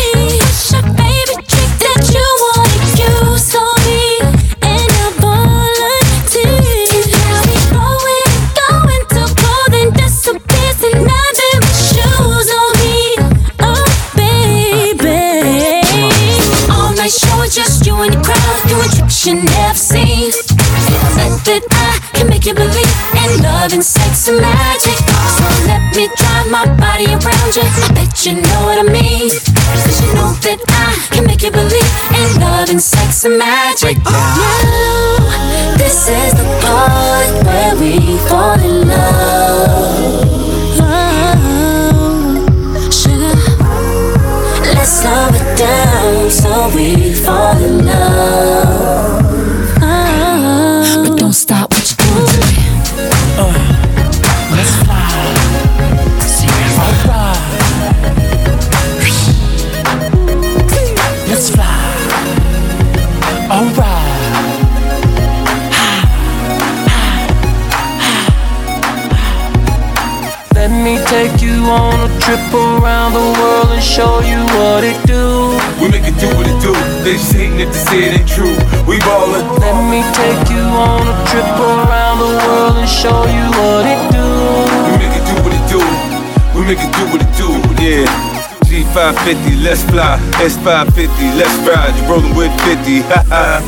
you 19.25 19.35
never 19.35 19.77
seen. 19.77 20.31
Think 20.31 21.43
that 21.45 21.63
I 21.69 21.99
can 22.13 22.27
make 22.29 22.45
you 22.45 22.53
believe 22.53 22.93
in 23.13 23.43
love 23.43 23.73
and 23.73 23.83
sex 23.83 24.27
and 24.27 24.41
magic. 24.41 24.97
So 25.37 25.45
let 25.69 25.83
me 25.95 26.09
drive 26.17 26.49
my 26.49 26.65
body 26.79 27.05
around 27.05 27.51
you. 27.53 27.61
I 27.61 27.91
bet 27.93 28.25
you 28.25 28.41
know 28.41 28.61
what 28.65 28.79
I 28.79 28.87
mean. 28.87 29.29
Cause 29.29 30.01
you 30.01 30.13
know 30.15 30.33
that 30.41 30.59
I 30.69 30.97
can 31.13 31.25
make 31.27 31.43
you 31.43 31.51
believe 31.51 31.91
in 32.17 32.41
love 32.41 32.69
and 32.69 32.81
sex 32.81 33.25
and 33.25 33.37
magic. 33.37 33.97
Oh, 34.05 34.11
now, 35.29 35.77
this 35.77 36.09
is 36.09 36.33
the 36.33 36.45
part 36.65 37.45
where 37.45 37.75
we 37.77 38.17
fall 38.25 38.57
in 38.57 38.87
love. 38.87 40.70
Slow 44.85 45.27
it 45.31 45.57
down 45.57 46.29
so 46.31 46.69
we 46.75 47.13
fall 47.13 47.57
in 47.57 47.85
love. 47.85 49.20
It 77.11 77.17
do. 77.17 77.17
They 77.17 77.17
just 77.17 77.33
hating 77.33 77.59
it 77.59 77.65
to 77.65 77.73
say 77.73 77.99
it 78.07 78.19
ain't 78.19 78.29
true. 78.29 78.55
We 78.87 78.99
ballin'. 78.99 79.45
Let 79.59 79.75
me 79.91 80.01
take 80.15 80.49
you 80.49 80.63
on 80.63 81.03
a 81.03 81.15
trip 81.27 81.45
around 81.59 82.19
the 82.19 82.31
world 82.39 82.77
and 82.77 82.89
show 82.89 83.25
you 83.27 83.45
what 83.51 83.85
it 83.85 84.01
do. 84.11 84.27
We 84.87 84.97
make 84.97 85.15
it 85.15 85.25
do 85.27 85.35
what 85.43 85.53
it 85.53 85.65
do. 85.67 85.81
We 86.55 86.61
make 86.65 86.81
it 86.81 86.91
do 86.95 87.03
what 87.11 87.21
it 87.21 87.31
do. 87.37 87.49
Yeah. 87.81 88.31
G550, 88.71 89.63
let's 89.63 89.83
fly. 89.83 90.17
S550, 90.39 91.35
let's 91.35 91.55
ride. 91.67 91.91
You 91.99 92.07
rollin' 92.07 92.35
with 92.35 92.53
50. 92.63 93.03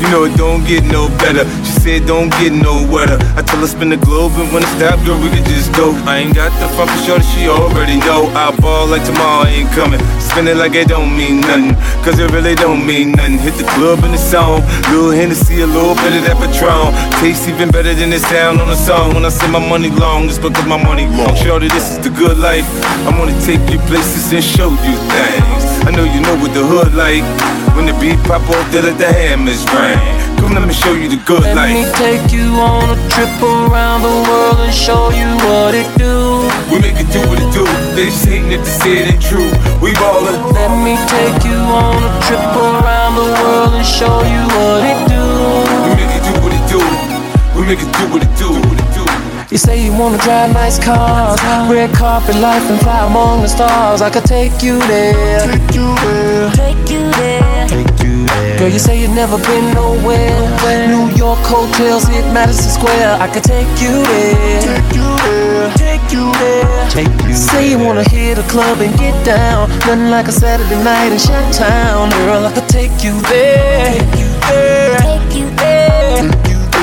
you 0.00 0.08
know 0.08 0.24
it 0.24 0.36
don't 0.36 0.64
get 0.64 0.84
no 0.84 1.08
better. 1.20 1.44
She 1.64 1.73
said 1.84 2.06
don't 2.06 2.32
get 2.40 2.48
no 2.48 2.80
wetter. 2.88 3.20
I 3.36 3.44
tell 3.44 3.60
her 3.60 3.68
spin 3.68 3.92
the 3.92 4.00
globe 4.00 4.32
and 4.40 4.48
when 4.56 4.64
it 4.64 4.72
stop, 4.80 4.96
girl, 5.04 5.20
we 5.20 5.28
can 5.28 5.44
just 5.44 5.68
go. 5.76 5.92
I 6.08 6.24
ain't 6.24 6.32
got 6.32 6.48
the 6.56 6.64
front 6.72 6.88
for 6.88 7.00
sure, 7.04 7.20
she 7.20 7.44
already 7.44 8.00
know. 8.00 8.24
I 8.32 8.56
ball 8.56 8.88
like 8.88 9.04
tomorrow 9.04 9.44
ain't 9.44 9.68
coming. 9.76 10.00
Spin 10.16 10.48
it 10.48 10.56
like 10.56 10.72
it 10.72 10.88
don't 10.88 11.12
mean 11.12 11.44
nothing. 11.44 11.76
Cause 12.00 12.16
it 12.16 12.32
really 12.32 12.56
don't 12.56 12.86
mean 12.88 13.12
nothing. 13.12 13.36
Hit 13.36 13.60
the 13.60 13.68
club 13.76 14.00
and 14.00 14.16
the 14.16 14.22
song. 14.32 14.64
Little 14.88 15.12
Hennessy, 15.12 15.60
a 15.60 15.68
little 15.68 15.92
bit 16.00 16.16
of 16.16 16.24
that 16.24 16.40
Patron. 16.40 16.88
Taste 17.20 17.52
even 17.52 17.68
better 17.68 17.92
than 17.92 18.08
this 18.08 18.24
sound 18.32 18.64
on 18.64 18.68
the 18.68 18.80
song. 18.80 19.12
When 19.12 19.28
I 19.28 19.28
say 19.28 19.50
my 19.52 19.60
money 19.60 19.90
long, 19.92 20.24
it's 20.24 20.40
because 20.40 20.64
my 20.64 20.80
money 20.80 21.04
long. 21.20 21.36
Shorty, 21.36 21.68
this 21.68 21.92
is 21.92 21.98
the 22.00 22.08
good 22.08 22.38
life. 22.40 22.64
I 23.04 23.12
wanna 23.12 23.36
take 23.44 23.60
you 23.68 23.76
places 23.92 24.32
and 24.32 24.40
show 24.40 24.72
you 24.72 24.96
things. 25.12 25.64
I 25.84 25.92
know 25.92 26.08
you 26.08 26.24
know 26.24 26.36
what 26.40 26.56
the 26.56 26.64
hood 26.64 26.96
like. 26.96 27.28
When 27.76 27.84
the 27.84 27.92
beat 28.00 28.16
pop 28.24 28.40
off, 28.48 28.72
let 28.72 28.96
the 28.96 29.12
hammers 29.12 29.68
ring. 29.76 30.33
Come 30.44 30.60
let 30.60 30.68
me 30.68 30.74
show 30.74 30.92
you 30.92 31.08
the 31.08 31.16
good 31.24 31.40
Let 31.40 31.56
life. 31.56 31.72
me 31.72 31.88
take 31.96 32.28
you 32.28 32.52
on 32.60 32.92
a 32.92 32.98
trip 33.08 33.32
around 33.40 34.04
the 34.04 34.12
world 34.28 34.60
and 34.60 34.74
show 34.74 35.08
you 35.08 35.24
what 35.40 35.72
it 35.72 35.88
do. 35.96 36.44
We 36.68 36.84
make 36.84 37.00
it 37.00 37.08
do 37.16 37.24
what 37.32 37.40
it 37.40 37.48
do. 37.48 37.64
They 37.96 38.12
just 38.12 38.28
hating 38.28 38.52
it 38.52 38.60
to 38.60 38.68
say 38.68 38.92
it 39.00 39.14
ain't 39.16 39.24
true. 39.24 39.48
We 39.80 39.96
ballin'. 39.96 40.36
Let 40.52 40.68
me 40.84 41.00
take 41.08 41.48
you 41.48 41.56
on 41.56 41.96
a 41.96 42.12
trip 42.28 42.44
around 42.60 43.16
the 43.16 43.28
world 43.40 43.72
and 43.72 43.86
show 43.88 44.20
you 44.20 44.42
what 44.52 44.84
it 44.84 45.00
do. 45.08 45.24
We 45.88 45.92
make 45.96 46.12
it 46.12 46.22
do 46.28 46.34
what 46.44 46.52
it 46.52 46.64
do. 46.68 46.82
We 47.56 47.60
make 47.64 47.80
it 47.80 47.88
do 47.96 48.04
what 48.12 48.20
it 48.20 48.32
do. 48.36 48.48
What 48.68 48.78
it 48.84 48.90
do. 48.92 49.04
You 49.48 49.56
say 49.56 49.80
you 49.80 49.96
wanna 49.96 50.18
drive 50.18 50.52
nice 50.52 50.76
cars, 50.76 51.40
red 51.72 51.88
carpet 51.96 52.36
life 52.36 52.68
and 52.68 52.78
fly 52.84 53.06
among 53.06 53.40
the 53.40 53.48
stars. 53.48 54.02
I 54.02 54.10
could 54.10 54.28
take 54.28 54.60
you 54.62 54.76
there, 54.92 55.40
take 55.48 55.74
you 55.74 55.88
there, 56.04 56.50
Take 56.52 56.90
you 56.92 57.00
there. 57.16 57.53
Take 58.64 58.72
you. 58.72 58.72
Girl, 58.72 58.72
you 58.72 58.78
say 58.78 59.00
you've 59.00 59.14
never 59.14 59.38
been 59.38 59.74
nowhere. 59.74 60.88
New 60.88 61.10
York 61.16 61.38
hotels 61.44 62.04
hit 62.04 62.24
Madison 62.32 62.70
Square. 62.70 63.20
I 63.20 63.28
could 63.28 63.44
take 63.44 63.68
you 63.80 64.02
there, 64.02 64.60
take 64.60 64.96
you 64.96 65.08
there, 65.24 65.72
take 65.74 66.12
you 66.12 66.32
there. 66.32 66.88
Take 66.90 67.28
you 67.28 67.34
say 67.34 67.70
you 67.70 67.78
wanna 67.78 68.08
hit 68.08 68.38
a 68.38 68.42
club 68.44 68.80
and 68.80 68.96
get 68.98 69.14
down, 69.24 69.68
nothing 69.86 70.10
like 70.10 70.28
a 70.28 70.32
Saturday 70.32 70.82
night 70.82 71.12
in 71.12 71.18
Chi-Town. 71.18 72.10
Girl, 72.10 72.46
I 72.46 72.52
could 72.52 72.68
take 72.68 73.02
you 73.02 73.20
there. 73.22 74.00
Take 74.00 74.20
you 74.20 74.30
there. 74.48 74.98
Take 74.98 75.36
you 75.38 75.50
there. 75.56 76.22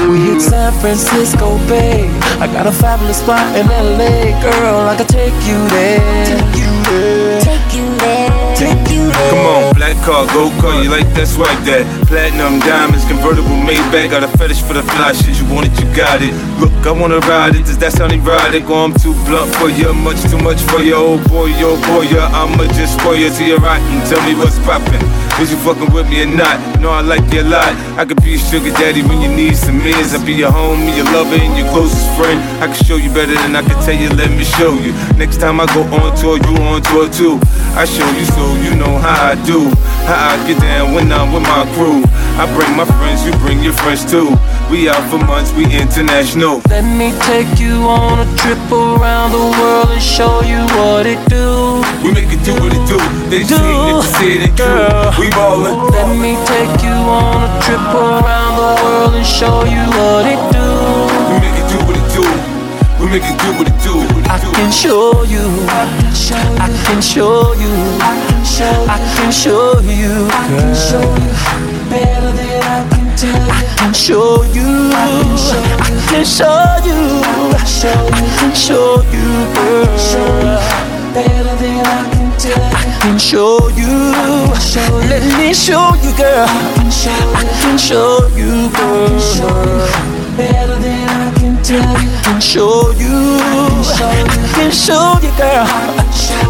We 0.09 0.19
hit 0.19 0.41
San 0.41 0.73
Francisco 0.81 1.57
Bay. 1.69 2.09
I 2.39 2.47
got 2.47 2.67
a 2.67 2.71
fabulous 2.71 3.17
spot 3.17 3.55
in 3.55 3.67
LA, 3.67 4.35
girl. 4.41 4.89
I 4.89 4.95
could 4.97 5.07
take 5.07 5.37
you 5.47 5.59
there. 5.69 6.25
Take 6.25 6.55
you 6.61 6.71
there. 6.91 7.41
Take 7.41 7.73
you 7.73 7.87
there. 7.97 8.55
Take 8.55 8.69
you 8.69 8.85
there. 8.85 8.90
Come 9.29 9.45
on, 9.45 9.73
black 9.75 9.95
car, 10.03 10.25
go 10.33 10.49
car, 10.59 10.81
you 10.81 10.89
like 10.89 11.07
that 11.13 11.27
swag 11.27 11.53
that 11.69 11.85
Platinum 12.07 12.59
diamonds, 12.65 13.05
convertible 13.05 13.53
Maybach 13.61 14.09
Got 14.09 14.23
a 14.23 14.31
fetish 14.37 14.61
for 14.61 14.73
the 14.73 14.83
fly 14.83 15.13
shit, 15.13 15.37
you 15.37 15.45
want 15.53 15.67
it, 15.67 15.75
you 15.77 15.87
got 15.93 16.21
it 16.21 16.33
Look, 16.57 16.73
I 16.87 16.91
wanna 16.91 17.19
ride 17.29 17.55
it, 17.55 17.65
does 17.65 17.77
that 17.79 17.93
sound 17.93 18.13
erotic? 18.13 18.69
Or 18.69 18.85
I'm 18.85 18.93
too 18.93 19.13
blunt 19.29 19.53
for 19.55 19.69
you, 19.69 19.93
much 19.93 20.21
too 20.25 20.39
much 20.39 20.59
for 20.71 20.81
you 20.81 20.95
Oh 20.95 21.21
boy, 21.29 21.53
yo 21.59 21.77
boy, 21.85 22.09
yeah, 22.09 22.33
I'ma 22.33 22.65
just 22.73 22.97
spoil 22.99 23.15
you 23.15 23.29
till 23.29 23.47
you're 23.47 23.61
And 23.61 24.01
tell 24.09 24.21
me 24.25 24.33
what's 24.33 24.57
poppin' 24.65 25.20
Is 25.39 25.49
you 25.49 25.57
fucking 25.57 25.93
with 25.93 26.09
me 26.09 26.23
or 26.23 26.27
not? 26.27 26.59
Know 26.81 26.91
I 26.91 27.01
like 27.01 27.23
you 27.33 27.41
a 27.41 27.47
lot. 27.47 27.73
I 27.97 28.05
could 28.05 28.21
be 28.21 28.31
your 28.31 28.39
sugar 28.39 28.69
daddy 28.71 29.01
when 29.01 29.21
you 29.21 29.29
need 29.29 29.55
some 29.55 29.77
mins. 29.79 30.13
I 30.13 30.23
be 30.23 30.33
your 30.33 30.51
homie, 30.51 30.95
your 30.95 31.05
lover, 31.13 31.33
and 31.33 31.57
your 31.57 31.69
closest 31.69 32.05
friend. 32.17 32.37
I 32.61 32.67
can 32.67 32.77
show 32.85 32.97
you 32.97 33.09
better 33.09 33.33
than 33.33 33.55
I 33.55 33.61
can 33.61 33.77
tell 33.81 33.95
you. 33.95 34.09
Let 34.09 34.29
me 34.29 34.43
show 34.43 34.73
you. 34.75 34.93
Next 35.17 35.37
time 35.37 35.59
I 35.59 35.65
go 35.73 35.81
on 35.97 36.13
tour, 36.17 36.37
you 36.37 36.53
on 36.61 36.81
tour 36.83 37.09
too. 37.09 37.39
I 37.73 37.85
show 37.85 38.05
you 38.11 38.25
so 38.35 38.43
you 38.61 38.75
know 38.75 38.97
how 38.99 39.31
I 39.31 39.35
do. 39.45 39.69
How 40.05 40.35
I 40.35 40.47
get 40.47 40.59
down 40.59 40.93
when 40.93 41.11
I'm 41.11 41.33
with 41.33 41.43
my 41.43 41.65
crew. 41.73 42.03
I 42.37 42.45
bring 42.53 42.75
my 42.77 42.85
friends, 42.97 43.25
you 43.25 43.31
bring 43.39 43.63
your 43.63 43.73
friends 43.73 44.05
too. 44.05 44.29
We 44.71 44.87
out 44.87 45.03
for 45.11 45.19
months, 45.27 45.51
we 45.51 45.65
international. 45.65 46.61
Let 46.69 46.87
me 46.87 47.11
take 47.27 47.59
you 47.59 47.83
on 47.91 48.23
a 48.23 48.27
trip 48.39 48.57
around 48.71 49.35
the 49.35 49.43
world 49.59 49.91
and 49.91 50.01
show 50.01 50.39
you 50.47 50.63
what 50.79 51.05
it 51.05 51.19
do. 51.27 51.83
We 52.01 52.15
make 52.15 52.31
it 52.31 52.39
do 52.47 52.55
what 52.55 52.71
it 52.71 52.79
do. 52.87 52.95
They 53.27 53.43
just 53.43 53.59
ain't 53.59 53.83
never 53.83 54.01
said 54.01 54.47
it 54.47 54.55
true. 54.55 54.87
We 55.19 55.29
ballin'. 55.35 55.91
Let 55.91 56.15
me 56.15 56.39
take 56.47 56.71
you 56.87 56.95
on 56.95 57.43
a 57.43 57.51
trip 57.67 57.83
around 57.83 58.55
the 58.55 58.71
world 58.81 59.13
and 59.19 59.27
show 59.27 59.67
you 59.67 59.83
what 59.91 60.23
it 60.23 60.39
do. 60.55 60.63
We 61.27 61.35
make 61.43 61.59
it 61.59 61.67
do 61.67 61.77
what 61.83 61.99
it 61.99 62.07
do. 62.15 62.23
We 62.95 63.11
make 63.11 63.27
it 63.27 63.35
do 63.43 63.51
what 63.59 63.67
it 63.67 63.75
do. 63.83 63.99
I 64.31 64.39
can 64.39 64.71
show 64.71 65.27
you. 65.27 65.51
I 65.67 65.83
can 65.99 67.01
show 67.03 67.51
you. 67.59 67.75
I 67.99 68.97
can 69.19 69.31
show 69.35 69.83
you. 69.83 70.31
Girl. 70.47 71.11
Better 71.89 71.91
than 71.91 71.91
I 71.91 71.91
can 71.91 71.91
tell 71.91 72.23
you. 72.23 72.30
I 73.23 73.61
can 73.77 73.93
show 73.93 74.41
you. 74.51 74.89
I 74.91 74.95
can 76.09 76.25
show 76.25 76.49
you. 76.83 77.21
I 77.23 77.61
can 78.39 78.55
show 78.55 79.03
you, 79.13 79.45
girl. 79.53 80.57
Better 81.13 81.55
than 81.61 81.85
I 81.85 82.09
can 82.11 82.31
tell 82.39 82.57
you. 82.57 82.73
I 82.73 82.97
can 83.01 83.17
show 83.19 83.69
you. 83.77 83.93
Let 85.07 85.23
me 85.37 85.53
show 85.53 85.93
you, 86.01 86.11
girl. 86.17 86.47
I 86.47 87.45
can 87.61 87.77
show 87.77 88.27
you, 88.35 88.69
girl. 88.73 89.19
Better 90.35 90.79
than 90.79 91.09
I 91.09 91.31
can 91.37 91.61
tell 91.61 91.77
you. 92.01 92.09
I 92.09 92.21
can 92.23 92.41
show 92.41 92.91
you. 92.97 93.37
I 94.01 94.25
can 94.55 94.71
show 94.71 95.19
you, 95.21 95.31
girl. 95.37 95.67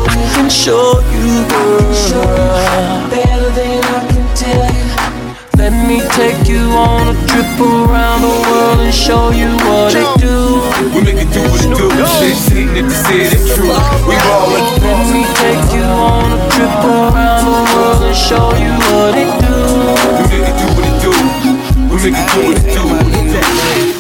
I 0.08 0.32
can 0.36 0.50
show 0.50 1.04
you, 1.12 1.44
girl. 1.50 3.31
Let 5.62 5.88
me 5.88 6.02
take 6.18 6.50
you 6.50 6.74
on 6.74 7.14
a 7.14 7.28
trip 7.30 7.46
around 7.62 8.26
the 8.26 8.34
world 8.50 8.80
and 8.82 8.92
show 8.92 9.30
you 9.30 9.46
what 9.70 9.94
it 9.94 10.10
do. 10.18 10.58
We 10.90 11.06
make 11.06 11.22
it 11.22 11.30
do 11.30 11.42
what 11.54 11.62
it 11.62 11.70
do. 11.78 11.86
They 11.94 12.34
just 12.34 12.52
ain't 12.52 12.74
never 12.74 12.90
said 12.90 13.30
it 13.30 13.46
true. 13.54 13.70
We 14.10 14.18
ballin'. 14.26 14.66
Let 14.82 15.06
me 15.14 15.22
take 15.38 15.62
you 15.78 15.86
on 15.86 16.34
a 16.34 16.50
trip 16.50 16.82
around 16.82 17.46
the 17.46 17.62
world 17.78 18.02
and 18.10 18.18
show 18.18 18.50
you 18.58 18.74
what 18.90 19.14
it 19.14 19.30
do. 19.38 19.54
We 20.18 20.26
make 20.34 20.50
it 20.50 20.58
do 20.58 20.66
what 20.74 20.82
it 20.90 20.98
do. 20.98 21.14
We 21.94 22.10
make 22.10 22.18
it 22.18 22.30
do 22.34 22.42
what 22.42 22.58
it 22.58 22.66
do. 22.66 22.82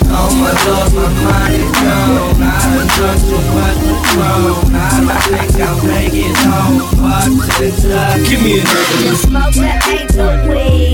Oh 0.09 0.33
my 0.41 0.49
lord, 0.65 0.89
my 0.97 1.13
mind 1.21 1.61
is 1.61 1.71
gone. 1.77 2.41
I 2.41 2.57
done 2.73 2.89
drunk 2.97 3.21
too 3.21 3.37
much 3.53 3.77
Patron. 3.85 4.73
I 4.73 4.97
don't 4.97 5.21
think 5.29 5.61
I'll 5.61 5.77
make 5.85 6.09
it 6.09 6.35
home. 6.41 6.89
Bartender, 6.97 8.17
give 8.27 8.41
me 8.41 8.59
another. 8.61 9.13
Smoke 9.13 9.53
the 9.53 9.69
eighth 9.93 10.17
of 10.17 10.49
weed 10.49 10.71
and 10.71 10.89
I 10.89 10.90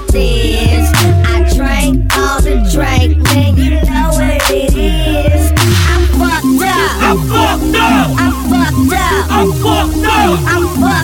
I 0.00 1.50
drank 1.54 2.16
all 2.16 2.40
the 2.40 2.56
drink, 2.72 3.18
man, 3.24 3.56
you 3.56 3.70
know 3.70 4.10
what 4.12 4.50
it 4.50 4.74
is. 4.76 5.52
I'm 5.88 6.06
fucked 6.18 6.62
up. 6.62 7.02
I'm 7.02 7.18
fucked 7.28 7.74
up. 7.74 8.08
I'm 8.18 8.32
fucked 8.48 8.92
up. 8.94 9.30
I'm 9.30 9.52
fucked 9.52 10.04
up. 10.06 10.38
I'm 10.46 10.66
fucked 10.68 10.82
up. 10.82 10.97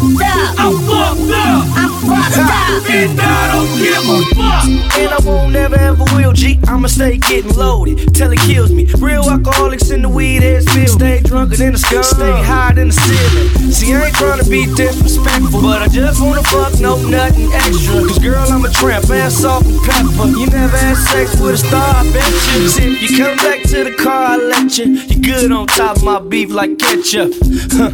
And 2.74 3.20
I 3.20 3.52
don't 3.52 3.78
give 3.78 4.02
a 4.02 4.18
fuck. 4.34 4.98
And 4.98 5.12
I 5.12 5.18
won't 5.24 5.52
never 5.52 5.76
ever 5.76 6.04
will, 6.14 6.32
G. 6.32 6.58
I'ma 6.66 6.88
stay 6.88 7.18
getting 7.18 7.54
loaded 7.54 8.14
till 8.14 8.32
it 8.32 8.40
kills 8.40 8.72
me. 8.72 8.86
Real 8.98 9.22
alcoholics 9.22 9.90
in 9.90 10.02
the 10.02 10.08
weed 10.08 10.42
ass 10.42 10.64
feel. 10.74 10.88
Stay 10.88 11.20
drunker 11.20 11.56
than 11.56 11.74
a 11.74 11.78
skunk, 11.78 12.04
stay 12.04 12.42
higher 12.42 12.74
than 12.74 12.88
the 12.88 12.94
ceiling. 12.94 13.72
See, 13.72 13.94
I 13.94 14.06
ain't 14.06 14.14
trying 14.16 14.42
to 14.42 14.50
be 14.50 14.66
disrespectful, 14.74 15.62
but 15.62 15.82
I 15.82 15.88
just 15.88 16.20
wanna 16.20 16.42
fuck, 16.42 16.78
no 16.80 16.96
nothing 17.08 17.52
extra. 17.52 17.94
Cause 18.06 18.18
girl, 18.18 18.44
I'm 18.50 18.64
a 18.64 18.70
tramp, 18.70 19.08
ass 19.10 19.34
salt 19.34 19.64
and 19.66 19.80
pepper. 19.82 20.26
You 20.28 20.46
never 20.46 20.76
had 20.76 20.96
sex 20.96 21.40
with 21.40 21.54
a 21.54 21.58
star, 21.58 21.94
I 21.94 22.02
bet 22.12 22.82
you. 22.82 22.90
You 22.90 23.08
come 23.16 23.36
back 23.38 23.62
to 23.70 23.84
the 23.84 23.94
car, 23.94 24.34
I 24.34 24.36
let 24.36 24.78
you. 24.78 24.86
You 24.86 25.22
good 25.22 25.52
on 25.52 25.66
top 25.68 25.98
of 25.98 26.04
my 26.04 26.20
beef 26.20 26.50
like 26.50 26.78
ketchup. 26.78 27.32
Huh. 27.72 27.90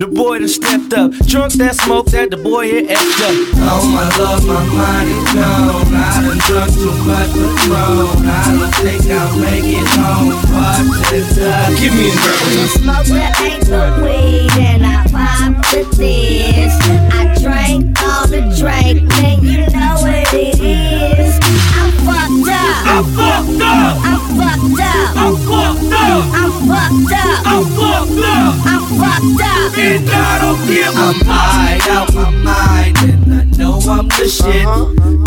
The 0.00 0.08
boy 0.10 0.38
done 0.38 0.48
stepped 0.48 0.92
up. 0.94 1.12
Drunk 1.26 1.52
that 1.54 1.74
smoke 1.76 2.06
that 2.06 2.30
the 2.30 2.36
boy 2.36 2.64
here 2.64 2.86
effed 2.86 3.20
up. 3.20 3.34
Oh 3.68 3.88
my 3.92 4.13
lord, 4.18 4.44
my 4.44 4.64
mind 4.64 5.08
is 5.10 5.32
gone. 5.34 5.94
I 5.94 6.22
done 6.22 6.38
drunk 6.46 6.72
too 6.74 6.94
much 7.04 7.30
Patron. 7.34 8.26
I 8.26 8.56
don't 8.58 8.74
think 8.76 9.04
I'll 9.10 9.36
make 9.38 9.64
it 9.64 9.86
home. 9.98 10.30
Bartender, 10.52 11.80
give 11.80 11.94
me 11.94 12.10
another. 12.10 12.66
Smoke 12.68 13.06
the 13.06 13.24
eighth 13.42 13.70
of 13.72 14.02
weed 14.02 14.52
and 14.58 14.86
I 14.86 15.06
pop 15.10 15.54
the 15.70 15.84
thins. 15.96 16.74
I 17.12 17.34
drank 17.40 18.00
all 18.02 18.26
the 18.26 18.42
drink, 18.58 19.08
man, 19.08 19.42
you 19.42 19.58
know 19.70 19.94
what 20.00 20.32
it 20.34 20.60
is. 20.60 21.73
I'm 22.06 22.44
fucked 22.44 22.50
up. 22.50 22.84
I'm 22.84 23.04
fucked 23.16 23.62
up. 23.62 23.96
I'm 24.04 24.20
fucked 24.36 24.80
up. 24.80 25.16
I'm 25.16 25.36
fucked 25.36 25.92
up. 25.92 26.24
I'm 26.34 26.52
fucked 26.68 27.12
up. 27.12 27.46
I'm 27.46 27.64
fucked 27.64 28.20
up. 28.20 28.54
I'm 28.66 28.82
fucked 28.98 29.42
up. 29.42 29.78
And 29.78 30.10
I 30.10 30.38
don't 30.40 30.66
give 30.66 30.94
a 30.94 31.00
I'm 31.00 31.20
high 31.24 31.78
out 31.90 32.14
my 32.14 32.30
mind 32.30 32.96
and 32.98 33.32
I 33.32 33.44
know 33.56 33.80
I'm 33.88 34.08
the 34.08 34.28
shit. 34.28 34.68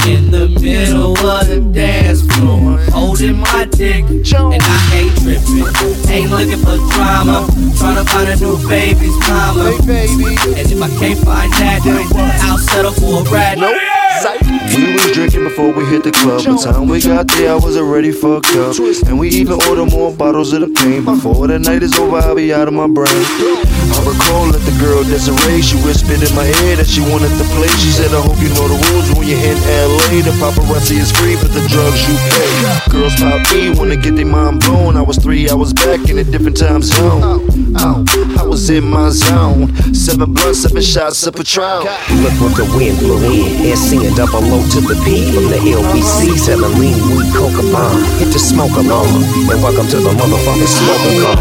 In 0.07 0.31
the 0.31 0.47
middle 0.61 1.17
of 1.17 1.47
the 1.47 1.59
dance 1.73 2.21
floor, 2.21 2.77
holding 2.91 3.39
my 3.39 3.65
dick, 3.65 4.05
and 4.05 4.63
I 4.63 4.89
ain't 4.93 5.17
tripping, 5.17 5.67
ain't 6.09 6.31
looking 6.31 6.59
for 6.59 6.77
drama. 6.93 7.47
Tryna 7.75 8.07
find 8.07 8.29
a 8.29 8.35
new 8.37 8.57
baby's 8.69 9.17
mama. 9.27 9.75
And 9.81 10.71
if 10.71 10.81
I 10.81 10.89
can't 10.99 11.19
find 11.25 11.51
that, 11.53 12.39
I'll 12.43 12.57
settle 12.57 12.91
for 12.93 13.27
a 13.27 13.31
rat. 13.31 13.96
We 14.17 14.93
was 14.93 15.11
drinking 15.13 15.43
before 15.43 15.71
we 15.71 15.85
hit 15.85 16.03
the 16.03 16.11
club. 16.11 16.43
By 16.43 16.51
the 16.51 16.57
time 16.57 16.87
we 16.87 17.01
got 17.01 17.27
there, 17.27 17.51
I 17.51 17.55
was 17.55 17.77
already 17.77 18.11
fucked 18.11 18.55
up. 18.55 18.75
And 19.07 19.19
we 19.19 19.29
even 19.29 19.61
ordered 19.69 19.91
more 19.91 20.11
bottles 20.11 20.53
of 20.53 20.61
the 20.61 20.69
pain. 20.69 21.05
Before 21.05 21.45
the 21.45 21.59
night 21.59 21.83
is 21.83 21.97
over, 21.99 22.17
I'll 22.17 22.35
be 22.35 22.51
out 22.53 22.67
of 22.67 22.73
my 22.73 22.87
brain. 22.87 23.07
I 23.13 23.99
recall 24.01 24.49
that 24.51 24.61
the 24.65 24.73
girl 24.81 25.03
Desiree, 25.03 25.61
she 25.61 25.77
whispered 25.85 26.21
in 26.21 26.33
my 26.35 26.45
ear 26.65 26.75
that 26.77 26.87
she 26.87 27.01
wanted 27.01 27.29
to 27.37 27.45
play. 27.53 27.69
She 27.77 27.93
said, 27.93 28.09
I 28.13 28.21
hope 28.21 28.41
you 28.41 28.49
know 28.57 28.67
the 28.67 28.77
rules 28.89 29.07
when 29.17 29.27
you're 29.29 29.39
in 29.39 29.57
LA. 29.85 30.25
The 30.25 30.33
paparazzi 30.41 30.97
is 30.97 31.11
free, 31.13 31.37
but 31.37 31.53
the 31.53 31.61
drugs 31.69 32.01
you 32.09 32.17
pay. 32.33 32.49
Girls 32.89 33.15
pop 33.21 33.45
me, 33.53 33.69
wanna 33.77 33.97
get 33.97 34.15
their 34.15 34.25
mind 34.25 34.61
blown. 34.61 34.97
I 34.97 35.01
was 35.01 35.17
three 35.17 35.49
hours 35.49 35.73
back 35.73 36.09
in 36.09 36.17
a 36.17 36.23
different 36.23 36.57
time 36.57 36.81
zone. 36.81 37.45
I 37.77 38.43
was 38.43 38.69
in 38.69 38.83
my 38.89 39.09
zone. 39.09 39.73
Seven 39.93 40.33
blunts, 40.33 40.61
seven 40.61 40.81
shots 40.81 41.25
of 41.25 41.35
Patron. 41.35 41.85
Look 42.21 42.33
what 42.41 42.53
the 42.57 42.65
wind 42.75 42.97
blew 42.99 43.21
in. 43.23 43.75
SC 43.77 44.06
and 44.07 44.15
double 44.15 44.39
O 44.39 44.63
to 44.69 44.79
the 44.79 44.95
P 45.03 45.31
from 45.33 45.45
the 45.51 45.59
LBC. 45.59 46.37
Selling 46.37 46.79
lean 46.79 46.95
weed, 47.09 47.33
coca 47.33 47.61
bomb. 47.71 48.01
Hit 48.19 48.31
the 48.31 48.39
smoke 48.39 48.71
alarm. 48.77 49.07
And 49.51 49.61
welcome 49.61 49.87
to 49.87 49.97
the 49.97 50.09
motherfucking 50.09 50.71
smoking 50.79 51.21
car. 51.21 51.37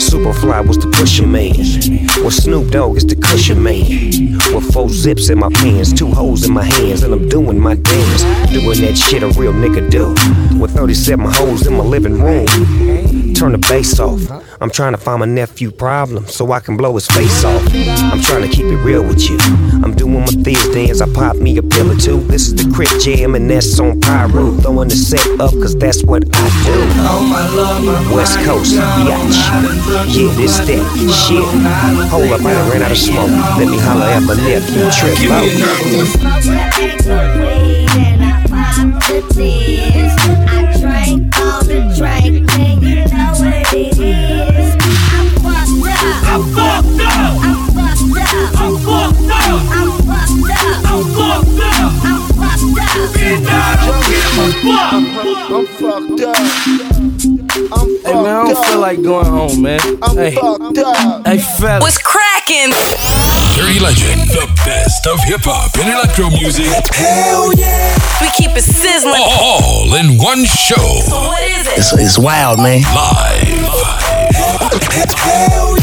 Superfly 0.00 0.66
was 0.66 0.78
the 0.78 0.88
pusher 0.88 1.26
man. 1.26 1.54
With 2.24 2.34
Snoop 2.34 2.70
Dogg 2.70 2.96
is 2.96 3.06
the 3.06 3.16
cushion 3.16 3.62
man. 3.62 3.84
With 4.52 4.72
four 4.72 4.88
zips 4.88 5.30
in 5.30 5.38
my 5.38 5.50
pants, 5.50 5.92
two 5.92 6.10
holes 6.10 6.44
in 6.44 6.52
my 6.52 6.64
hands, 6.64 7.02
and 7.02 7.14
I'm 7.14 7.28
doing 7.28 7.60
my 7.60 7.74
dance. 7.76 8.22
Doing 8.52 8.80
that 8.82 8.96
shit 8.96 9.22
a 9.22 9.28
real 9.28 9.52
nigga 9.52 9.88
do. 9.90 10.08
With 10.58 10.72
37 10.72 11.26
holes 11.30 11.66
in 11.66 11.74
my 11.74 11.84
living 11.84 12.20
room. 12.20 13.23
Turn 13.34 13.52
the 13.52 13.58
bass 13.58 13.98
off. 14.00 14.20
I'm 14.60 14.70
trying 14.70 14.92
to 14.92 14.98
find 14.98 15.20
my 15.20 15.26
nephew 15.26 15.70
problem 15.70 16.26
so 16.26 16.52
I 16.52 16.60
can 16.60 16.76
blow 16.76 16.94
his 16.94 17.06
face 17.06 17.44
off. 17.44 17.62
I'm 18.12 18.20
trying 18.20 18.42
to 18.42 18.48
keep 18.48 18.66
it 18.66 18.76
real 18.76 19.02
with 19.02 19.28
you. 19.28 19.36
I'm 19.82 19.94
doing 19.94 20.20
my 20.20 20.26
theater 20.26 20.72
dance, 20.72 21.00
I 21.00 21.12
pop 21.12 21.36
me 21.36 21.58
a 21.58 21.62
pill 21.62 21.90
or 21.90 21.96
two. 21.96 22.20
This 22.24 22.46
is 22.48 22.54
the 22.54 22.70
crit 22.72 22.88
jam, 23.00 23.34
and 23.34 23.50
that's 23.50 23.78
on 23.80 24.00
pyro. 24.00 24.52
Throwing 24.58 24.88
the 24.88 24.96
set 24.96 25.26
up, 25.40 25.52
cause 25.52 25.76
that's 25.76 26.04
what 26.04 26.24
I 26.24 26.48
do. 26.64 26.78
Oh 27.06 27.22
my 27.28 27.46
love, 27.54 28.12
West 28.14 28.38
Coast, 28.44 28.74
biatch. 28.74 29.38
Yeah, 30.14 30.32
this 30.34 30.58
that 30.58 30.82
shit. 31.26 31.44
Hold 32.10 32.32
up, 32.32 32.40
I 32.40 32.70
ran 32.70 32.82
out 32.82 32.90
of 32.92 32.98
smoke. 32.98 33.30
Let 33.58 33.68
me 33.68 33.78
holler 33.78 34.06
at 34.06 34.22
my 34.22 34.34
nephew, 34.34 34.90
Trip 34.90 35.18
out. 35.30 35.44
I 39.06 40.72
drank 40.80 41.38
all 41.38 41.62
the 41.64 41.80
drink, 41.96 42.53
and 43.74 43.96
you 43.96 44.04
know 44.04 44.44
what 44.44 44.54
it 44.54 44.60
is. 44.60 44.74
I'm 45.14 46.42
fucked 46.54 47.00
up. 47.00 47.34
I'm 47.42 47.66
fucked 47.74 48.04
up. 48.04 48.34
I'm 48.60 48.78
fucked 48.78 49.30
up. 49.30 49.44
I'm 49.44 49.74
fucked 49.74 49.74
up. 49.74 49.80
I'm 50.86 51.04
fucked 51.04 51.04
up. 51.04 51.04
I'm 51.04 51.04
fucked 51.14 51.58
up. 51.60 51.92
I'm 51.94 52.20
fucked 52.34 52.78
up. 52.78 53.16
And 53.16 53.46
I 53.48 53.74
don't 53.84 54.04
give 54.10 54.38
a 54.38 54.48
fuck. 54.62 54.94
I'm 55.50 55.66
fucked 55.66 56.22
up. 56.22 56.38
I'm 57.72 57.88
Hey 58.04 58.12
man, 58.12 58.26
I 58.26 58.52
don't 58.52 58.66
feel 58.66 58.80
like 58.80 59.02
going 59.02 59.26
home, 59.26 59.62
man. 59.62 59.80
I'm 60.02 60.16
hey, 60.16 60.34
fucked 60.34 60.78
up. 60.78 61.26
hey, 61.26 61.38
fella. 61.38 61.80
What's 61.80 61.98
cracking? 61.98 62.70
Dirty 63.54 63.78
Legend, 63.78 64.20
the 64.30 64.50
best 64.66 65.06
of 65.06 65.22
hip 65.22 65.42
hop 65.44 65.78
and 65.78 65.88
electro 65.88 66.28
music. 66.28 66.66
Hell 66.92 67.54
yeah. 67.54 67.94
We 68.20 68.28
keep 68.34 68.50
it 68.56 68.62
sizzling. 68.62 69.14
All 69.22 69.94
in 69.94 70.18
one 70.18 70.44
show. 70.44 71.00
So 71.06 71.14
what 71.30 71.42
is 71.42 71.66
it? 71.68 71.78
It's, 71.78 71.92
it's 71.92 72.18
wild, 72.18 72.58
man. 72.58 72.82
Live. 72.82 73.46
Hell 75.14 75.78